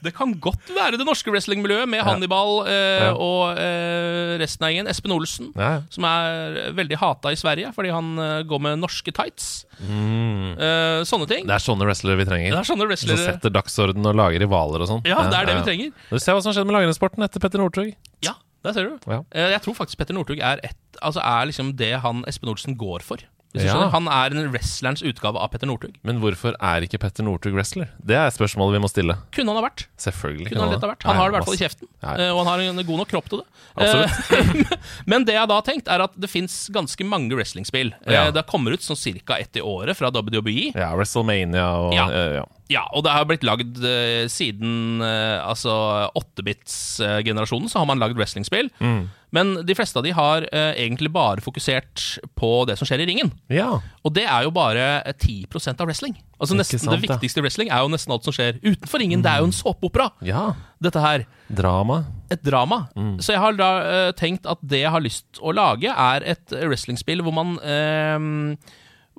det 0.03 0.13
kan 0.17 0.33
godt 0.41 0.69
være 0.75 0.97
det 0.97 1.05
norske 1.07 1.31
wrestlingmiljøet, 1.33 1.87
med 1.89 2.01
Hannibal 2.05 2.65
eh, 2.67 3.05
Ja. 3.07 3.11
og 3.15 3.57
eh, 3.61 4.37
resten 4.41 4.65
av 4.65 4.71
gjengen. 4.73 4.89
Espen 4.91 5.11
Olsen, 5.15 5.51
Ja, 5.55 5.69
ja. 5.77 5.81
som 5.89 6.05
er 6.09 6.71
veldig 6.77 6.97
hata 7.01 7.31
i 7.33 7.39
Sverige 7.39 7.71
fordi 7.75 7.91
han 7.93 8.11
eh, 8.19 8.43
går 8.49 8.61
med 8.65 8.79
norske 8.81 9.13
tights. 9.13 9.65
Mm. 9.81 10.57
Eh, 10.57 11.01
sånne 11.07 11.27
ting. 11.29 11.45
Det 11.49 11.55
er 11.57 11.63
sånne 11.63 11.87
wrestlere 11.87 12.19
vi 12.21 12.27
trenger. 12.29 12.51
Det 12.55 12.59
er 12.61 12.69
sånne 12.71 12.85
Som 12.85 12.91
wrestlere 12.93 13.25
setter 13.25 13.53
dagsorden 13.53 14.05
og 14.11 14.15
lager 14.19 14.41
rivaler 14.43 14.83
og 14.85 14.89
sånn. 14.89 15.03
Ja, 15.07 15.21
det 15.29 15.37
er 15.41 15.49
det 15.51 15.57
vi 15.61 15.65
trenger. 15.69 15.91
Du 16.11 16.19
ser 16.19 16.37
hva 16.37 16.41
som 16.45 16.53
skjedde 16.55 16.69
med 16.69 16.77
langrennssporten 16.79 17.25
etter 17.25 17.43
Petter 17.43 17.61
Northug. 17.61 17.93
Ja, 18.25 18.35
der 18.65 18.75
ser 18.77 18.89
du. 18.91 18.97
Ja. 19.09 19.21
Eh, 19.31 19.49
jeg 19.55 19.61
tror 19.65 19.77
faktisk 19.79 19.97
Petter 20.01 20.13
Northug 20.17 20.39
er, 20.39 20.59
et- 20.63 20.77
altså 21.01 21.21
er 21.23 21.45
liksom 21.49 21.75
det 21.79 21.93
han 22.03 22.23
Espen 22.29 22.49
Olsen 22.51 22.75
går 22.77 23.01
for. 23.01 23.17
Ja. 23.53 23.89
Han 23.91 24.07
er 24.07 24.31
en 24.31 24.51
wrestlerens 24.53 25.01
utgave 25.03 25.39
av 25.41 25.49
Petter 25.51 25.67
Northug. 25.67 25.97
Men 26.07 26.21
hvorfor 26.23 26.55
er 26.61 26.85
ikke 26.85 26.99
Petter 27.03 27.25
Northug 27.27 27.53
wrestler? 27.57 27.89
Det 27.99 28.15
er 28.15 28.29
spørsmålet 28.31 28.77
vi 28.77 28.81
må 28.85 28.89
stille. 28.91 29.17
Kunne 29.35 29.51
han 29.51 29.59
ha 29.59 29.65
vært. 29.67 29.85
Selvfølgelig. 29.99 30.47
Kunne 30.53 30.63
han 30.63 30.71
lett 30.75 30.85
ha 30.85 30.91
vært. 30.93 31.03
Han 31.09 31.19
har 31.19 31.27
det 31.27 31.33
i 31.33 31.37
hvert 31.39 31.49
fall 31.49 31.57
i 31.57 31.61
kjeften, 31.63 31.89
ja. 32.03 32.13
eh, 32.15 32.31
og 32.31 32.39
han 32.45 32.47
har 32.53 32.63
en 32.69 32.85
god 32.87 33.01
nok 33.03 33.11
kropp 33.11 33.27
til 33.33 33.41
det. 33.43 33.47
Eh, 33.81 34.77
Men 35.11 35.25
det 35.27 35.35
jeg 35.35 35.51
da 35.51 35.57
har 35.59 35.67
tenkt, 35.67 35.91
er 35.91 36.05
at 36.07 36.15
det 36.15 36.29
fins 36.31 36.55
ganske 36.73 37.03
mange 37.07 37.35
wrestlingspill. 37.35 37.93
Eh, 38.05 38.13
Ja. 38.15 38.29
Det 38.31 38.45
kommer 38.47 38.71
ut 38.75 38.83
sånn 38.85 38.99
ca. 39.25 39.37
ett 39.41 39.55
i 39.59 39.61
året 39.61 39.97
fra 39.97 40.11
WWE. 40.11 40.71
Ja, 40.75 40.93
WrestleMania 40.95 41.67
og 41.83 41.93
Ja. 41.95 42.07
ja. 42.39 42.45
Ja, 42.71 42.85
og 42.95 43.03
det 43.05 43.11
har 43.13 43.25
blitt 43.27 43.43
lagd 43.47 43.79
uh, 43.83 44.27
siden 44.31 45.01
uh, 45.03 45.41
altså 45.43 45.73
8-bits-generasjonen, 46.17 47.69
så 47.71 47.81
har 47.81 47.89
man 47.89 47.99
lagd 48.01 48.19
wrestlingspill. 48.19 48.69
Mm. 48.79 49.09
Men 49.35 49.53
de 49.67 49.75
fleste 49.75 49.99
av 49.99 50.05
de 50.05 50.13
har 50.15 50.45
uh, 50.51 50.71
egentlig 50.79 51.11
bare 51.13 51.43
fokusert 51.43 52.05
på 52.39 52.51
det 52.69 52.77
som 52.79 52.87
skjer 52.87 53.03
i 53.03 53.07
ringen. 53.11 53.31
ja. 53.51 53.73
Og 54.01 54.15
det 54.15 54.23
er 54.25 54.47
jo 54.47 54.49
bare 54.49 54.85
eh, 55.05 55.13
10 55.13 55.75
av 55.77 55.85
wrestling. 55.85 56.15
Altså 56.41 56.55
nesten 56.57 56.79
sant, 56.81 56.95
Det 56.95 57.03
viktigste 57.03 57.37
i 57.37 57.43
wrestling 57.45 57.69
er 57.69 57.83
jo 57.83 57.91
nesten 57.93 58.15
alt 58.15 58.25
som 58.25 58.33
skjer 58.33 58.57
utenfor 58.63 58.97
ringen. 58.97 59.21
Det 59.21 59.29
er 59.29 59.43
jo 59.43 59.49
en 59.51 59.53
såpeopera, 59.53 60.07
Ja. 60.25 60.55
dette 60.81 61.03
her. 61.03 61.27
Drama. 61.53 61.99
Et 62.33 62.41
drama. 62.41 62.87
Mm. 62.97 63.19
Så 63.21 63.35
jeg 63.35 63.43
har 63.43 63.53
da 63.59 63.69
tenkt 64.17 64.49
at 64.49 64.57
det 64.65 64.81
jeg 64.81 64.89
har 64.95 65.05
lyst 65.05 65.37
å 65.37 65.53
lage, 65.53 65.85
er 65.93 66.25
et 66.33 66.55
wrestlingspill 66.65 67.21
hvor 67.21 67.35
man 67.37 67.53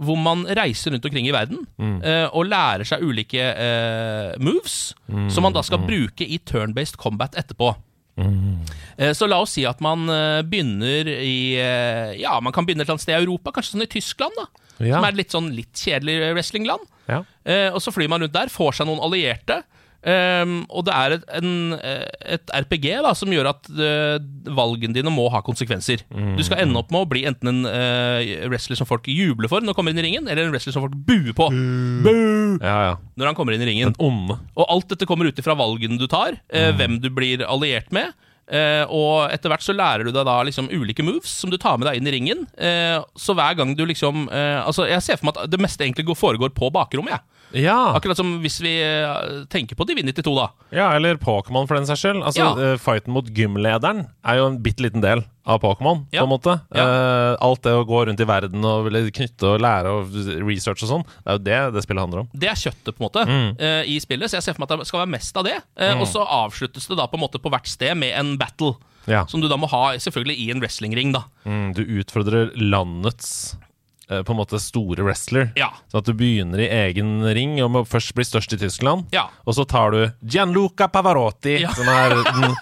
hvor 0.00 0.16
man 0.16 0.44
reiser 0.56 0.90
rundt 0.94 1.04
omkring 1.04 1.26
i 1.28 1.32
verden 1.34 1.66
Mm. 1.78 1.98
uh, 2.02 2.28
og 2.32 2.46
lærer 2.48 2.84
seg 2.88 3.02
ulike 3.04 3.42
uh, 3.42 4.32
moves, 4.40 4.94
som 5.28 5.42
man 5.44 5.52
da 5.52 5.62
skal 5.62 5.82
bruke 5.84 6.24
i 6.24 6.38
turn-based 6.38 6.96
combat 6.96 7.34
etterpå. 7.36 7.74
Uh, 8.18 9.12
Så 9.12 9.26
la 9.28 9.38
oss 9.40 9.54
si 9.56 9.64
at 9.68 9.80
man 9.84 10.04
begynner 10.48 11.08
i 11.08 11.54
Ja, 12.20 12.38
man 12.40 12.52
kan 12.52 12.64
begynne 12.66 12.82
et 12.84 12.88
eller 12.88 12.96
annet 12.98 13.04
sted 13.06 13.16
i 13.16 13.24
Europa, 13.24 13.52
kanskje 13.56 13.74
sånn 13.76 13.86
i 13.86 13.90
Tyskland, 13.90 14.36
da. 14.36 14.46
Ja. 14.82 14.96
Som 14.96 15.04
er 15.06 15.12
et 15.14 15.20
litt 15.20 15.32
sånn 15.34 15.50
litt 15.56 15.72
kjedelig 15.78 16.32
wrestlingland. 16.34 16.84
Ja. 17.08 17.22
Og 17.74 17.80
så 17.82 17.92
flyr 17.94 18.08
man 18.12 18.22
rundt 18.24 18.34
der, 18.34 18.50
får 18.52 18.78
seg 18.80 18.88
noen 18.88 19.00
allierte. 19.04 19.62
Ehm, 20.08 20.56
og 20.70 20.86
det 20.88 20.94
er 20.96 21.16
et, 21.16 21.26
en, 21.38 21.52
eh, 21.76 22.06
et 22.36 22.54
RPG 22.64 22.88
da, 23.04 23.12
som 23.18 23.32
gjør 23.32 23.50
at 23.52 23.70
uh, 23.76 24.16
valgene 24.56 24.96
dine 24.96 25.12
må 25.12 25.28
ha 25.32 25.42
konsekvenser. 25.44 26.04
Du 26.36 26.42
skal 26.46 26.64
ende 26.64 26.80
opp 26.80 26.90
med 26.94 27.04
å 27.04 27.10
bli 27.10 27.24
enten 27.28 27.52
en 27.52 27.62
uh, 27.68 28.48
wrestler 28.50 28.78
som 28.78 28.88
folk 28.88 29.06
jubler 29.10 29.50
for 29.52 29.62
når 29.62 29.72
han 29.72 29.78
kommer 29.78 29.94
inn 29.94 30.02
i 30.02 30.06
ringen, 30.08 30.28
eller 30.28 30.46
en 30.46 30.54
wrestler 30.54 30.74
som 30.74 30.84
folk 30.86 30.96
buer 31.06 31.32
på 31.36 31.48
Boo! 31.52 32.58
ja, 32.60 32.76
ja. 32.90 32.98
når 33.16 33.30
han 33.30 33.38
kommer 33.38 33.56
inn 33.56 33.64
i 33.64 33.70
ringen. 33.70 33.94
Og 33.98 34.66
alt 34.66 34.90
dette 34.92 35.08
kommer 35.08 35.28
ut 35.28 35.38
ifra 35.38 35.56
valgene 35.58 36.00
du 36.00 36.08
tar, 36.10 36.38
eh, 36.52 36.72
hvem 36.76 36.98
du 37.02 37.08
blir 37.14 37.44
alliert 37.46 37.92
med. 37.94 38.12
Uh, 38.52 38.84
og 38.90 39.30
etter 39.32 39.52
hvert 39.52 39.62
så 39.64 39.72
lærer 39.72 40.04
du 40.04 40.10
deg 40.12 40.26
da 40.26 40.34
liksom 40.44 40.66
ulike 40.74 41.04
moves 41.06 41.30
som 41.30 41.48
du 41.48 41.54
tar 41.62 41.78
med 41.78 41.86
deg 41.88 42.00
inn 42.00 42.08
i 42.10 42.14
ringen. 42.16 42.42
Uh, 42.58 43.00
så 43.16 43.36
hver 43.38 43.54
gang 43.56 43.72
du 43.78 43.84
liksom 43.88 44.26
uh, 44.28 44.66
Altså, 44.66 44.88
jeg 44.90 45.04
ser 45.04 45.20
for 45.20 45.30
meg 45.30 45.38
at 45.38 45.52
det 45.52 45.60
meste 45.62 45.86
egentlig 45.86 46.18
foregår 46.18 46.52
på 46.56 46.68
bakrommet, 46.74 47.14
jeg. 47.14 47.41
Ja. 47.54 47.92
Akkurat 47.96 48.16
som 48.16 48.40
hvis 48.42 48.60
vi 48.64 48.72
eh, 48.82 49.44
tenker 49.52 49.76
på 49.76 49.84
Divinity 49.86 50.22
2, 50.22 50.34
da. 50.38 50.48
ja, 50.72 50.90
eller 50.96 51.16
Pokémon 51.20 51.66
for 51.68 51.76
den 51.76 51.86
saks 51.86 52.00
skyld. 52.04 52.22
Altså, 52.24 52.42
Ja. 52.58 52.72
eh, 52.72 52.78
Fighten 52.78 53.12
mot 53.12 53.26
gymlederen 53.26 54.06
er 54.24 54.36
jo 54.38 54.46
en 54.48 54.58
bitte 54.62 54.82
liten 54.82 55.00
del 55.02 55.24
av 55.44 55.60
Pokémon, 55.60 56.06
Ja. 56.12 56.22
på 56.22 56.28
en 56.28 56.32
måte. 56.38 56.60
Ja. 56.74 56.84
Uh, 56.86 57.36
alt 57.42 57.62
det 57.62 57.72
å 57.74 57.84
gå 57.84 58.06
rundt 58.06 58.20
i 58.20 58.24
verden 58.24 58.62
og 58.64 58.86
knytte 59.12 59.42
og 59.54 59.60
lære 59.60 59.90
og 59.90 60.12
research 60.46 60.84
og 60.84 60.88
sånn, 60.92 61.04
det 61.24 61.26
er 61.26 61.32
jo 61.32 61.42
det 61.68 61.74
det 61.74 61.82
spillet 61.82 62.00
handler 62.04 62.20
om. 62.20 62.28
Det 62.32 62.48
er 62.48 62.54
kjøttet 62.54 62.94
på 62.94 63.02
en 63.02 63.08
måte 63.10 63.26
Mm. 63.26 63.56
uh, 63.60 63.82
i 63.84 63.98
spillet, 63.98 64.30
så 64.30 64.38
jeg 64.38 64.42
ser 64.44 64.54
for 64.54 64.62
meg 64.62 64.70
at 64.70 64.78
det 64.78 64.86
skal 64.86 65.00
være 65.02 65.10
mest 65.18 65.36
av 65.36 65.44
det. 65.44 65.58
Eh, 65.76 65.98
Og 65.98 66.06
så 66.06 66.22
avsluttes 66.26 66.86
det 66.86 66.96
da 66.96 67.06
på 67.08 67.14
en 67.18 67.24
måte 67.26 67.42
på 67.42 67.50
hvert 67.50 67.66
sted 67.66 67.96
med 67.96 68.14
en 68.14 68.36
battle. 68.38 68.76
Ja. 69.06 69.24
Som 69.26 69.40
du 69.42 69.48
da 69.48 69.56
må 69.58 69.66
ha 69.68 69.94
selvfølgelig 69.98 70.38
i 70.38 70.50
en 70.52 70.60
wrestlingring, 70.62 71.12
da. 71.12 71.24
Mm, 71.44 71.74
du 71.74 71.82
utfordrer 71.84 72.52
landets 72.54 73.56
på 74.26 74.34
en 74.34 74.38
måte 74.42 74.60
store 74.60 75.02
wrestler. 75.06 75.48
Ja. 75.58 75.70
Sånn 75.90 76.02
at 76.02 76.10
du 76.10 76.12
begynner 76.18 76.60
i 76.60 76.68
egen 76.90 77.14
ring 77.34 77.56
og 77.64 77.70
må 77.74 77.82
først 77.88 78.12
bli 78.18 78.24
størst 78.28 78.52
i 78.52 78.60
Tyskland. 78.60 79.08
Ja. 79.16 79.26
Og 79.48 79.56
så 79.56 79.64
tar 79.68 79.94
du 79.96 80.02
Gianluca 80.28 80.88
Pavarotti, 80.92 81.56
Ja. 81.64 81.72
som 81.76 81.88
er 81.88 82.14
den, 82.20 82.56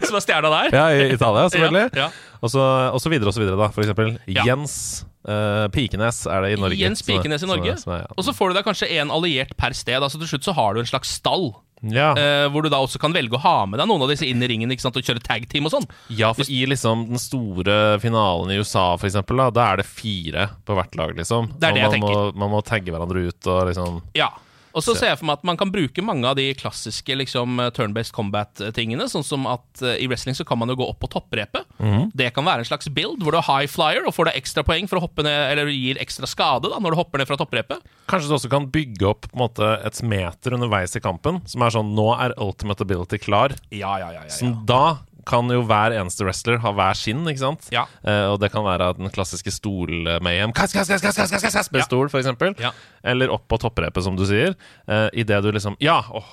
Som 0.00 0.16
er 0.16 0.24
stjerna 0.24 0.48
der. 0.48 0.72
ja, 0.72 0.86
i 0.96 1.12
Italia, 1.12 1.44
selvfølgelig. 1.52 2.10
Og, 2.40 2.48
så, 2.50 2.62
og 2.94 3.00
så 3.04 3.10
videre 3.12 3.28
og 3.28 3.34
så 3.36 3.42
videre, 3.44 3.58
da. 3.60 3.68
For 3.74 3.84
eksempel. 3.84 4.14
Jens 4.32 5.04
uh, 5.28 5.66
Pikenes 5.74 6.22
er 6.30 6.46
det 6.46 6.54
i 6.54 6.60
Norge. 6.62 6.78
Jens 6.80 7.02
Pikenes 7.04 7.42
i 7.44 7.46
som 7.46 7.52
er- 7.58 7.76
som 7.76 7.92
er- 7.98 8.06
Og 8.16 8.24
så 8.24 8.32
får 8.32 8.48
du 8.48 8.54
deg 8.56 8.64
kanskje 8.64 8.88
en 8.96 9.10
alliert 9.12 9.52
per 9.60 9.76
sted. 9.76 10.00
Altså 10.00 10.18
Til 10.22 10.30
slutt 10.32 10.48
så 10.48 10.54
har 10.56 10.72
du 10.74 10.80
en 10.80 10.88
slags 10.88 11.12
stall. 11.20 11.50
Ja. 11.80 12.10
Uh, 12.12 12.46
hvor 12.52 12.64
du 12.64 12.70
da 12.72 12.80
også 12.82 13.00
kan 13.00 13.14
velge 13.16 13.38
å 13.38 13.42
ha 13.42 13.54
med 13.68 13.80
deg 13.80 13.88
noen 13.88 14.04
av 14.04 14.12
disse 14.12 14.28
inn 14.28 14.42
i 14.44 14.50
ringen 14.50 14.72
ikke 14.74 14.84
sant, 14.84 14.98
og 15.00 15.06
kjøre 15.06 15.22
tag 15.24 15.46
team 15.50 15.68
og 15.68 15.74
sånn. 15.74 15.88
ja, 16.12 16.32
for 16.36 16.50
i 16.50 16.60
liksom 16.68 17.06
den 17.12 17.22
store 17.22 17.98
finalen 18.02 18.52
i 18.52 18.60
USA, 18.60 18.92
for 19.00 19.08
eksempel, 19.08 19.40
da, 19.40 19.48
da 19.54 19.70
er 19.72 19.82
det 19.82 19.88
fire 19.88 20.50
på 20.68 20.76
hvert 20.76 21.00
lag, 21.00 21.16
liksom. 21.16 21.52
Det 21.56 21.70
er 21.70 21.78
det 21.78 21.86
jeg 21.86 21.96
man 21.96 22.06
må, 22.06 22.14
man 22.44 22.54
må 22.58 22.62
tagge 22.66 22.92
hverandre 22.92 23.28
ut 23.30 23.50
og 23.50 23.66
liksom 23.70 24.00
Ja. 24.18 24.32
Og 24.76 24.84
så 24.84 24.94
ser 24.94 25.12
jeg 25.12 25.20
for 25.20 25.28
meg 25.28 25.40
at 25.40 25.46
man 25.48 25.58
kan 25.60 25.72
bruke 25.72 26.04
mange 26.04 26.28
av 26.28 26.36
de 26.38 26.46
klassiske 26.58 27.16
liksom, 27.18 27.58
turn-based 27.76 28.14
combat-tingene. 28.16 29.08
Sånn 29.10 29.26
som 29.26 29.48
at 29.50 29.82
uh, 29.84 29.94
i 29.98 30.08
wrestling 30.10 30.36
så 30.38 30.46
kan 30.46 30.60
man 30.60 30.70
jo 30.72 30.78
gå 30.80 30.88
opp 30.90 31.00
på 31.02 31.10
topprepet. 31.10 31.66
Mm. 31.82 32.10
Det 32.16 32.30
kan 32.36 32.46
være 32.46 32.64
en 32.64 32.70
slags 32.70 32.90
build 32.94 33.24
hvor 33.24 33.34
du 33.34 33.40
er 33.40 33.48
high 33.48 33.70
flyer 33.70 34.06
og 34.06 34.14
får 34.16 34.30
deg 34.30 34.40
ekstra 34.40 34.64
poeng 34.66 34.90
for 34.90 35.00
å 35.00 35.04
hoppe 35.06 35.26
ned, 35.26 35.38
eller 35.52 35.72
gir 35.72 36.00
ekstra 36.02 36.28
skade 36.30 36.70
da, 36.70 36.80
når 36.82 36.94
du 36.94 37.00
hopper 37.00 37.22
ned 37.22 37.30
fra 37.30 37.38
topprepet. 37.40 37.84
Kanskje 38.10 38.30
du 38.30 38.36
også 38.38 38.52
kan 38.52 38.70
bygge 38.72 39.10
opp 39.10 39.28
på 39.28 39.36
en 39.36 39.44
måte 39.44 39.74
et 39.86 40.02
meter 40.06 40.56
underveis 40.56 40.96
i 40.98 41.02
kampen, 41.04 41.42
som 41.50 41.66
er 41.66 41.74
sånn 41.74 41.88
Nå 41.90 42.06
er 42.22 42.36
ultimate 42.40 42.84
ability 42.86 43.18
klar. 43.18 43.52
Ja, 43.74 43.96
ja, 44.00 44.12
ja, 44.14 44.22
Som 44.30 44.60
da 44.68 45.00
kan 45.28 45.50
jo 45.52 45.62
hver 45.68 45.94
eneste 45.96 46.24
wrestler 46.26 46.60
ha 46.62 46.72
hver 46.76 46.98
sin, 46.98 47.22
ikke 47.28 47.42
sant? 47.42 47.68
Ja. 47.74 47.86
Uh, 48.04 48.32
og 48.34 48.38
det 48.42 48.50
kan 48.54 48.64
være 48.66 48.92
den 48.98 49.10
klassiske 49.12 49.52
stol-mayhem. 49.54 50.54
Med 50.54 51.86
stol, 51.86 52.10
for 52.12 52.22
eksempel. 52.22 52.54
Ja. 52.62 52.72
Eller 53.06 53.32
opp 53.34 53.46
på 53.50 53.60
topprepet, 53.60 54.04
som 54.06 54.18
du 54.18 54.26
sier. 54.28 54.56
Uh, 54.88 55.08
Idet 55.16 55.42
du 55.44 55.50
liksom 55.54 55.76
Ja, 55.82 56.00
åh, 56.14 56.28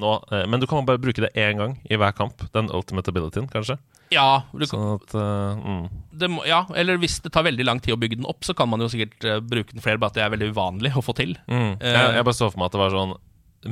nå 0.00 0.14
uh, 0.30 0.44
Men 0.50 0.62
du 0.62 0.66
kan 0.70 0.86
bare 0.88 1.00
bruke 1.02 1.24
det 1.24 1.32
én 1.38 1.60
gang 1.60 1.76
i 1.88 1.98
hver 2.00 2.14
kamp. 2.16 2.44
Den 2.54 2.70
ultimate 2.72 3.12
abilityen, 3.12 3.50
kanskje. 3.52 3.78
Ja, 4.12 4.44
du, 4.52 4.66
Sånn 4.68 4.98
at 4.98 5.14
mm. 5.16 5.84
det 6.20 6.28
må, 6.28 6.42
ja, 6.44 6.66
eller 6.76 6.98
hvis 7.00 7.14
det 7.24 7.30
tar 7.32 7.46
veldig 7.46 7.64
lang 7.64 7.78
tid 7.80 7.94
å 7.94 8.00
bygge 8.00 8.18
den 8.20 8.28
opp, 8.28 8.42
så 8.44 8.52
kan 8.52 8.68
man 8.68 8.84
jo 8.84 8.90
sikkert 8.92 9.24
bruke 9.48 9.72
den 9.72 9.80
flere, 9.80 9.96
bare 9.96 10.12
at 10.12 10.18
det 10.18 10.24
er 10.26 10.34
veldig 10.34 10.50
uvanlig 10.52 10.92
å 11.00 11.04
få 11.06 11.14
til. 11.16 11.32
Mm. 11.48 11.78
Jeg, 11.80 12.10
jeg 12.18 12.26
bare 12.28 12.36
så 12.36 12.50
for 12.50 12.60
meg 12.60 12.68
at 12.68 12.76
det 12.76 12.82
var 12.82 12.92
sånn 12.92 13.14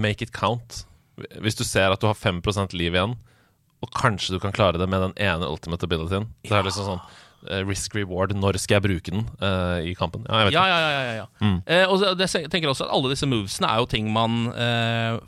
Make 0.00 0.24
it 0.24 0.32
count. 0.32 0.84
Hvis 1.44 1.58
du 1.58 1.64
ser 1.66 1.92
at 1.92 2.00
du 2.00 2.06
har 2.08 2.16
5% 2.16 2.72
liv 2.78 2.96
igjen, 2.96 3.18
og 3.80 3.90
kanskje 3.96 4.36
du 4.36 4.42
kan 4.42 4.52
klare 4.52 4.80
det 4.80 4.88
med 4.90 5.00
den 5.08 5.16
ene 5.16 5.48
ultimate 5.48 5.88
abilityen, 5.88 6.28
så 6.44 6.58
er 6.58 6.60
det 6.60 6.68
liksom 6.68 6.88
sånn 6.90 7.00
uh, 7.00 7.60
risk 7.64 7.96
reward. 7.96 8.34
Når 8.36 8.58
skal 8.60 8.76
jeg 8.76 8.84
bruke 8.84 9.14
den 9.14 9.24
uh, 9.40 9.80
i 9.80 9.94
kampen? 9.96 10.26
Ja, 10.28 10.50
Ja, 10.52 10.64
ja, 10.68 10.78
ja. 10.78 10.90
ja, 10.92 11.14
ja. 11.22 11.26
Mm. 11.40 11.58
Uh, 11.64 11.84
og 11.88 12.04
det, 12.20 12.28
jeg 12.28 12.50
tenker 12.52 12.72
også 12.72 12.84
at 12.84 12.92
Alle 12.92 13.14
disse 13.14 13.28
movesene 13.28 13.70
er 13.70 13.80
jo 13.80 13.88
ting 13.88 14.10
man 14.12 14.50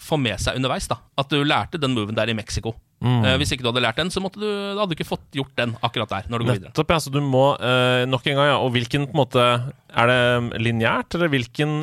får 0.03 0.21
med 0.21 0.43
seg 0.43 0.59
underveis. 0.61 0.91
da 0.91 1.01
At 1.19 1.33
du 1.33 1.41
lærte 1.41 1.81
den 1.81 1.97
moven 1.97 2.19
der 2.19 2.29
i 2.29 2.37
Mexico. 2.37 2.75
Mm. 3.03 3.25
Hvis 3.41 3.51
ikke 3.51 3.65
du 3.65 3.73
hadde 3.73 3.81
lært 3.83 3.97
den, 3.99 4.13
så 4.15 4.21
måtte 4.23 4.39
du, 4.39 4.47
hadde 4.47 4.93
du 4.93 4.95
ikke 4.95 5.09
fått 5.09 5.25
gjort 5.35 5.57
den 5.59 5.73
akkurat 5.83 6.13
der. 6.13 6.29
Når 6.31 6.39
du 6.39 6.45
går 6.45 6.59
videre 6.59 6.71
Nettopp, 6.71 6.93
ja. 6.93 7.01
Så 7.03 7.11
du 7.11 7.19
må 7.25 7.47
nok 8.07 8.29
en 8.29 8.39
gang, 8.39 8.53
ja. 8.53 8.61
Og 8.61 8.71
hvilken 8.77 9.09
på 9.09 9.17
en 9.17 9.23
måte 9.25 9.49
Er 9.91 10.13
det 10.13 10.61
lineært, 10.63 11.17
eller 11.17 11.33
hvilken 11.33 11.81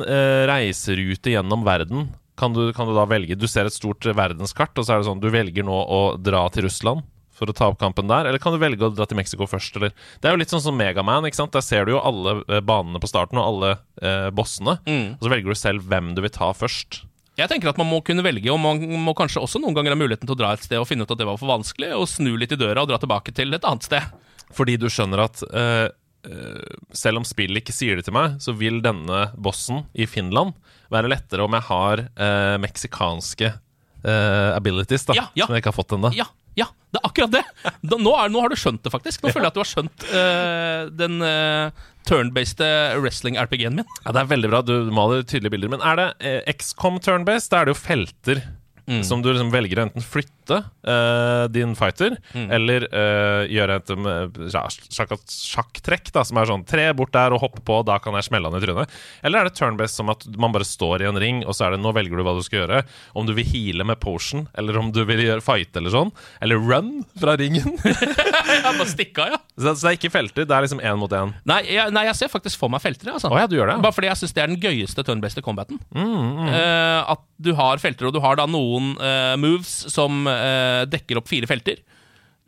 reiserute 0.48 1.34
gjennom 1.34 1.66
verden 1.66 2.08
kan 2.40 2.56
du, 2.56 2.70
kan 2.76 2.88
du 2.88 2.96
da 2.96 3.06
velge? 3.08 3.36
Du 3.38 3.46
ser 3.50 3.68
et 3.68 3.76
stort 3.76 4.06
eh, 4.08 4.16
verdenskart, 4.16 4.72
og 4.78 4.86
så 4.86 4.94
er 4.94 5.02
det 5.02 5.08
sånn 5.10 5.22
du 5.22 5.30
velger 5.32 5.66
nå 5.66 5.76
å 5.76 6.00
dra 6.16 6.46
til 6.54 6.66
Russland 6.68 7.04
for 7.40 7.48
å 7.48 7.56
ta 7.56 7.70
opp 7.70 7.78
kampen 7.80 8.08
der, 8.10 8.28
eller 8.28 8.40
kan 8.42 8.52
du 8.52 8.60
velge 8.60 8.84
å 8.84 8.92
dra 8.92 9.06
til 9.08 9.16
Mexico 9.16 9.46
først, 9.48 9.78
eller 9.78 9.94
Det 10.20 10.28
er 10.28 10.34
jo 10.34 10.40
litt 10.42 10.52
sånn 10.52 10.64
som 10.64 10.76
Megaman, 10.76 11.24
ikke 11.24 11.38
sant. 11.38 11.54
Der 11.56 11.64
ser 11.64 11.88
du 11.88 11.94
jo 11.94 12.02
alle 12.04 12.40
eh, 12.48 12.60
banene 12.64 13.00
på 13.00 13.08
starten, 13.08 13.40
og 13.40 13.46
alle 13.46 13.70
eh, 14.02 14.28
bossene. 14.34 14.76
Mm. 14.84 15.06
Og 15.16 15.24
så 15.24 15.32
velger 15.32 15.52
du 15.52 15.60
selv 15.60 15.86
hvem 15.88 16.12
du 16.16 16.20
vil 16.24 16.34
ta 16.34 16.50
først. 16.56 17.02
Jeg 17.40 17.48
tenker 17.48 17.70
at 17.70 17.78
man 17.80 17.88
må 17.88 18.02
kunne 18.04 18.24
velge, 18.26 18.50
og 18.52 18.60
man 18.60 18.82
må 19.00 19.14
kanskje 19.16 19.40
også 19.40 19.62
noen 19.62 19.76
ganger 19.76 19.94
ha 19.94 20.00
muligheten 20.00 20.28
til 20.28 20.36
å 20.36 20.40
dra 20.42 20.52
et 20.52 20.66
sted 20.66 20.80
og 20.80 20.88
finne 20.90 21.06
ut 21.06 21.14
at 21.14 21.20
det 21.20 21.28
var 21.28 21.40
for 21.40 21.48
vanskelig, 21.48 21.94
og 21.96 22.10
snu 22.10 22.34
litt 22.36 22.52
i 22.52 22.60
døra 22.60 22.84
og 22.84 22.90
dra 22.90 23.00
tilbake 23.00 23.32
til 23.36 23.56
et 23.56 23.64
annet 23.64 23.88
sted. 23.88 24.28
Fordi 24.52 24.76
du 24.82 24.88
skjønner 24.90 25.24
at 25.24 25.40
eh, 25.46 25.86
eh, 25.86 25.88
selv 26.92 27.20
om 27.20 27.24
spillet 27.26 27.62
ikke 27.62 27.74
sier 27.74 27.96
det 27.96 28.04
til 28.08 28.16
meg, 28.16 28.36
så 28.42 28.52
vil 28.56 28.82
denne 28.84 29.30
bossen 29.40 29.84
i 29.96 30.08
Finland 30.10 30.52
være 30.92 31.10
lettere 31.12 31.46
om 31.46 31.56
jeg 31.56 31.66
har 31.68 32.04
eh, 32.08 32.56
meksikanske 32.62 33.48
eh, 33.50 34.50
abilities, 34.56 35.06
da. 35.08 35.16
Ja, 35.16 35.28
ja. 35.38 35.46
Som 35.46 35.56
jeg 35.56 35.64
ikke 35.64 35.72
har 35.72 35.78
fått 35.78 35.94
ennå. 35.96 36.10
Ja, 36.16 36.26
ja, 36.58 36.66
det 36.90 37.00
er 37.00 37.06
akkurat 37.06 37.34
det! 37.36 37.42
Da, 37.62 37.96
nå, 37.96 38.12
er, 38.18 38.30
nå 38.32 38.42
har 38.42 38.52
du 38.52 38.58
skjønt 38.58 38.82
det, 38.84 38.92
faktisk. 38.92 39.22
Nå 39.22 39.32
føler 39.32 39.48
jeg 39.48 39.52
at 39.52 39.58
du 39.58 39.62
har 39.62 39.70
skjønt 39.70 40.06
eh, 40.10 40.80
den 40.98 41.22
uh, 41.22 41.90
turn-based 42.08 42.62
wrestling-RPG-en 42.98 43.78
min. 43.78 43.86
Ja, 44.02 44.14
det 44.16 44.24
er 44.24 44.32
veldig 44.32 44.50
bra. 44.50 44.62
Du 44.66 44.74
maler 44.94 45.22
tydelige 45.22 45.54
bilder. 45.54 45.72
Men 45.76 45.84
er 45.86 46.00
det 46.00 46.08
eh, 46.26 46.40
XCOM 46.58 46.98
turn-based? 47.04 47.52
Da 47.52 47.62
er 47.62 47.70
det 47.70 47.76
jo 47.76 47.80
felter. 47.80 48.42
Mm. 48.90 49.02
Som 49.06 49.22
du 49.22 49.28
liksom 49.30 49.52
velger 49.54 49.78
å 49.78 49.84
enten 49.86 50.02
flytte 50.02 50.60
uh, 50.66 51.44
din 51.52 51.76
fighter, 51.78 52.16
Mm. 52.34 52.46
eller 52.54 52.84
uh, 52.90 53.42
gjøre 53.50 53.76
et 53.80 53.90
um, 53.94 54.06
sjakktrekk, 54.50 55.24
sjakk, 56.10 56.26
som 56.26 56.38
er 56.40 56.50
sånn 56.50 56.64
tre 56.68 56.88
bort 56.96 57.12
der 57.14 57.34
og 57.34 57.42
hoppe 57.44 57.62
på, 57.66 57.80
da 57.86 57.98
kan 58.02 58.16
jeg 58.18 58.26
smelle 58.28 58.50
han 58.50 58.58
i 58.58 58.62
trynet. 58.64 58.90
Eller 59.22 59.40
er 59.44 59.50
det 59.50 59.56
turn-based 59.58 59.98
som 60.00 60.10
at 60.12 60.26
man 60.40 60.54
bare 60.54 60.66
står 60.66 61.04
i 61.04 61.08
en 61.10 61.18
ring, 61.22 61.42
og 61.46 61.54
så 61.56 61.68
er 61.68 61.76
det 61.76 61.82
nå 61.84 61.92
velger 61.96 62.18
du 62.18 62.24
hva 62.26 62.34
du 62.36 62.42
skal 62.46 62.64
gjøre. 62.64 62.82
Om 63.18 63.28
du 63.28 63.34
vil 63.38 63.46
heale 63.46 63.86
med 63.86 64.00
potion, 64.02 64.46
eller 64.58 64.78
om 64.80 64.90
du 64.94 65.02
vil 65.08 65.22
gjøre 65.24 65.44
fight 65.44 65.76
eller 65.78 65.94
sånn. 65.94 66.12
Eller 66.42 66.60
run 66.60 66.92
fra 67.20 67.36
ringen. 67.40 67.76
Jeg 68.50 68.64
bare 68.66 68.88
stikka, 68.90 69.28
ja. 69.30 69.38
så, 69.54 69.74
så 69.78 69.86
det 69.86 69.90
er 69.92 69.98
ikke 69.98 70.12
felter, 70.12 70.46
det 70.48 70.54
er 70.56 70.64
liksom 70.66 70.82
én 70.82 70.98
mot 70.98 71.12
én. 71.14 71.32
Nei 71.48 71.60
nei, 71.94 72.02
jeg 72.08 72.16
ser 72.18 72.30
faktisk 72.32 72.58
for 72.60 72.72
meg 72.72 72.82
felter. 72.82 73.12
Altså. 73.14 73.30
oh, 73.30 73.38
ja, 73.38 73.46
du 73.50 73.54
gjør 73.56 73.70
det? 73.70 73.76
Bare 73.84 73.94
fordi 73.94 74.08
jeg 74.10 74.18
syns 74.20 74.34
det 74.36 74.42
er 74.42 74.50
den 74.50 74.60
gøyeste 74.62 75.04
turn-based 75.06 75.44
combaten. 75.46 75.78
Mm, 75.94 76.48
Eh, 76.50 77.12
at 77.12 77.22
du 77.40 77.52
har 77.56 77.80
felter, 77.80 78.08
og 78.08 78.14
du 78.14 78.20
har 78.22 78.36
da 78.40 78.46
noen 78.50 78.79
eh, 78.96 79.36
moves 79.40 79.70
som 79.92 80.26
eh, 80.30 80.82
dekker 80.90 81.20
opp 81.20 81.30
fire 81.30 81.48
felter. 81.50 81.82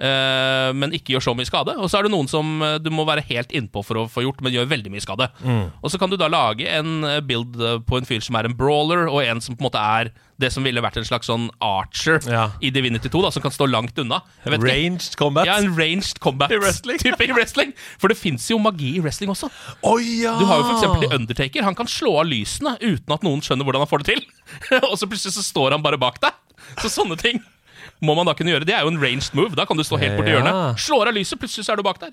eh, 0.03 0.71
men 0.75 0.95
ikke 0.97 1.15
gjør 1.15 1.27
så 1.29 1.35
mye 1.39 1.49
skade. 1.49 1.77
Og 1.79 1.91
så 1.91 1.99
er 1.99 2.07
det 2.07 2.15
noen 2.15 2.31
som 2.31 2.59
du 2.83 2.91
må 2.95 3.07
være 3.09 3.27
helt 3.29 3.53
innpå 3.55 3.85
for 3.87 4.03
å 4.03 4.09
få 4.11 4.25
gjort, 4.27 4.43
men 4.43 4.55
gjør 4.55 4.71
veldig 4.73 4.93
mye 4.95 5.05
skade. 5.05 5.29
Mm. 5.45 5.69
Og 5.79 5.93
så 5.93 6.01
kan 6.01 6.11
du 6.11 6.19
da 6.19 6.31
lage 6.33 6.67
en 6.67 7.05
build 7.29 7.61
på 7.87 8.01
en 8.01 8.09
fyr 8.09 8.25
som 8.25 8.39
er 8.41 8.49
en 8.49 8.57
brawler, 8.59 9.07
og 9.07 9.23
en 9.23 9.43
som 9.45 9.55
på 9.57 9.63
en 9.63 9.71
måte 9.71 9.85
er 9.99 10.13
det 10.43 10.51
som 10.55 10.67
ville 10.67 10.83
vært 10.85 10.99
en 11.01 11.07
slags 11.07 11.31
sånn 11.31 11.49
archer 11.63 12.19
Ja. 12.29 12.49
i 12.61 12.73
Divinity 12.75 13.09
2, 13.13 13.23
da, 13.25 13.31
som 13.35 13.45
kan 13.45 13.55
stå 13.55 13.69
langt 13.71 13.99
unna. 14.03 14.21
Ranged 14.45 15.17
combat. 15.21 15.47
Ja, 15.49 15.57
en 15.63 15.73
ranged 15.79 16.21
combat. 16.23 16.53
I 16.53 16.59
wrestling. 16.61 16.99
Type 17.03 17.23
i 17.25 17.33
wrestling. 17.33 17.73
For 18.03 18.13
det 18.13 18.19
fins 18.21 18.49
jo 18.51 18.59
magi 18.63 18.97
i 18.99 19.03
wrestling 19.05 19.31
også. 19.33 19.49
Oh, 19.87 19.97
ja! 20.03 20.35
Du 20.41 20.47
har 20.51 20.61
jo 20.61 20.69
for 20.69 20.77
eksempel 20.77 21.17
Undertaker. 21.17 21.63
Han 21.67 21.79
kan 21.79 21.89
slå 21.91 22.19
av 22.21 22.29
lysene 22.29 22.77
uten 22.83 23.15
at 23.15 23.25
noen 23.27 23.41
skjønner 23.45 23.65
hvordan 23.69 23.85
han 23.87 23.91
får 23.91 24.05
det 24.05 24.17
til. 24.17 24.25
og 24.91 24.97
så 24.99 25.09
plutselig 25.09 25.37
så 25.39 25.47
står 25.47 25.77
han 25.79 25.85
bare 25.85 26.01
bak 26.01 26.21
deg. 26.23 26.35
Så 26.83 26.89
sånne 26.93 27.17
ting 27.19 27.41
må 28.03 28.15
man 28.19 28.27
da 28.27 28.35
kunne 28.35 28.51
gjøre. 28.51 28.67
Det 28.67 28.75
er 28.75 28.83
jo 28.83 28.91
en 28.93 28.99
ranged 29.01 29.35
move. 29.39 29.55
Da 29.55 29.65
kan 29.69 29.79
du 29.79 29.85
stå 29.87 29.97
helt 30.01 30.17
borti 30.19 30.33
Ja. 30.33 30.41
hjørnet. 30.41 30.79
Slår 30.83 31.09
av 31.13 31.15
lyset, 31.15 31.39
plutselig 31.39 31.65
så 31.69 31.73
er 31.73 31.77
du 31.77 31.85
bak 31.87 32.01
der. 32.03 32.11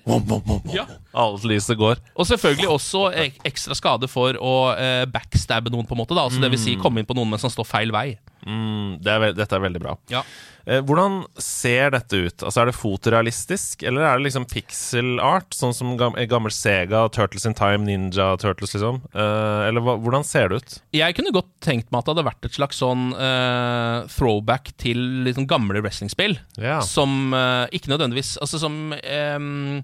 Ja. 0.72 0.84
Alt 1.14 1.42
lyset 1.50 1.76
går. 1.80 1.98
Og 2.16 2.26
selvfølgelig 2.30 2.68
også 2.70 3.04
ek 3.26 3.40
ekstra 3.50 3.74
skade 3.74 4.08
for 4.08 4.32
å 4.38 4.54
eh, 4.78 5.04
backstabbe 5.10 5.70
noen, 5.74 5.86
på 5.88 5.96
en 5.98 6.02
måte. 6.04 6.14
da 6.14 6.28
Altså 6.28 6.40
Det 6.40 6.50
vil 6.54 6.62
si 6.62 6.76
komme 6.76 7.00
inn 7.02 7.06
på 7.10 7.16
noen 7.18 7.28
mens 7.30 7.42
han 7.42 7.50
står 7.50 7.66
feil 7.66 7.90
vei. 7.92 8.18
Mm, 8.46 9.02
det 9.02 9.10
er, 9.12 9.18
ve- 9.20 9.34
dette 9.36 9.52
er 9.52 9.60
veldig 9.66 9.80
bra. 9.82 9.96
Ja. 10.08 10.22
Eh, 10.70 10.82
hvordan 10.86 11.24
ser 11.40 11.90
dette 11.96 12.20
ut? 12.20 12.44
Altså 12.46 12.62
Er 12.62 12.70
det 12.70 12.76
fotorealistisk, 12.78 13.82
eller 13.86 14.06
er 14.06 14.18
det 14.18 14.28
liksom 14.28 14.46
pixel 14.50 15.18
art? 15.24 15.50
Sånn 15.56 15.74
som 15.74 15.96
gammel 15.98 16.54
Sega, 16.54 17.06
Turtles 17.10 17.46
in 17.48 17.56
Time, 17.58 17.82
Ninja 17.88 18.32
Turtles, 18.40 18.76
liksom? 18.76 19.02
Eh, 19.10 19.62
eller 19.68 19.82
hvordan 19.82 20.26
ser 20.26 20.50
det 20.50 20.60
ut? 20.60 20.76
Jeg 20.94 21.16
kunne 21.18 21.34
godt 21.34 21.50
tenkt 21.64 21.90
meg 21.90 22.00
at 22.00 22.06
det 22.06 22.14
hadde 22.14 22.28
vært 22.28 22.46
et 22.46 22.56
slags 22.56 22.78
sånn 22.80 23.10
uh, 23.16 24.06
throwback 24.10 24.70
til 24.80 25.00
liksom 25.26 25.48
gamle 25.50 25.82
wrestlingspill. 25.82 26.38
Yeah. 26.60 26.84
Som 26.86 27.34
uh, 27.34 27.66
ikke 27.74 27.90
nødvendigvis 27.92 28.36
Altså 28.40 28.60
som 28.60 28.94
ehm, 28.96 29.82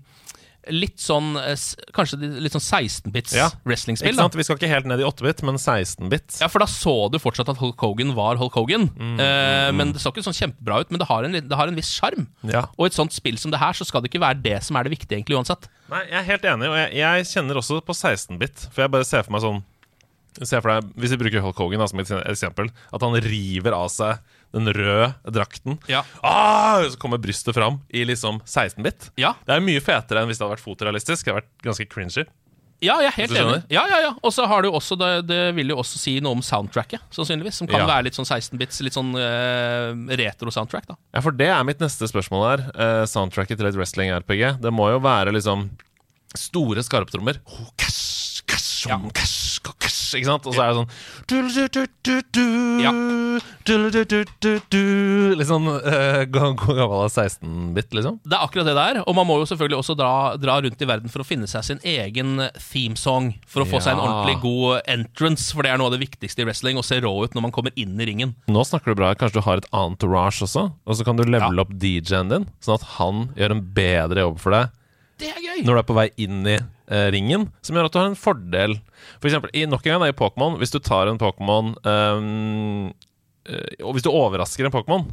Litt 0.72 0.98
sånn 0.98 1.36
eh, 1.38 1.54
Kanskje 1.94 2.18
litt 2.42 2.54
sånn 2.56 2.64
16-bits 2.64 3.34
Ja. 3.36 3.48
wrestlingspill. 3.68 4.16
Vi 4.36 4.46
skal 4.46 4.58
ikke 4.58 4.70
helt 4.70 4.88
ned 4.90 5.00
i 5.00 5.06
8-bit, 5.06 5.42
men 5.46 5.56
16-bit. 5.60 6.40
Ja, 6.42 6.48
for 6.50 6.58
da 6.64 6.66
så 6.70 6.94
du 7.12 7.18
fortsatt 7.22 7.48
at 7.52 7.60
Hulk 7.60 7.78
Hogan 7.80 8.14
var 8.16 8.36
Hulk 8.40 8.54
Hogan. 8.58 8.88
Mm, 8.96 9.16
Eh, 9.20 9.70
men 9.72 9.92
Det 9.92 10.00
så 10.02 10.10
ikke 10.12 10.24
sånn 10.26 10.36
kjempebra 10.36 10.80
ut, 10.82 10.90
men 10.90 10.98
det 10.98 11.06
har 11.08 11.24
en, 11.24 11.32
det 11.32 11.56
har 11.56 11.68
en 11.68 11.74
viss 11.78 11.92
sjarm. 11.94 12.26
Ja. 12.42 12.66
Og 12.76 12.86
i 12.86 12.90
et 12.90 12.98
sånt 12.98 13.12
spill 13.14 13.38
som 13.38 13.50
det 13.54 13.60
her, 13.62 13.72
så 13.72 13.86
skal 13.86 14.02
det 14.02 14.10
ikke 14.10 14.20
være 14.24 14.42
det 14.42 14.58
som 14.66 14.76
er 14.76 14.84
det 14.84 14.92
viktige, 14.98 15.18
egentlig, 15.20 15.36
uansett. 15.38 15.68
Nei, 15.90 16.02
jeg 16.10 16.18
er 16.18 16.28
helt 16.32 16.44
enig, 16.44 16.68
og 16.68 16.76
jeg, 16.76 16.92
jeg 16.98 17.26
kjenner 17.30 17.56
også 17.62 17.80
på 17.86 17.94
16-bit. 17.94 18.68
For 18.74 18.82
jeg 18.86 18.90
bare 18.90 19.04
ser 19.08 19.22
for 19.26 19.32
meg 19.36 19.42
sånn 19.46 19.64
Se 20.44 20.58
for 20.60 20.68
deg, 20.68 20.90
Hvis 21.00 21.14
vi 21.14 21.16
bruker 21.16 21.40
Hulk 21.40 21.56
Hogan 21.56 21.80
da, 21.80 21.86
som 21.88 21.98
et 22.02 22.10
eksempel, 22.28 22.68
at 22.92 23.00
han 23.00 23.14
river 23.24 23.72
av 23.72 23.88
seg 23.88 24.18
den 24.56 24.72
røde 24.72 25.12
drakten. 25.36 25.76
Ja. 25.92 26.00
Ah, 26.24 26.80
så 26.88 26.96
kommer 27.02 27.20
brystet 27.22 27.54
fram 27.56 27.78
i 27.92 28.02
liksom 28.08 28.40
16-bit. 28.48 29.10
Ja, 29.20 29.34
Det 29.46 29.54
er 29.58 29.62
mye 29.64 29.84
fetere 29.84 30.22
enn 30.24 30.30
hvis 30.32 30.40
det 30.40 30.46
hadde 30.46 30.56
vært 30.56 30.64
fotorealistisk. 30.66 31.24
Det 31.28 31.32
hadde 31.34 31.42
vært 31.44 31.64
ganske 31.68 31.86
cringy. 31.92 32.26
ja 32.84 32.96
jeg 33.00 33.08
er 33.08 33.14
helt 33.16 33.36
enig. 33.40 33.60
Ja, 33.72 33.86
ja, 33.88 33.98
ja. 34.04 34.10
Og 34.22 34.32
så 34.36 34.44
har 34.50 34.62
du 34.62 34.68
også 34.68 34.98
det, 35.00 35.10
det 35.30 35.40
vil 35.56 35.70
jo 35.72 35.78
også 35.80 35.96
si 36.00 36.18
noe 36.20 36.36
om 36.36 36.42
soundtracket, 36.44 37.00
sannsynligvis. 37.14 37.56
Som 37.62 37.66
kan 37.70 37.80
Ja. 37.80 37.86
være 37.88 38.04
litt 38.10 38.18
sånn 38.18 38.28
16-bits, 38.28 38.82
litt 38.84 38.96
sånn 38.98 39.14
uh, 39.16 39.94
retro-soundtrack, 40.20 40.86
da. 40.90 40.96
Ja, 41.16 41.22
for 41.24 41.32
det 41.32 41.48
er 41.48 41.64
mitt 41.64 41.80
neste 41.80 42.08
spørsmål 42.10 42.44
her. 42.50 42.64
Uh, 42.76 43.04
soundtracket 43.08 43.56
til 43.60 43.70
et 43.70 43.78
wrestling-RPG. 43.80 44.60
Det 44.60 44.72
må 44.76 44.90
jo 44.92 45.00
være 45.00 45.32
liksom 45.32 45.70
store 46.36 46.82
skarptrommer. 46.84 47.38
Oh, 47.48 47.70
cash, 47.80 48.42
cash, 48.46 48.86
Ja. 48.90 48.98
cash, 49.16 49.36
ikke 49.74 50.24
sant? 50.28 50.46
Og 50.46 50.54
så 50.56 50.62
er 50.62 50.72
det 50.72 50.78
sånn 50.80 50.90
Ja. 52.84 52.92
Litt 55.36 55.48
sånn 55.50 55.66
uh, 55.68 56.22
gammel 56.30 57.08
16-bit, 57.10 57.90
liksom. 57.98 58.18
Det 58.24 58.36
er 58.38 58.44
akkurat 58.46 58.68
det 58.68 58.76
der, 58.78 59.00
og 59.02 59.16
man 59.18 59.26
må 59.28 59.38
jo 59.40 59.48
selvfølgelig 59.50 59.78
også 59.80 59.96
dra, 59.98 60.10
dra 60.40 60.58
rundt 60.64 60.82
i 60.82 60.88
verden 60.88 61.12
for 61.12 61.24
å 61.24 61.26
finne 61.26 61.48
seg 61.50 61.64
sin 61.66 61.80
egen 61.86 62.36
themesong. 62.70 63.32
For 63.50 63.64
å 63.64 63.68
få 63.68 63.80
seg 63.82 63.96
en 63.96 64.04
ordentlig 64.04 64.38
god 64.44 64.86
entrance, 64.96 65.50
for 65.54 65.66
det 65.66 65.72
er 65.74 65.80
noe 65.82 65.90
av 65.90 65.96
det 65.96 66.02
viktigste 66.06 66.44
i 66.44 66.48
wrestling. 66.48 66.78
Å 66.80 66.86
se 66.86 67.00
rå 67.02 67.12
ut 67.24 67.34
når 67.36 67.46
man 67.48 67.54
kommer 67.54 67.74
inn 67.80 67.96
i 68.00 68.06
ringen. 68.08 68.34
Nå 68.52 68.64
snakker 68.68 68.94
du 68.94 69.00
bra. 69.02 69.12
Kanskje 69.18 69.40
du 69.40 69.46
har 69.48 69.62
et 69.62 69.68
entourage 69.76 70.44
også? 70.46 70.68
Og 70.86 70.98
så 70.98 71.06
kan 71.06 71.16
du 71.18 71.24
levele 71.26 71.56
Ja. 71.56 71.64
opp 71.66 71.72
DJ-en 71.80 72.28
din, 72.32 72.46
sånn 72.64 72.78
at 72.78 72.86
han 72.96 73.28
gjør 73.36 73.56
en 73.56 73.64
bedre 73.76 74.20
jobb 74.26 74.38
for 74.42 74.50
deg 74.56 74.70
Det 75.20 75.28
er 75.32 75.40
gøy! 75.42 75.64
når 75.64 75.72
du 75.74 75.78
er 75.80 75.86
på 75.88 75.96
vei 75.96 76.08
inn 76.20 76.40
i 76.46 76.56
eh, 76.58 76.64
ringen, 76.86 77.48
som 77.66 77.74
gjør 77.74 77.88
at 77.88 77.94
du 77.94 77.98
har 77.98 78.10
en 78.10 78.18
fordel. 78.18 78.76
For 79.18 79.26
eksempel, 79.30 79.50
i 79.56 79.64
nok 79.66 79.86
en 79.86 79.96
gang 79.96 80.10
i 80.10 80.16
Pokémon, 80.16 80.58
hvis 80.60 80.70
du 80.70 80.78
tar 80.78 81.10
en 81.10 81.18
Pokémon 81.18 81.72
eh, 81.82 82.20
hvis 83.46 84.06
du 84.06 84.10
overrasker 84.12 84.66
en 84.66 84.74
Pokémon 84.74 85.06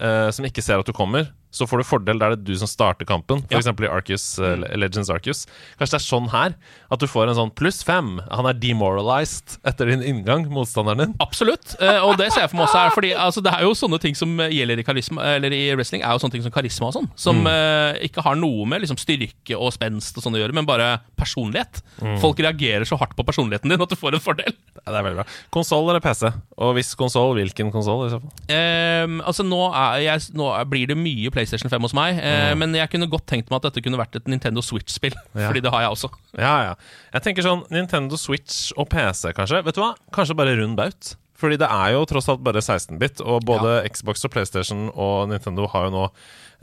eh, 0.00 0.28
som 0.34 0.46
ikke 0.46 0.64
ser 0.64 0.82
at 0.82 0.88
du 0.88 0.94
kommer, 0.96 1.30
så 1.56 1.64
får 1.68 1.80
du 1.80 1.86
fordel. 1.88 2.18
Da 2.20 2.26
er 2.28 2.36
det 2.36 2.44
du 2.44 2.54
som 2.60 2.68
starter 2.68 3.08
kampen, 3.08 3.40
Ja. 3.50 3.58
f.eks. 3.58 3.72
i 3.80 3.88
Arcus, 3.88 4.24
mm. 4.38 4.66
Legends 4.76 5.08
Arceus. 5.10 5.46
Kanskje 5.80 5.96
det 5.96 6.00
er 6.02 6.06
sånn 6.06 6.28
her, 6.34 6.54
at 6.92 7.00
du 7.00 7.06
får 7.08 7.30
en 7.32 7.38
sånn 7.38 7.52
pluss 7.56 7.80
fem. 7.86 8.18
Han 8.30 8.46
er 8.50 8.52
demoralized 8.60 9.56
etter 9.66 9.88
din 9.90 10.02
inngang, 10.04 10.46
motstanderen 10.52 10.98
din. 11.06 11.14
Absolutt. 11.24 11.74
eh, 11.80 11.98
og 12.04 12.16
det 12.20 12.28
ser 12.32 12.42
jeg 12.44 12.50
for 12.52 12.60
meg 12.60 12.68
også 12.68 12.82
her. 12.84 12.90
Fordi 12.96 13.12
altså, 13.16 13.42
det 13.42 13.52
er 13.56 13.62
jo 13.66 13.72
sånne 13.78 14.00
ting 14.02 14.14
som 14.18 14.36
gjelder 14.38 14.78
i, 14.78 14.84
karisma, 14.86 15.24
eller 15.36 15.52
i 15.56 15.62
wrestling, 15.74 16.02
er 16.04 16.12
jo 16.12 16.22
sånne 16.22 16.36
ting 16.36 16.44
som 16.46 16.52
karisma 16.54 16.90
og 16.90 16.94
sånn. 16.98 17.08
Som 17.16 17.36
Mm. 17.36 17.46
eh, 17.52 18.06
ikke 18.08 18.22
har 18.24 18.36
noe 18.36 18.66
med 18.66 18.80
liksom, 18.82 18.96
styrke 19.00 19.56
og 19.58 19.72
spenst 19.72 20.16
og 20.18 20.22
sånn 20.24 20.34
å 20.36 20.40
gjøre, 20.42 20.52
men 20.54 20.66
bare 20.66 21.00
personlighet. 21.16 21.82
Mm. 22.00 22.18
Folk 22.20 22.38
reagerer 22.38 22.84
så 22.84 22.98
hardt 22.98 23.16
på 23.16 23.24
personligheten 23.24 23.68
din 23.70 23.80
at 23.80 23.88
du 23.88 23.96
får 23.96 24.14
en 24.14 24.20
fordel. 24.20 24.52
Ja, 24.86 24.92
det 24.92 24.98
er 24.98 25.02
veldig 25.08 25.16
bra. 25.22 25.26
Konsoll 25.52 25.88
eller 25.90 26.00
PC? 26.00 26.32
Og 26.58 26.74
hvis 26.76 26.94
konsoll, 26.96 27.34
hvilken 27.36 27.70
konsoll? 27.72 28.06
i 28.06 28.10
så 28.10 28.20
fall? 28.20 28.30
Ehm, 28.48 29.20
altså 29.22 29.44
nå, 29.46 29.60
er 29.74 30.00
jeg, 30.04 30.20
nå 30.34 30.50
er- 30.58 30.64
blir 30.64 30.86
det 30.86 30.96
mye 30.96 31.30
PlayStation 31.30 31.45
5 31.50 31.86
hos 31.86 31.94
meg, 31.96 32.18
eh, 32.18 32.54
men 32.58 32.74
jeg 32.74 32.90
kunne 32.92 33.08
godt 33.10 33.26
tenkt 33.30 33.50
meg 33.50 33.60
at 33.60 33.68
dette 33.70 33.82
kunne 33.84 33.98
vært 34.00 34.16
et 34.18 34.26
Nintendo 34.28 34.60
Switch-spill. 34.64 35.14
Ja. 35.36 35.48
Fordi 35.50 35.60
det 35.62 35.70
har 35.72 35.82
jeg 35.84 35.90
også. 35.92 36.08
Ja, 36.38 36.54
ja. 36.64 36.74
Jeg 37.12 37.22
tenker 37.26 37.44
sånn 37.44 37.62
Nintendo 37.70 38.16
Switch 38.16 38.72
og 38.76 38.88
PC, 38.92 39.30
kanskje. 39.36 39.62
Vet 39.66 39.76
du 39.76 39.82
hva? 39.84 39.92
Kanskje 40.16 40.36
bare 40.38 40.54
rund 40.58 40.76
baut. 40.78 41.14
Fordi 41.36 41.58
det 41.60 41.68
er 41.68 41.92
jo 41.92 42.04
tross 42.08 42.30
alt 42.32 42.40
bare 42.40 42.62
16-bit, 42.64 43.20
og 43.20 43.44
både 43.44 43.82
Xbox 43.92 44.24
og 44.24 44.32
PlayStation 44.32 44.86
og 44.94 45.28
Nintendo 45.28 45.66
har 45.68 45.88
jo 45.88 45.92
nå 45.92 46.04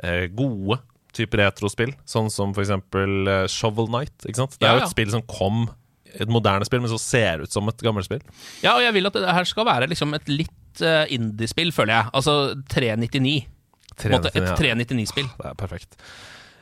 eh, 0.02 0.26
gode 0.34 0.80
type 1.14 1.38
retrospill, 1.38 1.92
sånn 2.10 2.32
som 2.34 2.56
for 2.58 2.66
eksempel 2.66 3.30
eh, 3.30 3.44
Shovel 3.54 3.86
Knight. 3.92 4.16
Ikke 4.26 4.42
sant? 4.42 4.58
Det 4.58 4.66
er 4.66 4.74
Ja, 4.74 4.82
jo 4.82 4.88
et 4.88 4.96
spill 4.96 5.12
som 5.14 5.22
kom, 5.30 5.68
et 6.18 6.30
moderne 6.34 6.66
spill, 6.66 6.82
men 6.82 6.90
som 6.90 6.98
ser 7.02 7.46
ut 7.46 7.54
som 7.54 7.70
et 7.70 7.86
gammelt 7.86 8.10
spill. 8.10 8.24
Ja, 8.66 8.74
og 8.80 8.82
jeg 8.82 8.96
vil 8.98 9.06
at 9.12 9.20
det 9.22 9.30
her 9.38 9.46
skal 9.50 9.70
være 9.70 9.92
liksom 9.94 10.18
et 10.18 10.26
litt 10.34 10.82
uh, 10.82 11.06
indie-spill, 11.14 11.70
føler 11.74 12.00
jeg. 12.00 12.10
Altså 12.18 12.36
399. 12.74 13.36
Måte, 14.14 14.32
et 14.34 14.54
399-spill. 14.60 15.28
Det 15.40 15.52
er 15.52 15.60
perfekt. 15.60 15.98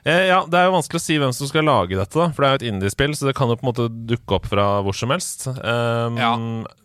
Eh, 0.04 0.24
ja, 0.32 0.40
Det 0.50 0.58
er 0.58 0.66
jo 0.66 0.74
vanskelig 0.74 0.98
å 0.98 1.04
si 1.04 1.18
hvem 1.22 1.34
som 1.36 1.46
skal 1.50 1.66
lage 1.68 1.94
dette, 1.94 2.18
da 2.18 2.32
for 2.34 2.42
det 2.42 2.48
er 2.48 2.54
jo 2.56 2.60
et 2.62 2.68
indiespill, 2.72 3.12
så 3.14 3.28
det 3.28 3.36
kan 3.38 3.52
jo 3.52 3.58
på 3.60 3.66
en 3.66 3.70
måte 3.70 3.86
dukke 4.10 4.38
opp 4.40 4.48
fra 4.50 4.66
hvor 4.82 4.96
som 4.98 5.14
helst. 5.14 5.46
Um, 5.48 6.18
Ja. 6.18 6.32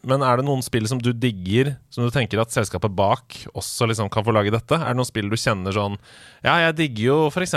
Men 0.06 0.22
er 0.22 0.36
det 0.36 0.44
noen 0.44 0.62
spill 0.62 0.86
som 0.86 1.00
du 1.00 1.12
digger, 1.16 1.76
som 1.90 2.04
du 2.04 2.12
tenker 2.12 2.38
at 2.42 2.52
selskapet 2.52 2.92
bak 2.94 3.38
også 3.56 3.88
liksom 3.88 4.10
kan 4.12 4.26
få 4.26 4.34
lage 4.36 4.52
dette? 4.52 4.76
Er 4.76 4.92
det 4.92 5.00
noen 5.00 5.08
spill 5.08 5.30
du 5.32 5.36
kjenner 5.36 5.72
sånn 5.72 5.96
Ja, 6.44 6.58
jeg 6.68 6.76
digger 6.76 7.04
jo 7.08 7.16
f.eks. 7.32 7.56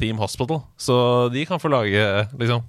Theme 0.00 0.18
Hospital, 0.18 0.64
så 0.80 1.28
de 1.30 1.44
kan 1.44 1.60
få 1.60 1.68
lage 1.70 2.28
liksom 2.40 2.64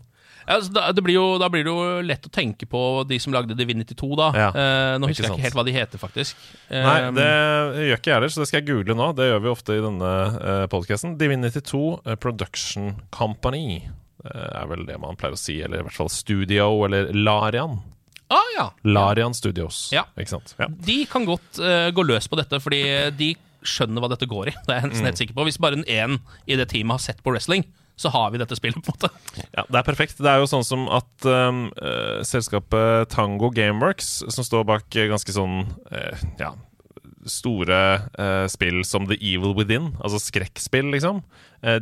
altså, 0.55 0.71
da, 0.75 0.85
det 0.95 1.03
blir 1.05 1.17
jo, 1.17 1.25
da 1.41 1.49
blir 1.51 1.65
det 1.67 1.71
jo 1.73 2.01
lett 2.07 2.25
å 2.27 2.31
tenke 2.33 2.67
på 2.69 2.81
de 3.09 3.19
som 3.21 3.35
lagde 3.35 3.55
Divinity 3.57 3.95
2, 3.97 4.09
da. 4.19 4.29
Ja, 4.35 4.47
Eh, 4.57 4.95
nå 4.99 5.09
husker 5.09 5.27
jeg 5.27 5.35
ikke 5.35 5.45
helt 5.45 5.57
hva 5.59 5.65
de 5.67 5.75
heter, 5.75 6.01
faktisk. 6.01 6.39
Nei, 6.71 6.95
Um, 7.07 7.15
det 7.17 7.27
gjør 7.27 7.99
ikke 7.99 8.09
jeg 8.11 8.17
heller, 8.17 8.31
så 8.33 8.41
det 8.41 8.47
skal 8.49 8.61
jeg 8.61 8.67
google 8.71 8.95
nå. 8.97 9.11
Det 9.17 9.27
gjør 9.29 9.43
vi 9.43 9.51
ofte 9.51 9.75
i 9.77 9.83
denne 9.83 10.11
uh, 10.37 10.65
podkasten. 10.71 11.17
Divinity 11.19 11.61
2 11.61 11.81
eh, 12.05 12.17
Production 12.23 12.95
Company 13.13 13.81
eh, 13.83 14.49
er 14.49 14.69
vel 14.71 14.85
det 14.87 14.97
man 15.03 15.19
pleier 15.19 15.37
å 15.37 15.39
si, 15.39 15.59
eller 15.63 15.83
i 15.83 15.87
hvert 15.87 15.97
fall 15.97 16.11
Studio, 16.11 16.69
eller 16.87 17.11
Larian. 17.13 17.79
Ah, 18.33 18.49
ja. 18.57 18.69
Larian 18.83 19.35
Studios. 19.37 19.87
Ja. 19.95 20.03
Ja. 20.17 20.67
De 20.67 20.97
kan 21.11 21.27
godt 21.27 21.61
uh, 21.63 21.89
gå 21.95 22.07
løs 22.07 22.27
på 22.27 22.39
dette, 22.39 22.59
fordi 22.63 22.81
de 23.15 23.33
skjønner 23.67 24.03
hva 24.03 24.11
dette 24.11 24.27
går 24.29 24.51
i. 24.51 24.55
Det 24.67 24.73
er 24.73 24.81
jeg 24.81 24.91
nesten 24.93 25.09
helt 25.11 25.21
sikker 25.21 25.37
på. 25.37 25.45
Hvis 25.47 25.59
bare 25.63 25.79
en 25.79 25.87
én 25.87 26.19
i 26.47 26.57
det 26.59 26.69
teamet 26.73 26.97
har 26.97 27.03
sett 27.03 27.23
på 27.23 27.33
wrestling, 27.35 27.65
så 27.97 28.11
har 28.13 28.29
vi 28.31 28.37
dette 28.41 28.55
spillet, 28.57 28.77
på 28.85 28.93
en 28.93 28.97
måte. 28.99 29.09
ja, 29.57 29.63
Det 29.65 29.79
er 29.79 29.85
perfekt. 29.87 30.19
Det 30.21 30.29
er 30.29 30.41
jo 30.43 30.49
sånn 30.49 30.65
som 30.67 30.85
at 30.93 31.25
um, 31.25 31.63
uh, 31.81 32.21
selskapet 32.27 33.09
Tango 33.13 33.49
Gameworks, 33.53 34.19
som 34.29 34.45
står 34.45 34.67
bak 34.69 34.95
eh, 34.95 35.09
ganske 35.09 35.33
sånn 35.33 35.63
uh, 35.89 36.21
ja, 36.37 36.51
store 37.27 37.81
uh, 38.13 38.45
spill 38.51 38.83
som 38.87 39.09
The 39.09 39.17
Evil 39.17 39.57
Within, 39.57 39.95
altså 39.99 40.21
skrekkspill, 40.21 40.93
liksom, 40.93 41.23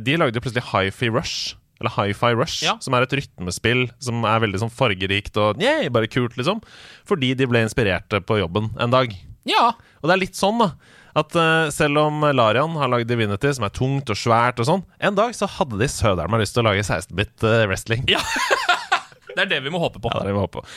de 0.02 0.14
lagde 0.16 0.38
jo 0.38 0.42
plutselig 0.42 0.64
Hi-Fi 0.72 1.10
Rush. 1.12 1.52
Eller 1.76 1.92
Hi-Fi 1.92 2.32
Rush, 2.32 2.62
Ja. 2.64 2.78
som 2.80 2.94
er 2.96 3.04
et 3.04 3.12
rytmespill 3.12 3.90
som 4.00 4.24
er 4.24 4.40
veldig 4.40 4.62
sånn 4.62 4.72
fargerikt 4.72 5.36
og 5.36 5.60
yeah, 5.60 5.84
bare 5.92 6.08
kult, 6.08 6.38
liksom. 6.40 6.62
Fordi 7.04 7.34
de 7.36 7.44
ble 7.50 7.60
inspirerte 7.66 8.22
på 8.24 8.38
jobben 8.40 8.70
en 8.80 8.94
dag. 8.94 9.12
Ja. 9.44 9.74
Og 10.00 10.08
det 10.08 10.14
er 10.16 10.22
litt 10.24 10.38
sånn, 10.38 10.62
da. 10.64 10.70
At 11.16 11.32
uh, 11.38 11.68
selv 11.72 12.02
om 12.02 12.26
Larian 12.36 12.76
har 12.76 12.90
lagd 12.92 13.08
Divinity, 13.08 13.48
som 13.56 13.64
er 13.64 13.72
tungt 13.74 14.10
og 14.12 14.18
svært 14.20 14.60
og 14.60 14.68
sånn, 14.68 14.84
en 15.00 15.16
dag 15.16 15.32
så 15.36 15.48
hadde 15.48 15.78
de 15.80 15.88
søderen 15.88 16.36
lyst 16.40 16.56
til 16.56 16.64
å 16.64 16.68
lage 16.68 16.84
16-bit 16.84 17.46
eh, 17.46 17.64
wrestling. 17.70 18.04
ja. 18.12 18.20
det 19.36 19.42
er 19.44 19.50
det 19.50 19.62
vi 19.66 19.72
må 19.72 19.80
håpe 19.82 20.00
på. 20.00 20.08
Ja, 20.12 20.20
det 20.20 20.26
er 20.26 20.30
det 20.30 20.36
vi 20.36 20.42
håper 20.44 20.62
på. 20.62 20.76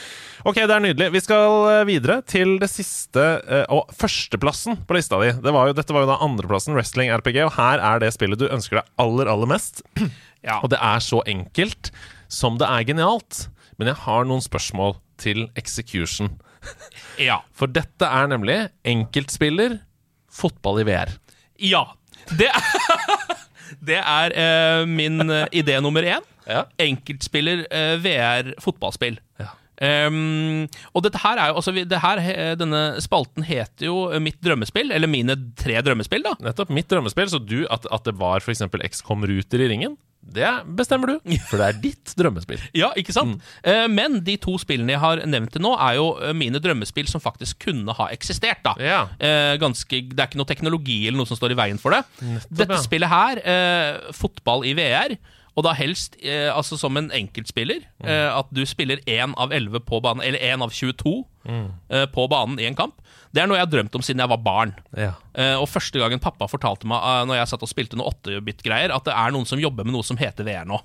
Ok, 0.50 0.58
det 0.58 0.74
er 0.74 0.82
nydelig. 0.84 1.10
Vi 1.14 1.22
skal 1.24 1.54
eh, 1.70 1.84
videre 1.88 2.18
til 2.28 2.58
det 2.60 2.68
siste 2.72 3.24
og 3.72 3.92
førsteplassen 3.96 4.82
på 4.88 4.96
lista 4.96 5.20
di. 5.22 5.30
Det 5.44 5.54
var 5.56 5.70
jo, 5.70 5.76
dette 5.76 5.96
var 5.96 6.04
jo 6.04 6.10
da 6.10 6.18
andreplassen, 6.24 6.76
wrestling 6.76 7.12
RPG, 7.12 7.40
og 7.46 7.54
her 7.56 7.80
er 7.92 8.02
det 8.04 8.12
spillet 8.16 8.40
du 8.40 8.48
ønsker 8.48 8.80
deg 8.80 8.92
aller, 9.00 9.30
aller 9.32 9.54
mest. 9.56 9.84
Ja. 10.40 10.54
Og 10.64 10.70
det 10.72 10.78
er 10.80 11.02
så 11.04 11.18
enkelt 11.28 11.90
som 12.32 12.54
det 12.56 12.64
er 12.64 12.86
genialt. 12.88 13.42
Men 13.76 13.90
jeg 13.90 14.00
har 14.06 14.24
noen 14.24 14.40
spørsmål 14.40 14.94
til 15.20 15.50
execution. 15.60 16.30
ja. 17.20 17.42
For 17.58 17.68
dette 17.68 18.08
er 18.08 18.30
nemlig 18.32 18.56
enkeltspiller 18.88 19.82
fotball 20.32 20.82
i 20.82 20.88
VR. 20.88 21.14
Ja. 21.60 21.84
Det 22.38 22.48
er, 22.50 22.66
det 23.90 24.00
er 24.00 24.36
eh, 24.38 24.82
min 24.88 25.22
eh, 25.28 25.46
idé 25.62 25.78
nummer 25.82 26.06
én. 26.06 26.26
Ja. 26.50 26.64
Enkeltspiller 26.82 27.66
eh, 27.70 27.96
VR 28.02 28.54
fotballspill. 28.62 29.18
Ja. 29.40 29.52
Um, 29.80 30.66
og 30.92 31.06
dette 31.06 31.22
her 31.22 31.38
er 31.40 31.48
jo 31.48 31.56
altså, 31.56 31.72
det 31.72 32.00
her, 32.02 32.20
eh, 32.20 32.50
Denne 32.60 33.00
spalten 33.00 33.46
heter 33.48 33.86
jo 33.86 34.10
eh, 34.12 34.20
Mitt 34.20 34.36
drømmespill, 34.44 34.92
eller 34.92 35.08
Mine 35.08 35.38
tre 35.56 35.78
drømmespill. 35.80 36.26
da 36.26 36.34
Nettopp. 36.44 36.72
Mitt 36.76 36.90
drømmespill. 36.92 37.30
Så 37.32 37.40
du, 37.40 37.62
at, 37.72 37.88
at 37.88 38.04
det 38.04 38.16
var 38.20 38.44
f.eks. 38.44 38.66
XCOM 38.90 39.24
Ruter 39.30 39.64
i 39.64 39.70
ringen, 39.72 39.96
det 40.20 40.50
bestemmer 40.78 41.14
du. 41.14 41.32
For 41.48 41.58
det 41.60 41.66
er 41.66 41.80
ditt 41.82 42.12
drømmespill. 42.18 42.60
Ja, 42.80 42.90
ikke 42.98 43.14
sant? 43.14 43.40
Eh, 43.66 43.86
men 43.90 44.20
de 44.26 44.36
to 44.40 44.54
spillene 44.60 44.94
jeg 44.94 45.02
har 45.02 45.22
nevnt 45.28 45.54
til 45.56 45.64
nå, 45.64 45.72
er 45.80 45.96
jo 45.98 46.12
eh, 46.20 46.34
mine 46.36 46.60
drømmespill 46.62 47.08
som 47.10 47.22
faktisk 47.24 47.64
kunne 47.66 47.94
ha 47.96 48.10
eksistert. 48.14 48.62
da 48.66 48.76
Ja. 48.78 49.00
Eh, 49.18 49.56
ganske, 49.60 50.02
Det 50.10 50.20
er 50.20 50.30
ikke 50.30 50.40
noe 50.40 50.50
teknologi 50.50 51.00
eller 51.06 51.22
noe 51.22 51.30
som 51.30 51.40
står 51.40 51.56
i 51.56 51.58
veien 51.58 51.80
for 51.82 51.96
det. 51.96 52.04
Dette 52.50 52.78
ja. 52.78 52.84
spillet 52.84 53.10
her, 53.10 53.42
eh, 53.42 54.14
fotball 54.16 54.66
i 54.68 54.76
VR, 54.78 55.16
og 55.56 55.66
da 55.66 55.74
helst 55.74 56.16
eh, 56.22 56.48
altså 56.52 56.78
som 56.78 56.96
en 57.00 57.10
enkeltspiller. 57.10 57.82
Eh, 58.04 58.28
at 58.30 58.52
du 58.54 58.62
spiller 58.68 59.02
én 59.10 59.34
av 59.36 59.52
11 59.52 59.82
på 59.88 60.00
banen, 60.04 60.22
eller 60.24 60.38
én 60.52 60.62
av 60.62 60.70
22 60.70 61.24
eh, 61.46 62.06
på 62.12 62.26
banen 62.30 62.60
i 62.60 62.66
en 62.68 62.78
kamp. 62.78 62.98
Det 63.30 63.42
er 63.42 63.48
noe 63.48 63.58
jeg 63.60 63.66
har 63.66 63.72
drømt 63.72 63.96
om 63.96 64.04
siden 64.04 64.22
jeg 64.24 64.32
var 64.32 64.42
barn. 64.44 64.74
Ja. 64.98 65.12
Eh, 65.34 65.56
og 65.56 65.68
første 65.70 66.02
gangen 66.02 66.22
pappa 66.22 66.48
fortalte 66.50 66.88
meg 66.90 66.98
uh, 66.98 67.22
Når 67.28 67.38
jeg 67.38 67.50
satt 67.52 67.62
og 67.66 67.70
spilte 67.70 67.98
noe 67.98 68.10
8-bit-greier, 68.10 68.94
at 68.94 69.06
det 69.06 69.14
er 69.14 69.34
noen 69.34 69.46
som 69.48 69.62
jobber 69.62 69.86
med 69.86 69.94
noe 69.96 70.06
som 70.06 70.18
heter 70.20 70.46
VR 70.46 70.68
nå. 70.68 70.80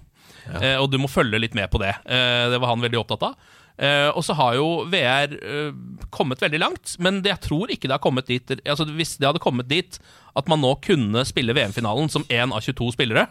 Ja. 0.45 0.75
og 0.77 0.91
du 0.93 0.99
må 1.01 1.07
følge 1.09 1.39
litt 1.41 1.55
med 1.57 1.71
på 1.73 1.79
det. 1.81 1.95
Eh, 2.05 2.51
det 2.53 2.59
var 2.61 2.69
han 2.69 2.83
veldig 2.83 2.99
opptatt 2.99 3.23
av. 3.25 3.37
Eh, 3.75 4.07
og 4.15 4.23
så 4.23 4.35
har 4.39 4.53
jo 4.55 4.67
VR 4.87 5.33
eh, 5.35 5.73
kommet 6.15 6.39
veldig 6.39 6.59
langt, 6.61 6.93
men 7.03 7.19
det, 7.19 7.33
jeg 7.33 7.43
tror 7.43 7.73
ikke 7.73 7.89
det 7.89 7.97
har 7.97 8.03
kommet 8.03 8.29
dit 8.29 8.53
Altså 8.63 8.85
Hvis 8.87 9.17
det 9.19 9.27
hadde 9.27 9.41
kommet 9.43 9.67
dit 9.67 9.97
at 10.35 10.47
man 10.51 10.61
nå 10.63 10.69
kunne 10.83 11.25
spille 11.27 11.51
VM-finalen 11.55 12.07
som 12.11 12.23
én 12.31 12.51
av 12.55 12.63
22 12.63 12.93
spillere, 12.95 13.25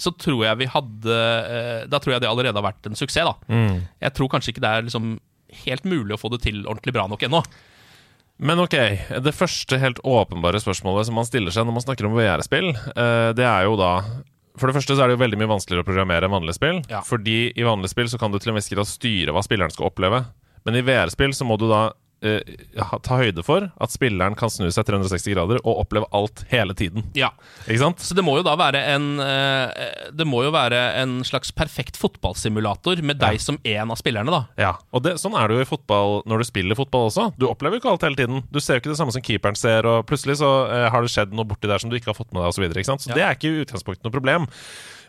så 0.00 0.12
tror 0.16 0.46
jeg 0.46 0.60
vi 0.62 0.68
hadde 0.72 1.16
eh, 1.16 1.82
Da 1.92 2.00
tror 2.00 2.14
jeg 2.14 2.24
det 2.24 2.28
allerede 2.28 2.56
har 2.56 2.64
vært 2.68 2.88
en 2.88 2.96
suksess. 2.96 3.28
da 3.28 3.56
Jeg 4.04 4.14
tror 4.16 4.30
kanskje 4.32 4.52
ikke 4.54 4.64
det 4.64 4.74
er 4.74 4.86
liksom 4.86 5.10
helt 5.64 5.86
mulig 5.88 6.16
å 6.16 6.20
få 6.20 6.30
det 6.34 6.42
til 6.44 6.64
ordentlig 6.66 6.94
bra 6.96 7.06
nok 7.10 7.24
ennå. 7.26 7.42
Men 8.38 8.62
ok, 8.62 8.76
det 9.24 9.34
første 9.34 9.80
helt 9.82 9.98
åpenbare 10.06 10.60
spørsmålet 10.62 11.08
som 11.08 11.16
man 11.18 11.26
stiller 11.26 11.54
seg 11.54 11.66
når 11.66 11.74
man 11.80 11.84
snakker 11.84 12.06
om 12.06 12.14
VR-spill, 12.14 12.70
eh, 12.70 13.30
det 13.34 13.46
er 13.46 13.66
jo 13.66 13.78
da 13.80 13.92
For 14.58 14.70
det 14.70 14.74
første 14.74 14.94
så 14.94 15.04
er 15.04 15.10
det 15.10 15.14
jo 15.14 15.22
veldig 15.22 15.38
mye 15.38 15.50
vanskeligere 15.52 15.84
å 15.84 15.86
programmere 15.86 16.26
enn 16.26 16.34
vanlige 16.34 16.56
spill. 16.56 16.80
Ja. 16.90 16.98
Fordi 17.06 17.52
i 17.54 17.66
vanlige 17.66 17.92
spill 17.92 18.08
så 18.10 18.18
kan 18.18 18.32
du 18.32 18.40
til 18.42 18.50
en 18.50 18.58
viss 18.58 18.70
grad 18.72 18.88
styre 18.90 19.30
hva 19.30 19.42
spilleren 19.46 19.70
skal 19.70 19.86
oppleve. 19.86 20.24
Men 20.66 20.78
i 20.78 20.82
VR-spill 20.82 21.30
så 21.30 21.46
må 21.46 21.54
du 21.60 21.68
da 21.70 21.92
ha- 22.22 22.98
ta 23.04 23.18
høyde 23.20 23.44
for 23.46 23.68
at 23.70 23.92
spilleren 23.94 24.34
kan 24.38 24.50
snu 24.50 24.66
seg 24.74 24.86
360 24.88 25.34
grader 25.36 25.60
og 25.62 25.84
oppleve 25.84 26.08
alt 26.16 26.42
hele 26.50 26.74
tiden. 26.74 27.04
Ja 27.14 27.28
Ikke 27.68 27.78
sant? 27.84 28.02
Så 28.02 28.16
det 28.18 28.24
må 28.26 28.34
jo 28.38 28.42
da 28.46 28.56
være 28.58 28.80
en 28.96 29.06
uh, 29.22 29.70
Det 30.10 30.26
må 30.26 30.40
jo 30.42 30.50
være 30.54 30.80
en 31.02 31.18
slags 31.26 31.52
perfekt 31.54 31.96
fotballsimulator 32.00 33.02
med 33.06 33.20
deg 33.22 33.38
som 33.42 33.58
en 33.62 33.92
av 33.94 34.00
spillerne, 34.00 34.30
da. 34.34 34.40
Ja, 34.58 34.72
og 34.90 35.04
det, 35.06 35.16
sånn 35.22 35.36
er 35.38 35.46
det 35.48 35.58
jo 35.60 35.66
i 35.66 35.70
fotball 35.70 36.18
når 36.28 36.42
du 36.42 36.48
spiller 36.48 36.78
fotball 36.78 37.08
også. 37.10 37.28
Du 37.38 37.46
opplever 37.48 37.78
jo 37.78 37.82
ikke 37.84 37.92
alt 37.94 38.06
hele 38.08 38.18
tiden. 38.18 38.42
Du 38.50 38.58
ser 38.60 38.78
jo 38.78 38.82
ikke 38.82 38.92
det 38.94 38.98
samme 39.00 39.14
som 39.14 39.22
keeperen 39.24 39.58
ser, 39.58 39.86
og 39.86 40.06
plutselig 40.10 40.38
så 40.42 40.50
uh, 40.70 40.88
har 40.90 41.04
det 41.06 41.12
skjedd 41.14 41.34
noe 41.36 41.46
borti 41.48 41.70
der 41.70 41.78
som 41.82 41.90
du 41.92 41.96
ikke 41.98 42.10
har 42.12 42.18
fått 42.18 42.32
med 42.34 42.42
deg, 42.42 42.50
osv. 42.50 42.58
Så, 42.58 42.64
videre, 42.66 42.82
ikke 42.82 42.90
sant? 42.92 43.04
så 43.06 43.12
Ja. 43.12 43.18
det 43.20 43.24
er 43.28 43.38
ikke 43.38 43.52
i 43.54 43.62
utgangspunktet 43.62 44.06
noe 44.08 44.14
problem. 44.18 44.48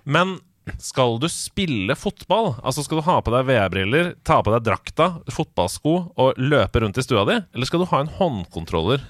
Men 0.10 0.38
skal 0.78 1.18
du 1.20 1.28
spille 1.32 1.96
fotball, 1.98 2.54
altså 2.64 2.84
skal 2.86 3.00
du 3.02 3.06
ha 3.08 3.20
på 3.26 3.32
deg 3.34 3.48
VR-briller, 3.50 4.12
ta 4.24 4.42
på 4.46 4.54
deg 4.54 4.64
drakta, 4.68 5.10
fotballsko 5.34 5.94
og 6.20 6.38
løpe 6.38 6.82
rundt 6.84 6.98
i 7.02 7.06
stua 7.06 7.26
di, 7.30 7.40
eller 7.56 7.66
skal 7.70 7.82
du 7.84 7.90
ha 7.92 8.00
en 8.06 8.12
håndkontroller? 8.20 9.02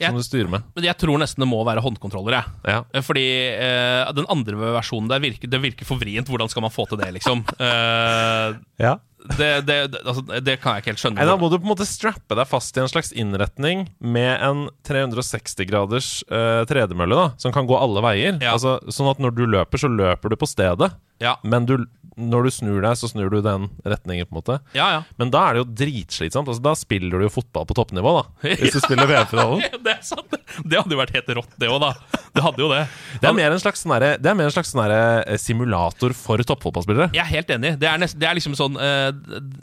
Jeg- 0.00 0.08
som 0.10 0.16
du 0.18 0.24
styrer 0.24 0.48
med. 0.50 0.62
Men 0.74 0.84
jeg 0.88 0.96
tror 0.98 1.18
nesten 1.20 1.44
det 1.44 1.46
må 1.46 1.60
være 1.68 1.82
håndkontroller, 1.84 2.32
jeg. 2.32 2.44
Ja. 2.66 2.78
Eh, 2.92 3.02
Fordi 3.04 3.22
eh, 3.52 4.12
den 4.16 4.26
andre 4.32 4.56
versjonen 4.74 5.06
der 5.12 5.20
virker, 5.22 5.46
det 5.52 5.60
virker 5.62 5.84
for 5.86 6.00
vrient. 6.00 6.26
Hvordan 6.26 6.48
skal 6.50 6.62
man 6.64 6.72
få 6.74 6.88
til 6.88 6.98
det, 6.98 7.12
liksom? 7.20 7.44
Eh, 7.60 8.54
ja. 8.82 8.96
Det, 9.38 9.50
det, 9.68 9.76
altså, 10.02 10.22
det 10.42 10.56
kan 10.62 10.76
jeg 10.76 10.82
ikke 10.82 10.92
helt 10.92 11.02
skjønne. 11.02 11.20
Nei, 11.20 11.28
Da 11.28 11.38
må 11.38 11.50
du 11.50 11.58
på 11.58 11.66
en 11.66 11.72
måte 11.72 11.86
strappe 11.88 12.36
deg 12.38 12.48
fast 12.50 12.76
i 12.76 12.82
en 12.82 12.90
slags 12.90 13.12
innretning 13.14 13.86
med 14.02 14.34
en 14.42 14.66
360-graders 14.88 16.10
uh, 16.32 16.62
tredemølle 16.70 17.18
da, 17.18 17.30
som 17.42 17.54
kan 17.54 17.68
gå 17.70 17.78
alle 17.78 18.02
veier. 18.04 18.40
Ja. 18.42 18.56
Altså, 18.56 18.78
sånn 18.90 19.10
at 19.12 19.22
når 19.22 19.36
du 19.38 19.44
løper, 19.46 19.82
så 19.82 19.90
løper 19.92 20.32
du 20.32 20.38
på 20.40 20.50
stedet. 20.50 20.92
Ja, 21.22 21.36
Men 21.46 21.68
du, 21.68 21.76
når 22.18 22.48
du 22.48 22.50
snur 22.52 22.80
deg, 22.82 22.96
så 22.98 23.08
snur 23.08 23.30
du 23.30 23.38
den 23.44 23.68
retningen. 23.86 24.26
på 24.26 24.34
en 24.34 24.40
måte 24.40 24.56
ja. 24.76 24.88
ja. 24.96 25.02
Men 25.20 25.30
da 25.32 25.44
er 25.46 25.54
det 25.54 25.62
jo 25.62 25.68
dritslitsomt. 25.82 26.50
Altså, 26.50 26.62
da 26.64 26.74
spiller 26.78 27.22
du 27.22 27.28
jo 27.28 27.32
fotball 27.32 27.68
på 27.68 27.76
toppnivå, 27.78 28.14
da. 28.18 28.24
Hvis 28.58 28.74
du 28.74 28.80
spiller 28.82 29.06
VM-finalen. 29.06 29.62
det 29.86 29.94
er 29.94 30.02
sant. 30.06 30.34
Det 30.66 30.80
hadde 30.80 30.92
jo 30.92 30.98
vært 31.00 31.14
helt 31.16 31.30
rått, 31.38 31.54
det 31.62 31.70
òg, 31.70 31.78
da. 31.84 32.18
Det 32.34 32.44
hadde 32.44 32.64
jo 32.64 32.68
det. 32.72 32.82
Det 33.22 33.30
er 33.30 33.36
mer 33.36 33.54
en 33.54 33.62
slags, 33.62 33.84
sånn 33.84 33.94
er 33.96 34.18
mer 34.34 34.48
en 34.48 34.54
slags 34.54 34.74
sånn 34.74 34.82
eh, 34.92 35.38
simulator 35.40 36.14
for 36.16 36.42
toppfotballspillere. 36.48 37.12
Jeg 37.14 37.22
er 37.22 37.30
helt 37.30 37.54
enig. 37.54 37.74
Det 37.80 37.88
er, 37.88 38.02
nest, 38.02 38.18
det 38.20 38.28
er 38.28 38.36
liksom 38.36 38.58
sånn 38.58 38.76
eh, 38.82 39.11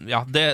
Ja, 0.09 0.23
det, 0.27 0.45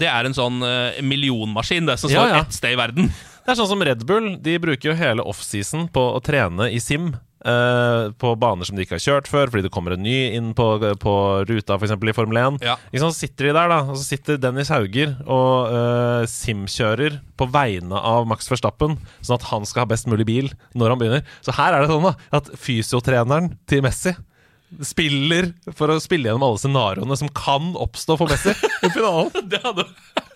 det 0.00 0.08
er 0.10 0.28
en 0.28 0.36
sånn 0.36 0.62
eh, 0.66 1.02
millionmaskin, 1.04 1.86
det 1.90 1.98
som 2.00 2.10
står 2.12 2.28
Ja, 2.30 2.38
ja. 2.38 2.42
ett 2.46 2.56
sted 2.56 2.74
i 2.76 2.80
verden. 2.80 3.12
Det 3.44 3.52
er 3.52 3.58
sånn 3.60 3.68
som 3.74 3.82
Red 3.84 4.06
Bull. 4.08 4.34
De 4.40 4.56
bruker 4.62 4.90
jo 4.92 4.96
hele 4.96 5.24
offseason 5.28 5.88
på 5.92 6.02
å 6.16 6.20
trene 6.24 6.70
i 6.72 6.78
sim. 6.80 7.10
eh, 7.44 8.06
på 8.16 8.30
baner 8.40 8.64
som 8.64 8.72
de 8.78 8.86
ikke 8.86 8.96
har 8.96 9.02
kjørt 9.04 9.28
før, 9.28 9.50
fordi 9.52 9.66
det 9.66 9.72
kommer 9.74 9.92
en 9.92 10.02
ny 10.06 10.14
inn 10.32 10.54
på, 10.56 10.68
på 11.02 11.14
ruta, 11.44 11.76
f.eks. 11.76 11.92
i 11.92 12.14
Formel 12.16 12.40
1. 12.40 12.62
Ja. 12.64 12.78
Ikke 12.88 13.02
Så 13.04 13.10
sitter 13.18 13.50
de 13.50 13.52
der, 13.58 13.68
da, 13.68 13.82
og 13.92 13.98
så 14.00 14.06
sitter 14.14 14.40
Dennis 14.40 14.72
Hauger 14.72 15.12
og 15.28 15.68
uh, 15.74 16.24
simkjører 16.30 17.18
på 17.36 17.50
vegne 17.52 18.00
av 18.00 18.24
Max 18.30 18.48
Verstappen, 18.48 18.96
sånn 19.20 19.36
at 19.36 19.48
han 19.50 19.68
skal 19.68 19.84
ha 19.84 19.90
best 19.92 20.08
mulig 20.08 20.24
bil 20.30 20.48
når 20.72 20.94
han 20.94 21.02
begynner. 21.02 21.26
Så 21.44 21.52
her 21.60 21.76
er 21.76 21.84
det 21.84 21.92
sånn 21.92 22.08
da 22.08 22.14
at 22.40 22.48
fysiotreneren 22.56 23.52
til 23.68 23.84
Messi 23.84 24.14
spiller 24.82 25.52
for 25.76 25.92
å 25.94 26.00
spille 26.02 26.28
gjennom 26.30 26.46
alle 26.48 26.58
scenarioene 26.62 27.16
som 27.20 27.28
kan 27.34 27.72
oppstå 27.78 28.18
for 28.20 28.30
Messi 28.32 28.54
i 28.54 28.90
finalen. 28.94 29.30
Det 29.52 29.60
hadde, 29.64 29.84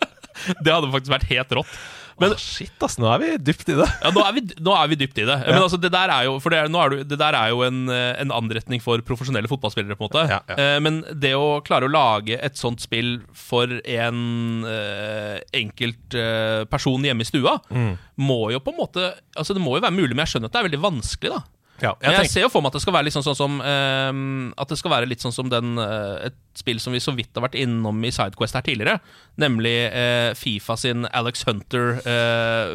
det 0.65 0.73
hadde 0.75 0.93
faktisk 0.95 1.15
vært 1.17 1.31
helt 1.33 1.57
rått. 1.59 1.79
Men 2.19 2.33
shit, 2.35 2.73
ass, 2.83 2.97
nå 2.99 3.07
er 3.15 3.21
vi 3.23 3.27
dypt 3.47 3.69
i 3.71 3.77
det. 3.79 3.85
Ja, 4.03 4.11
nå 4.11 4.23
er 4.27 4.33
vi, 4.35 4.41
nå 4.67 4.73
er 4.75 4.89
vi 4.91 4.97
dypt 4.99 5.21
i 5.23 5.27
det. 5.29 5.37
Men 5.47 5.61
altså, 5.63 5.79
det 5.79 5.93
der 5.95 6.11
er 6.11 6.25
jo, 6.27 6.33
for 6.43 6.51
det, 6.51 6.65
er, 6.65 6.71
nå 6.75 6.81
er 6.83 6.91
du, 6.91 6.97
det 7.07 7.19
der 7.21 7.37
er 7.39 7.53
jo 7.53 7.61
en, 7.63 7.85
eh, 7.95 8.09
en 8.25 8.33
anretning 8.35 8.83
for 8.83 8.99
profesjonelle 9.07 9.47
fotballspillere. 9.47 9.95
på 9.95 10.03
en 10.03 10.09
måte 10.11 10.25
Ja, 10.27 10.41
ja. 10.51 10.57
Eh, 10.59 10.81
Men 10.83 11.05
det 11.15 11.31
å 11.39 11.61
klare 11.63 11.87
å 11.87 11.93
lage 11.95 12.35
et 12.43 12.59
sånt 12.59 12.83
spill 12.83 13.21
for 13.39 13.71
en 13.71 14.67
eh, 14.67 15.39
enkelt 15.63 16.19
eh, 16.19 16.65
person 16.67 17.07
hjemme 17.07 17.23
i 17.23 17.31
stua, 17.31 17.55
Mm. 17.71 17.95
må 18.19 18.41
jo 18.51 18.59
på 18.67 18.73
en 18.75 18.81
måte 18.83 19.13
Altså 19.39 19.55
Det 19.55 19.63
må 19.63 19.77
jo 19.77 19.85
være 19.87 19.95
mulig, 19.95 20.11
men 20.17 20.25
jeg 20.27 20.35
skjønner 20.35 20.51
at 20.51 20.57
det 20.57 20.61
er 20.65 20.69
veldig 20.73 20.83
vanskelig. 20.89 21.39
da 21.39 21.45
Ja, 21.83 21.93
Men 22.03 22.17
jeg 22.19 22.31
ser 22.33 22.43
jo 22.47 22.51
for 22.51 22.65
meg 22.65 22.73
at 22.73 22.79
det 22.79 22.83
skal 22.83 22.95
være 22.97 23.07
litt 23.07 23.15
sånn, 23.15 23.25
sånn 23.27 23.39
som 23.39 23.59
ehm, 23.63 24.23
At 24.59 24.73
det 24.73 24.79
skal 24.81 24.91
være 24.91 25.07
litt 25.07 25.23
sånn 25.23 25.35
som 25.35 25.51
den 25.53 25.79
uh, 25.79 26.19
et 26.27 26.37
spill 26.59 26.81
som 26.83 26.97
vi 26.97 27.03
så 27.03 27.15
vidt 27.15 27.31
har 27.39 27.45
vært 27.45 27.59
innom 27.61 28.03
i 28.03 28.11
Sidequest 28.15 28.57
her 28.59 28.65
tidligere. 28.67 28.99
Nemlig 29.39 29.77
uh, 29.95 30.33
Fifa 30.39 30.75
sin 30.81 31.07
Alex 31.15 31.47
Hunter 31.47 32.01
uh, 32.03 32.75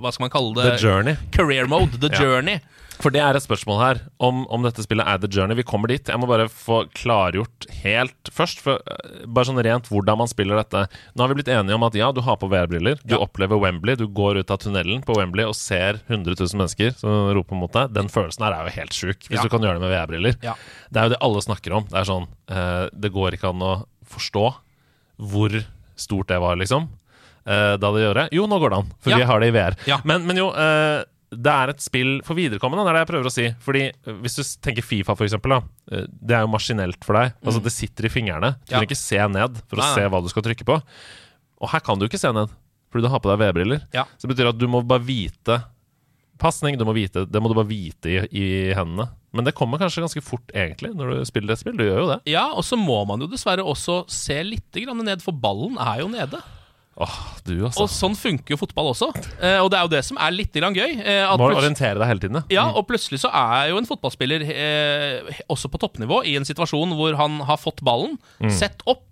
Hva 0.00 0.14
skal 0.14 0.24
man 0.24 0.32
kalle 0.32 0.56
det? 0.56 0.70
The 0.70 0.86
Journey. 0.88 1.18
Career 1.36 1.68
mode. 1.68 2.00
The. 2.00 2.12
Journey. 2.16 2.62
For 3.00 3.08
det 3.14 3.20
er 3.24 3.36
et 3.38 3.44
spørsmål 3.44 3.78
her 3.80 3.98
om, 4.20 4.42
om 4.52 4.64
dette 4.66 4.82
spillet 4.84 5.06
er 5.08 5.20
The 5.22 5.28
Journey. 5.32 5.56
Vi 5.56 5.64
kommer 5.64 5.88
dit. 5.88 6.04
Jeg 6.10 6.20
må 6.20 6.26
bare 6.28 6.50
få 6.52 6.82
klargjort 6.92 7.64
helt 7.80 8.28
først, 8.36 8.60
for, 8.60 8.76
øh, 8.84 9.22
bare 9.24 9.48
sånn 9.48 9.60
rent 9.64 9.88
hvordan 9.88 10.18
man 10.20 10.28
spiller 10.28 10.60
dette. 10.60 10.82
Nå 11.16 11.24
har 11.24 11.30
vi 11.32 11.38
blitt 11.38 11.48
enige 11.54 11.78
om 11.78 11.86
at 11.88 11.96
ja, 11.96 12.10
du 12.12 12.20
har 12.26 12.36
på 12.40 12.50
VR-briller, 12.52 13.00
du 13.00 13.14
Ja. 13.16 13.22
opplever 13.24 13.56
Wembley, 13.62 13.96
du 13.96 14.04
går 14.06 14.42
ut 14.42 14.50
av 14.52 14.60
tunnelen 14.60 15.00
på 15.06 15.16
Wembley 15.16 15.46
og 15.48 15.56
ser 15.56 16.02
100 16.10 16.36
000 16.36 16.60
mennesker 16.60 16.92
som 17.00 17.32
roper 17.36 17.56
mot 17.56 17.72
deg. 17.72 17.94
Den 17.96 18.12
følelsen 18.12 18.44
her 18.44 18.52
er 18.58 18.68
jo 18.68 18.76
helt 18.76 18.92
sjuk, 18.92 19.24
hvis 19.30 19.38
Ja. 19.40 19.42
du 19.44 19.48
kan 19.48 19.64
gjøre 19.64 19.80
det 19.80 19.84
med 19.86 19.94
VR-briller. 19.96 20.36
Ja. 20.44 20.54
Det 20.92 21.00
er 21.00 21.08
jo 21.08 21.14
det 21.16 21.22
alle 21.24 21.40
snakker 21.48 21.72
om. 21.80 21.84
Det 21.88 21.96
er 22.02 22.04
sånn 22.04 22.28
uh, 22.52 22.88
Det 22.92 23.12
går 23.16 23.32
ikke 23.38 23.48
an 23.54 23.62
å 23.64 23.86
forstå 24.12 24.44
hvor 25.20 25.56
stort 25.96 26.28
det 26.28 26.40
var, 26.40 26.56
liksom. 26.56 26.88
Uh, 27.48 27.76
da 27.80 27.90
det 27.96 28.04
gjorde. 28.04 28.28
Jo, 28.36 28.44
nå 28.46 28.60
går 28.60 28.70
det 28.70 28.78
an, 28.82 28.92
for 29.00 29.16
vi 29.16 29.24
har 29.24 29.40
det 29.40 29.48
i 29.48 29.56
VR. 29.56 29.76
Men, 30.04 30.26
men 30.28 30.36
jo, 30.36 30.50
eh, 30.52 31.02
det 31.30 31.52
er 31.52 31.70
et 31.70 31.80
spill 31.84 32.16
for 32.26 32.34
viderekommende, 32.34 32.82
det 32.84 32.90
er 32.90 32.96
det 32.98 33.02
jeg 33.04 33.10
prøver 33.12 33.28
å 33.30 33.34
si. 33.34 33.44
Fordi 33.62 33.82
eh, 33.88 34.16
Hvis 34.24 34.34
du 34.34 34.42
tenker 34.66 34.82
Fifa, 34.82 35.14
for 35.14 35.24
eksempel, 35.28 35.54
da. 35.54 35.60
eh, 35.94 36.06
Det 36.10 36.34
er 36.36 36.42
jo 36.42 36.50
maskinelt 36.50 37.04
for 37.06 37.14
deg. 37.20 37.36
Altså 37.44 37.62
Det 37.62 37.72
sitter 37.74 38.08
i 38.08 38.12
fingrene. 38.12 38.54
Du 38.66 38.72
kan 38.74 38.80
Ja. 38.82 38.86
ikke 38.88 38.98
se 38.98 39.18
ned 39.30 39.60
for 39.68 39.78
å 39.78 39.84
Nei, 39.84 39.94
se 39.94 40.08
hva 40.10 40.22
du 40.22 40.28
skal 40.32 40.42
trykke 40.42 40.66
på. 40.66 40.80
Og 41.62 41.68
her 41.70 41.80
kan 41.86 41.98
du 42.00 42.06
ikke 42.08 42.18
se 42.18 42.32
ned, 42.32 42.50
fordi 42.90 43.02
du 43.06 43.10
har 43.12 43.20
på 43.22 43.30
deg 43.30 43.38
VR-briller. 43.44 43.84
Ja. 43.94 44.04
Så 44.18 44.26
det 44.26 44.34
betyr 44.36 44.48
at 44.50 44.58
du 44.58 44.66
må 44.66 44.82
bare 44.86 45.04
vite 45.06 45.60
Pasning, 46.40 46.78
det 46.78 46.86
må 46.88 46.94
du 46.96 47.54
bare 47.54 47.68
vite 47.68 48.08
i, 48.08 48.14
i 48.32 48.44
hendene. 48.72 49.10
Men 49.36 49.44
det 49.44 49.52
kommer 49.54 49.76
kanskje 49.76 50.00
ganske 50.00 50.22
fort, 50.24 50.46
egentlig, 50.56 50.94
når 50.96 51.10
du 51.18 51.24
spiller 51.28 51.52
et 51.52 51.60
spill. 51.60 51.76
Du 51.76 51.84
gjør 51.84 51.98
jo 52.00 52.06
det. 52.14 52.16
Ja, 52.32 52.46
og 52.56 52.64
så 52.64 52.78
må 52.80 53.02
man 53.06 53.20
jo 53.20 53.28
dessverre 53.28 53.60
også 53.60 54.06
se 54.08 54.38
litt 54.42 54.72
grann 54.72 55.04
ned, 55.04 55.20
for 55.20 55.36
ballen 55.36 55.76
er 55.76 56.00
jo 56.00 56.08
nede. 56.08 56.40
Åh, 57.00 57.14
du, 57.46 57.54
altså. 57.64 57.86
Og 57.86 57.88
sånn 57.88 58.12
funker 58.18 58.52
jo 58.52 58.58
fotball 58.60 58.90
også. 58.92 59.06
Eh, 59.40 59.56
og 59.62 59.70
det 59.72 59.78
er 59.78 59.86
jo 59.86 59.92
det 59.94 60.02
som 60.04 60.18
er 60.20 60.34
litt 60.36 60.52
grann 60.52 60.74
gøy. 60.76 60.98
Eh, 61.00 61.30
Må 61.40 61.48
orientere 61.56 61.96
deg 61.96 62.10
hele 62.10 62.20
tiden, 62.26 62.42
Ja, 62.52 62.66
og 62.76 62.84
plutselig 62.90 63.22
så 63.22 63.30
er 63.32 63.70
jo 63.72 63.78
en 63.80 63.88
fotballspiller 63.88 64.44
eh, 64.52 65.40
også 65.48 65.70
på 65.72 65.80
toppnivå 65.80 66.20
i 66.28 66.36
en 66.36 66.44
situasjon 66.48 66.92
hvor 66.98 67.16
han 67.16 67.40
har 67.48 67.56
fått 67.60 67.80
ballen, 67.86 68.18
Mm. 68.40 68.50
sett 68.52 68.82
opp, 68.88 69.06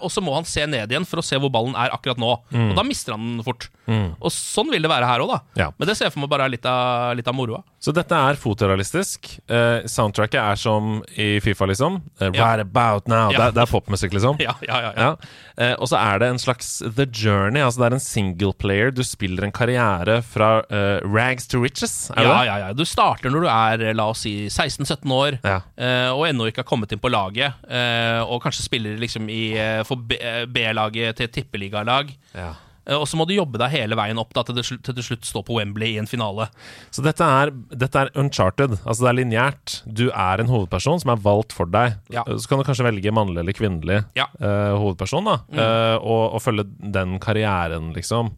og 0.00 0.08
så 0.12 0.22
må 0.24 0.32
han 0.34 0.46
se 0.48 0.64
ned 0.66 0.90
igjen 0.92 1.04
for 1.08 1.20
å 1.20 1.24
se 1.24 1.36
hvor 1.40 1.50
ballen 1.52 1.74
er 1.76 1.92
akkurat 1.92 2.18
nå. 2.20 2.30
Og 2.52 2.74
da 2.78 2.84
mister 2.86 3.12
han 3.16 3.36
den 3.38 3.44
fort. 3.46 3.68
Og 3.88 4.30
sånn 4.32 4.70
vil 4.72 4.82
det 4.84 4.90
være 4.90 5.06
her 5.08 5.20
òg, 5.24 5.28
da. 5.34 5.38
Mm. 5.44 5.60
Ja. 5.62 5.68
Men 5.78 5.88
det 5.90 5.96
ser 5.98 6.08
jeg 6.08 6.14
for 6.14 6.22
meg 6.24 6.30
bare 6.32 6.46
er 6.48 6.52
litt 6.54 6.66
av, 6.68 7.14
litt 7.18 7.28
av 7.28 7.36
moroa. 7.36 7.62
Så 7.80 7.92
dette 7.94 8.16
er 8.16 8.38
fotorealistisk. 8.40 9.28
Eh, 9.48 9.86
soundtracket 9.88 10.40
er 10.42 10.56
som 10.60 10.98
i 11.16 11.38
Fifa, 11.44 11.66
liksom. 11.70 12.00
Eh, 12.20 12.30
Ja. 12.34 12.44
Right 12.44 12.60
about 12.60 13.06
now. 13.08 13.30
Ja. 13.32 13.46
Det, 13.48 13.54
det 13.56 13.62
er 13.64 13.70
popmusikk, 13.72 14.12
liksom. 14.16 14.36
Ja, 14.44 14.54
ja, 14.66 14.80
ja. 14.82 14.92
ja. 14.96 15.08
Ja. 15.08 15.12
Eh, 15.58 15.74
og 15.80 15.88
så 15.90 15.96
er 15.98 16.20
det 16.22 16.28
en 16.32 16.38
slags 16.42 16.78
The 16.96 17.06
Journey. 17.06 17.62
Altså 17.64 17.80
Det 17.82 17.86
er 17.90 17.96
en 17.98 18.04
single 18.04 18.52
player. 18.54 18.90
Du 18.94 19.02
spiller 19.06 19.44
en 19.46 19.52
karriere 19.54 20.20
fra 20.22 20.50
eh, 20.70 21.00
rags 21.06 21.46
to 21.50 21.60
riches. 21.62 22.10
Er 22.14 22.22
det 22.22 22.26
Ja, 22.28 22.38
det? 22.38 22.46
ja, 22.50 22.56
ja. 22.66 22.72
Du 22.76 22.84
starter 22.86 23.32
når 23.32 23.46
du 23.46 23.48
er 23.52 23.94
la 23.98 24.08
oss 24.12 24.24
si 24.26 24.34
16-17 24.50 25.14
år 25.14 25.38
eh, 25.42 26.10
og 26.12 26.26
ennå 26.28 26.48
ikke 26.50 26.62
har 26.64 26.68
kommet 26.68 26.92
inn 26.94 27.00
på 27.02 27.10
laget. 27.12 27.54
eh, 27.68 28.20
og 28.28 28.42
kanskje 28.44 28.66
spiller 28.66 28.98
liksom 29.00 29.28
i, 29.32 29.42
eh, 29.56 29.57
for 29.88 30.16
eh, 30.18 30.44
B-laget 30.50 31.20
til 31.20 31.30
tippeligalag. 31.34 32.14
Ja. 32.34 32.54
Eh, 32.88 32.96
og 32.96 33.04
så 33.08 33.18
må 33.20 33.26
du 33.28 33.34
jobbe 33.36 33.60
deg 33.60 33.74
hele 33.74 33.96
veien 33.98 34.18
opp 34.20 34.32
da, 34.36 34.44
til, 34.48 34.60
til 34.62 34.96
til 34.96 35.04
slutt 35.04 35.28
stå 35.28 35.42
på 35.46 35.58
Wembley 35.58 35.94
i 35.94 36.00
en 36.00 36.08
finale. 36.08 36.48
Så 36.94 37.04
dette 37.04 37.24
er, 37.24 37.52
dette 37.70 38.04
er 38.06 38.12
uncharted. 38.18 38.78
Altså 38.84 39.04
det 39.04 39.10
er 39.12 39.18
lineært. 39.20 39.74
Du 39.84 40.06
er 40.08 40.40
en 40.42 40.50
hovedperson 40.52 41.02
som 41.04 41.12
er 41.14 41.20
valgt 41.24 41.52
for 41.56 41.68
deg. 41.70 41.98
Ja. 42.14 42.24
Så 42.30 42.48
kan 42.48 42.60
du 42.62 42.66
kanskje 42.68 42.88
velge 42.88 43.12
mannlig 43.14 43.44
eller 43.44 43.56
kvinnelig 43.56 44.00
Ja. 44.18 44.28
uh, 44.40 44.78
hovedperson, 44.80 45.28
da. 45.28 45.36
Eh, 45.52 45.96
og, 46.00 46.38
og 46.38 46.42
følge 46.44 46.64
den 46.80 47.18
karrieren, 47.22 47.92
liksom. 47.96 48.32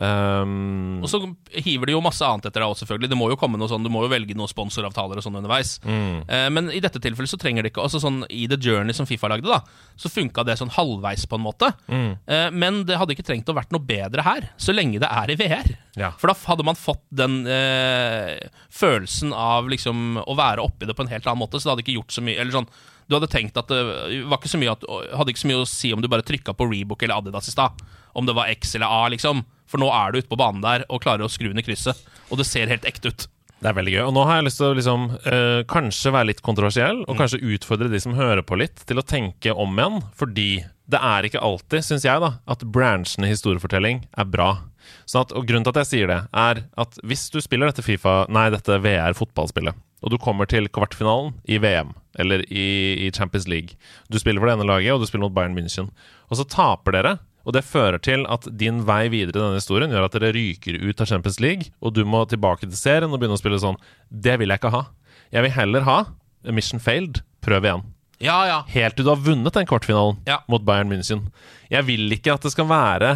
Um, 0.00 1.02
Og 1.04 1.10
så 1.12 1.18
hiver 1.60 1.90
de 1.90 1.92
jo 1.92 2.00
masse 2.00 2.24
annet 2.24 2.46
etter 2.48 2.62
deg 2.62 2.72
òg, 2.72 2.78
selvfølgelig. 2.80 3.10
Det 3.12 3.18
må 3.20 3.28
jo 3.28 3.36
komme 3.40 3.60
noe 3.60 3.68
sånn, 3.68 3.84
Du 3.84 3.92
må 3.92 4.04
jo 4.06 4.12
velge 4.12 4.36
noen 4.38 4.48
sponsoravtaler 4.48 5.20
og 5.20 5.26
sånn 5.26 5.36
underveis. 5.36 5.76
Eh, 5.84 6.48
men 6.48 6.70
i 6.72 6.80
dette 6.80 7.02
tilfellet 7.02 7.28
så 7.28 7.38
trenger 7.40 7.62
det 7.66 7.74
ikke 7.74 7.84
altså 7.84 8.00
sånn 8.00 8.22
I 8.32 8.46
The 8.48 8.56
Journey 8.56 8.96
som 8.96 9.08
Fifa 9.08 9.28
lagde, 9.28 9.50
da 9.50 9.60
så 10.00 10.08
funka 10.08 10.44
det 10.48 10.56
sånn 10.56 10.72
halvveis, 10.72 11.26
på 11.28 11.36
en 11.36 11.44
måte. 11.44 11.68
Eh, 11.90 12.48
men 12.56 12.84
det 12.88 12.96
hadde 12.96 13.12
ikke 13.12 13.26
trengt 13.28 13.50
å 13.52 13.56
vært 13.56 13.72
noe 13.74 13.84
bedre 13.84 14.24
her, 14.24 14.48
så 14.60 14.72
lenge 14.72 15.02
det 15.02 15.10
er 15.10 15.32
i 15.32 15.36
VR. 15.40 15.68
Ja. 16.00 16.12
For 16.20 16.30
da 16.30 16.36
hadde 16.46 16.64
man 16.64 16.78
fått 16.78 17.02
den 17.12 17.42
uh, 17.44 18.38
følelsen 18.72 19.34
av 19.36 19.68
liksom 19.68 20.20
å 20.22 20.36
være 20.38 20.62
oppi 20.64 20.86
det 20.88 20.94
på 20.96 21.04
en 21.04 21.10
helt 21.12 21.26
annen 21.26 21.42
måte. 21.42 21.60
Så 21.60 21.68
det 21.68 21.74
hadde 21.74 21.84
ikke 21.84 21.96
gjort 21.98 22.14
så 22.14 22.22
mye 22.24 22.38
Eller 22.38 22.54
sånn 22.54 22.68
Du 23.10 23.16
hadde 23.16 23.28
tenkt 23.32 23.58
at 23.58 23.68
det 23.72 23.80
var 24.30 24.38
ikke 24.38 24.52
så 24.52 24.60
at, 24.70 24.86
hadde 25.18 25.34
ikke 25.34 25.42
så 25.42 25.50
mye 25.50 25.64
å 25.64 25.68
si 25.68 25.90
om 25.92 26.00
du 26.00 26.08
bare 26.08 26.24
trykka 26.26 26.54
på 26.56 26.68
Rebook 26.70 27.02
eller 27.02 27.18
Adidas 27.18 27.50
i 27.50 27.54
stad. 27.56 27.82
Om 28.14 28.28
det 28.28 28.36
var 28.38 28.52
X 28.54 28.76
eller 28.78 28.86
A, 28.86 29.02
liksom. 29.12 29.42
For 29.70 29.78
nå 29.82 29.86
er 29.94 30.12
du 30.12 30.18
ute 30.20 30.30
på 30.32 30.38
banen 30.40 30.64
der 30.64 30.82
og 30.90 31.02
klarer 31.04 31.22
å 31.26 31.30
skru 31.30 31.52
ned 31.54 31.64
krysset. 31.66 31.98
Og 32.30 32.40
det 32.42 32.46
ser 32.50 32.70
helt 32.72 32.86
ekte 32.88 33.12
ut. 33.14 33.28
Det 33.60 33.68
er 33.68 33.74
veldig 33.76 33.92
gøy. 33.92 34.02
Og 34.08 34.14
nå 34.16 34.22
har 34.24 34.38
jeg 34.38 34.46
lyst 34.46 34.56
til 34.62 34.70
å 34.70 34.76
liksom, 34.78 35.02
øh, 35.28 35.62
kanskje 35.68 36.12
være 36.14 36.30
litt 36.30 36.38
kontroversiell, 36.42 37.02
Mm. 37.02 37.08
og 37.12 37.18
kanskje 37.20 37.42
utfordre 37.44 37.90
de 37.92 38.00
som 38.00 38.14
hører 38.16 38.40
på 38.42 38.56
litt, 38.56 38.82
til 38.88 38.96
å 38.96 39.04
tenke 39.04 39.52
om 39.54 39.76
igjen. 39.76 39.98
Fordi 40.16 40.64
det 40.90 40.98
er 41.00 41.28
ikke 41.28 41.42
alltid, 41.44 41.84
syns 41.84 42.02
jeg, 42.08 42.18
da, 42.24 42.30
at 42.48 42.64
branchene 42.64 43.28
historiefortelling 43.28 44.06
er 44.16 44.24
bra. 44.24 44.48
Sånn 45.06 45.20
at, 45.26 45.32
og 45.36 45.44
grunnen 45.46 45.62
til 45.68 45.74
at 45.76 45.82
jeg 45.84 45.90
sier 45.92 46.06
det, 46.08 46.20
er 46.32 46.62
at 46.80 46.96
hvis 47.04 47.28
du 47.30 47.38
spiller 47.44 47.68
dette 47.68 47.84
Fifa, 47.84 48.24
nei, 48.32 48.48
dette 48.50 48.80
VR-fotballspillet, 48.80 49.74
og 50.02 50.10
du 50.10 50.16
kommer 50.16 50.48
til 50.48 50.66
kvartfinalen 50.72 51.34
i 51.46 51.58
VM 51.60 51.92
eller 52.18 52.40
i, 52.48 52.64
i 53.06 53.10
Champions 53.12 53.46
League 53.46 53.76
Du 54.10 54.16
spiller 54.18 54.40
for 54.40 54.48
det 54.48 54.56
ene 54.56 54.66
laget, 54.66 54.94
og 54.94 55.00
du 55.04 55.06
spiller 55.06 55.28
mot 55.28 55.34
Bayern 55.36 55.54
München. 55.54 55.90
Og 56.32 56.40
så 56.40 56.46
taper 56.48 56.96
dere, 56.96 57.12
og 57.44 57.54
det 57.56 57.62
fører 57.64 57.98
til 58.02 58.26
at 58.28 58.46
din 58.60 58.82
vei 58.88 59.08
videre 59.12 59.36
i 59.36 59.40
denne 59.40 59.58
historien 59.60 59.90
gjør 59.92 60.06
at 60.08 60.16
dere 60.18 60.32
ryker 60.36 60.76
ut 60.82 61.00
av 61.00 61.08
Champions 61.10 61.40
League, 61.40 61.70
og 61.80 61.94
du 61.96 62.02
må 62.04 62.24
tilbake 62.28 62.66
til 62.68 62.76
serien 62.78 63.10
og 63.10 63.18
begynne 63.20 63.38
å 63.38 63.40
spille 63.42 63.60
sånn. 63.62 63.78
Det 64.10 64.36
vil 64.40 64.52
jeg 64.52 64.60
ikke 64.60 64.74
ha. 64.74 64.82
Jeg 65.32 65.46
vil 65.46 65.54
heller 65.56 65.86
ha 65.88 65.98
Mission 66.50 66.80
failed. 66.82 67.22
Prøv 67.40 67.64
igjen. 67.64 67.82
Ja, 68.20 68.38
ja. 68.44 68.58
Helt 68.68 68.98
til 68.98 69.06
du 69.06 69.10
har 69.14 69.20
vunnet 69.24 69.54
den 69.56 69.64
kvartfinalen 69.68 70.18
Ja. 70.28 70.42
mot 70.48 70.64
Bayern 70.64 70.90
München. 70.92 71.30
Jeg 71.72 71.86
vil 71.88 72.10
ikke 72.12 72.34
at 72.34 72.42
det 72.44 72.52
skal 72.52 72.68
være 72.68 73.12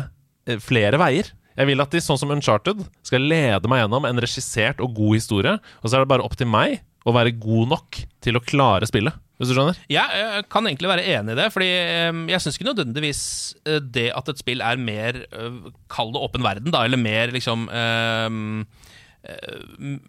eh, 0.48 0.56
flere 0.64 0.96
veier. 1.00 1.28
Jeg 1.54 1.68
vil 1.68 1.80
at 1.84 1.92
de, 1.92 2.00
sånn 2.00 2.18
som 2.18 2.32
Uncharted, 2.32 2.80
skal 3.04 3.20
lede 3.20 3.68
meg 3.68 3.82
gjennom 3.84 4.08
en 4.08 4.18
regissert 4.24 4.80
og 4.80 4.94
god 4.96 5.14
historie. 5.20 5.52
Og 5.82 5.90
så 5.90 5.98
er 5.98 6.04
det 6.06 6.10
bare 6.14 6.24
opp 6.24 6.36
til 6.40 6.48
meg 6.50 6.80
å 7.04 7.12
være 7.12 7.34
god 7.36 7.68
nok 7.74 8.00
til 8.24 8.38
å 8.40 8.42
klare 8.42 8.88
spillet. 8.88 9.12
Hvis 9.34 9.50
du 9.50 9.56
skjønner? 9.56 9.78
Ja, 9.90 10.04
jeg 10.14 10.46
kan 10.52 10.66
egentlig 10.68 10.90
være 10.90 11.04
enig 11.16 11.34
i 11.34 11.38
det, 11.40 11.48
fordi 11.50 11.70
eh, 11.74 12.18
jeg 12.30 12.42
syns 12.42 12.58
ikke 12.58 12.68
nødvendigvis 12.68 13.22
eh, 13.66 13.80
det 13.82 14.08
at 14.14 14.30
et 14.30 14.42
spill 14.42 14.62
er 14.62 14.78
mer 14.78 15.24
eh, 15.26 15.56
Kall 15.90 16.12
det 16.14 16.22
åpen 16.22 16.44
verden, 16.46 16.70
da, 16.74 16.84
eller 16.86 17.00
mer 17.00 17.34
liksom 17.34 17.66
um, 17.68 18.66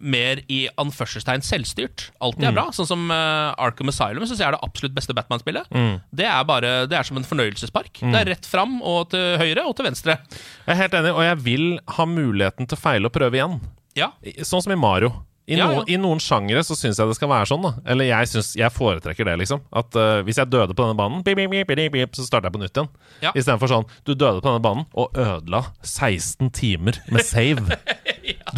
Mer 0.04 0.42
i 0.52 0.58
anførselstegn 0.76 1.40
selvstyrt. 1.40 2.10
Alltid 2.20 2.50
er 2.50 2.52
bra. 2.52 2.66
Sånn 2.76 2.88
som 2.90 3.06
Arkham 3.08 3.88
Asylum 3.88 4.26
syns 4.28 4.42
jeg 4.42 4.44
er 4.44 4.52
det 4.52 4.60
absolutt 4.66 4.92
beste 4.92 5.16
Batman-spillet. 5.16 5.72
Det 6.12 6.26
er 6.28 6.44
bare 6.44 6.72
Det 6.84 6.98
er 6.98 7.08
som 7.08 7.16
en 7.16 7.24
fornøyelsespark. 7.24 8.02
Det 8.02 8.20
er 8.20 8.28
rett 8.34 8.44
fram 8.50 8.76
og 8.84 9.08
til 9.14 9.40
høyre 9.40 9.64
og 9.64 9.72
til 9.78 9.88
venstre. 9.88 10.18
Jeg 10.66 10.74
er 10.74 10.82
helt 10.82 10.98
enig, 11.00 11.14
og 11.16 11.24
jeg 11.24 11.40
vil 11.48 11.64
ha 11.96 12.06
muligheten 12.12 12.68
til 12.68 12.76
å 12.76 12.82
feile 12.82 13.08
og 13.08 13.16
prøve 13.16 13.40
igjen. 13.40 13.56
Ja. 13.96 14.10
Sånn 14.44 14.66
som 14.66 14.76
i 14.76 14.78
Mario. 14.84 15.14
I, 15.46 15.54
Ja, 15.54 15.66
noen, 15.70 15.84
ja. 15.86 15.94
I 15.94 15.96
noen 16.02 16.18
sjangere 16.18 16.64
så 16.66 16.74
syns 16.74 16.98
jeg 16.98 17.06
det 17.06 17.14
skal 17.14 17.28
være 17.30 17.46
sånn. 17.46 17.62
da 17.62 17.70
Eller 17.92 18.08
jeg, 18.08 18.28
synes, 18.32 18.48
jeg 18.58 18.72
foretrekker 18.74 19.28
det, 19.28 19.36
liksom. 19.44 19.60
At 19.70 19.94
uh, 19.94 20.18
Hvis 20.26 20.40
jeg 20.40 20.50
døde 20.50 20.74
på 20.74 20.82
denne 20.82 20.98
banen, 20.98 21.22
bip, 21.22 21.38
bip, 21.38 21.92
bip, 21.94 22.16
så 22.18 22.24
starter 22.26 22.48
jeg 22.50 22.56
på 22.56 22.62
nytt 22.64 22.74
igjen. 22.80 22.88
Ja. 23.22 23.30
Istedenfor 23.30 23.70
sånn 23.70 23.86
Du 24.02 24.14
døde 24.18 24.40
på 24.42 24.48
denne 24.50 24.64
banen 24.64 24.88
og 24.98 25.14
ødela 25.14 25.62
16 25.86 26.50
timer 26.50 26.98
med 27.14 27.22
save. 27.32 27.78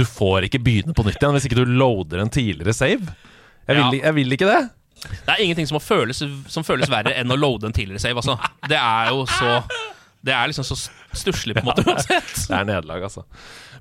Du 0.00 0.04
får 0.08 0.48
ikke 0.48 0.62
begynne 0.64 0.96
på 0.96 1.04
nytt 1.04 1.20
igjen 1.20 1.36
hvis 1.36 1.48
ikke 1.50 1.60
du 1.60 1.76
loader 1.76 2.24
en 2.24 2.32
tidligere 2.32 2.72
save. 2.76 3.12
Jeg 3.68 3.76
vil, 3.76 3.84
Ja. 3.84 4.06
jeg 4.08 4.14
vil 4.22 4.32
ikke 4.38 4.48
det. 4.48 4.60
Det 4.98 5.30
er 5.30 5.42
ingenting 5.44 5.68
som, 5.68 5.78
føles, 5.78 6.18
som 6.50 6.64
føles 6.66 6.88
verre 6.90 7.12
enn 7.14 7.30
å 7.30 7.36
loade 7.38 7.68
en 7.68 7.76
tidligere 7.76 8.00
save, 8.02 8.18
altså. 8.18 8.34
Det 8.66 8.80
er 8.80 9.12
jo 9.12 9.26
så 9.30 9.60
Det 10.24 10.34
er 10.34 10.50
liksom 10.50 10.66
så 10.66 10.76
stusslig, 11.14 11.54
på 11.56 11.62
en 11.62 11.68
måte, 11.70 11.84
uansett. 11.86 12.32
Det 12.48 12.54
er 12.56 12.66
nederlag, 12.66 13.04
altså. 13.06 13.24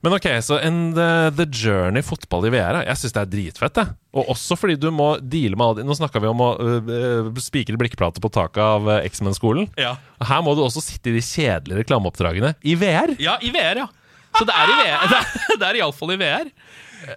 Men 0.06 0.14
ok, 0.14 0.28
så 0.46 0.60
en, 0.62 0.80
the, 0.94 1.08
The 1.34 1.48
Journey 1.50 2.06
fotball 2.06 2.46
i 2.46 2.52
VR, 2.54 2.84
jeg 2.86 3.02
syns 3.02 3.16
det 3.16 3.24
er 3.24 3.32
dritfett. 3.32 3.80
Jeg. 3.82 3.96
Og 4.18 4.30
også 4.36 4.58
fordi 4.60 4.76
du 4.80 4.90
må 4.94 5.16
deale 5.22 5.58
med 5.58 5.66
alle 5.66 5.86
Nå 5.88 5.98
snakka 5.98 6.22
vi 6.22 6.30
om 6.30 6.44
å 6.46 6.50
uh, 6.62 7.32
spikre 7.42 7.80
blikkplater 7.82 8.22
på 8.24 8.32
taket 8.34 8.62
av 8.62 8.86
uh, 8.90 9.00
X-Men-skolen. 9.10 9.70
Ja. 9.82 9.96
Her 10.30 10.44
må 10.46 10.54
du 10.58 10.62
også 10.66 10.84
sitte 10.86 11.10
i 11.12 11.18
de 11.18 11.24
kjedelige 11.26 11.82
reklameoppdragene 11.82 12.54
i 12.62 12.78
VR. 12.78 13.16
ja, 13.22 13.40
i 13.42 13.50
VR, 13.54 13.84
ja. 13.86 13.90
Så 14.38 14.46
det 14.46 14.54
er 14.54 14.70
i 14.70 14.78
VR. 14.84 15.08
Det 15.12 15.18
er, 15.18 15.58
det 15.58 15.68
er 15.72 15.80
iallfall 15.82 16.14
i 16.14 16.20
VR. 16.22 16.54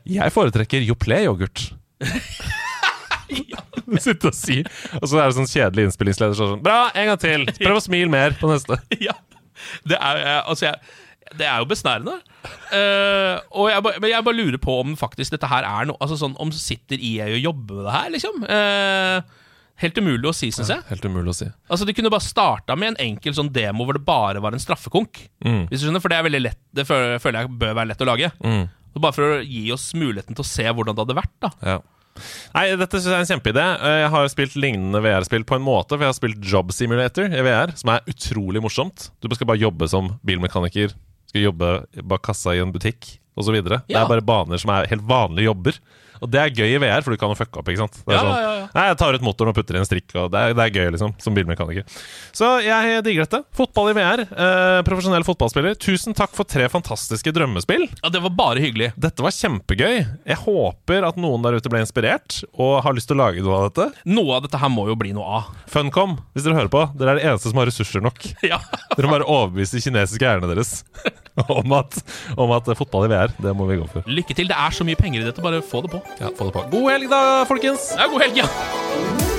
Jeg 0.08 0.32
foretrekker 0.32 0.88
Yoplait-yoghurt. 0.88 1.68
Du 3.30 3.69
sitter 4.06 4.30
og 4.30 4.36
sier 4.38 4.68
Og 5.00 5.06
så 5.10 5.18
er 5.20 5.28
det 5.30 5.36
sånn 5.38 5.50
kjedelig 5.50 5.88
innspillingsleder 5.88 6.36
sånn 6.38 6.62
Bra, 6.64 6.90
en 6.94 7.10
gang 7.12 7.20
til! 7.22 7.46
Prøv 7.58 7.78
å 7.80 7.84
smile 7.84 8.10
mer 8.12 8.36
på 8.40 8.50
neste. 8.52 8.78
ja. 9.08 9.16
Det 9.84 9.98
er, 9.98 10.20
altså 10.48 10.70
jeg, 10.70 10.78
det 11.36 11.46
er 11.46 11.58
jo 11.60 11.66
besnærende. 11.70 12.14
Uh, 12.72 13.36
og 13.52 13.66
jeg, 13.70 13.82
ba- 13.84 13.96
men 14.00 14.10
jeg 14.12 14.24
bare 14.26 14.38
lurer 14.38 14.60
på 14.62 14.78
om 14.82 14.94
faktisk 14.98 15.34
dette 15.34 15.48
her 15.50 15.66
er 15.68 15.84
noe 15.90 15.98
Altså 16.00 16.16
sånn, 16.16 16.32
Om 16.40 16.48
sitter 16.56 16.96
IA 16.96 17.26
og 17.34 17.42
jobber 17.44 17.80
med 17.82 17.86
det 17.90 17.92
her, 17.96 18.08
liksom? 18.14 18.40
Uh, 18.48 19.44
helt 19.84 20.00
umulig 20.00 20.28
å 20.30 20.34
si, 20.36 20.48
syns 20.54 20.72
jeg. 20.72 20.82
Helt 20.90 21.04
umulig 21.08 21.32
å 21.32 21.36
si. 21.36 21.46
Altså 21.72 21.86
De 21.88 21.94
kunne 21.96 22.10
bare 22.12 22.24
starta 22.24 22.76
med 22.80 22.94
en 22.94 22.98
enkel 23.10 23.36
sånn 23.36 23.52
demo 23.52 23.84
hvor 23.88 23.96
det 23.96 24.04
bare 24.08 24.40
var 24.44 24.56
en 24.56 24.60
straffekonk. 24.62 25.22
Hvis 25.44 25.80
du 25.80 25.86
skjønner, 25.86 26.02
For 26.04 26.12
det 26.12 26.18
er 26.20 26.26
veldig 26.26 26.42
lett 26.44 26.60
Det 26.76 26.84
føler 26.88 27.38
jeg 27.42 27.52
bør 27.62 27.76
være 27.78 27.92
lett 27.92 28.04
å 28.04 28.08
lage. 28.10 28.32
Mm. 28.44 28.66
Bare 29.00 29.14
for 29.16 29.36
å 29.38 29.40
gi 29.44 29.62
oss 29.72 29.86
muligheten 29.96 30.36
til 30.36 30.44
å 30.44 30.48
se 30.50 30.66
hvordan 30.68 30.96
det 30.98 31.04
hadde 31.06 31.16
vært. 31.20 31.34
da 31.44 31.50
Ja. 31.74 31.78
Nei, 32.54 32.64
dette 32.80 32.98
synes 33.00 33.10
jeg 33.10 33.18
er 33.18 33.24
en 33.26 33.30
kjempeidé. 33.32 33.64
Eh, 33.80 33.98
Jeg 34.04 34.10
har 34.14 34.28
spilt 34.32 34.56
lignende 34.60 35.00
VR-spill 35.04 35.44
på 35.48 35.56
en 35.58 35.64
måte, 35.66 35.94
for 35.96 36.04
jeg 36.04 36.12
har 36.12 36.18
spilt 36.18 36.44
Job 36.52 36.72
Simulator 36.72 37.26
i 37.32 37.42
VR, 37.46 37.72
som 37.78 37.92
er 37.94 38.04
utrolig 38.10 38.62
morsomt. 38.64 39.10
Du 39.20 39.28
skal 39.34 39.46
bare 39.50 39.62
jobbe 39.62 39.88
som 39.90 40.12
bilmekaniker, 40.26 40.92
skal 41.30 41.46
jobbe 41.48 41.72
bak 42.10 42.22
kassa 42.26 42.54
i 42.56 42.62
en 42.62 42.72
butikk 42.74 43.16
osv. 43.38 43.56
Det 43.62 43.80
er 43.96 44.08
bare 44.10 44.24
baner 44.26 44.58
som 44.60 44.70
er 44.74 44.88
helt 44.90 45.06
vanlige 45.08 45.46
jobber. 45.50 45.78
Og 46.20 46.30
det 46.30 46.40
er 46.42 46.50
gøy 46.52 46.74
i 46.76 46.80
VR, 46.82 47.02
for 47.04 47.14
du 47.14 47.20
kan 47.20 47.32
jo 47.32 47.38
fucke 47.38 47.60
opp. 47.62 47.68
ikke 47.72 47.82
sant? 47.84 47.98
Det 48.06 48.14
er 48.16 48.20
sånn. 48.20 48.68
Nei, 48.74 48.84
Jeg 48.90 48.98
tar 49.00 49.16
ut 49.16 49.24
motoren 49.24 49.50
og 49.52 49.56
putter 49.56 49.76
i 49.78 49.80
en 49.80 49.88
strikk, 49.88 50.08
og 50.20 50.30
det 50.34 50.40
er, 50.40 50.54
det 50.58 50.64
er 50.66 50.74
gøy, 50.76 50.90
liksom, 50.96 51.14
som 51.22 51.36
bilmekaniker. 51.36 51.86
Så 52.36 52.50
jeg 52.64 53.00
digger 53.06 53.24
dette. 53.26 53.40
Fotball 53.56 53.90
i 53.92 53.96
VR. 53.96 54.22
Eh, 54.28 54.80
profesjonell 54.86 55.24
fotballspiller. 55.26 55.78
Tusen 55.80 56.16
takk 56.16 56.34
for 56.36 56.44
tre 56.48 56.68
fantastiske 56.72 57.32
drømmespill. 57.36 57.86
Ja, 58.02 58.12
Det 58.12 58.22
var 58.26 58.34
bare 58.36 58.60
hyggelig. 58.62 58.92
Dette 59.00 59.24
var 59.24 59.34
kjempegøy. 59.34 59.96
Jeg 60.28 60.40
håper 60.44 61.06
at 61.08 61.16
noen 61.20 61.42
der 61.46 61.56
ute 61.58 61.72
ble 61.72 61.80
inspirert 61.84 62.42
og 62.54 62.82
har 62.84 62.94
lyst 62.96 63.08
til 63.10 63.16
å 63.18 63.24
lage 63.24 63.42
noe 63.44 63.56
av 63.62 63.70
dette. 63.70 63.88
Noe 64.10 64.36
av 64.36 64.44
dette 64.46 64.60
her 64.60 64.70
må 64.72 64.86
jo 64.90 64.98
bli 65.00 65.14
noe 65.16 65.24
av. 65.40 65.48
Funcom, 65.72 66.18
hvis 66.34 66.44
dere 66.46 66.58
hører 66.60 66.72
på, 66.72 66.84
dere 67.00 67.14
er 67.16 67.20
det 67.20 67.26
eneste 67.30 67.50
som 67.52 67.60
har 67.62 67.70
ressurser 67.70 68.04
nok. 68.04 68.20
Ja, 68.50 68.58
Dere 68.96 69.06
må 69.06 69.14
bare 69.14 69.26
overbevise 69.30 69.76
de 69.78 69.82
kinesiske 69.84 70.26
eierne 70.26 70.48
deres 70.50 70.80
om 71.60 71.76
at, 71.78 72.00
om 72.36 72.54
at 72.56 72.70
fotball 72.78 73.08
i 73.08 73.12
VR, 73.14 73.34
det 73.40 73.56
må 73.56 73.68
vi 73.70 73.80
gå 73.80 73.88
for. 73.92 74.06
Lykke 74.10 74.36
til. 74.36 74.50
Det 74.50 74.58
er 74.58 74.76
så 74.76 74.86
mye 74.86 74.98
penger 74.98 75.24
i 75.24 75.28
dette. 75.30 75.44
Bare 75.44 75.62
få 75.64 75.84
det 75.86 75.94
på. 75.96 76.04
Ja, 76.20 76.32
få 76.36 76.50
det 76.50 76.56
på. 76.56 76.66
God 76.76 76.88
helg, 76.92 77.10
da, 77.12 77.24
folkens! 77.50 77.92
Ja, 77.96 78.08
God 78.10 78.26
helg, 78.26 78.42
ja! 78.44 79.29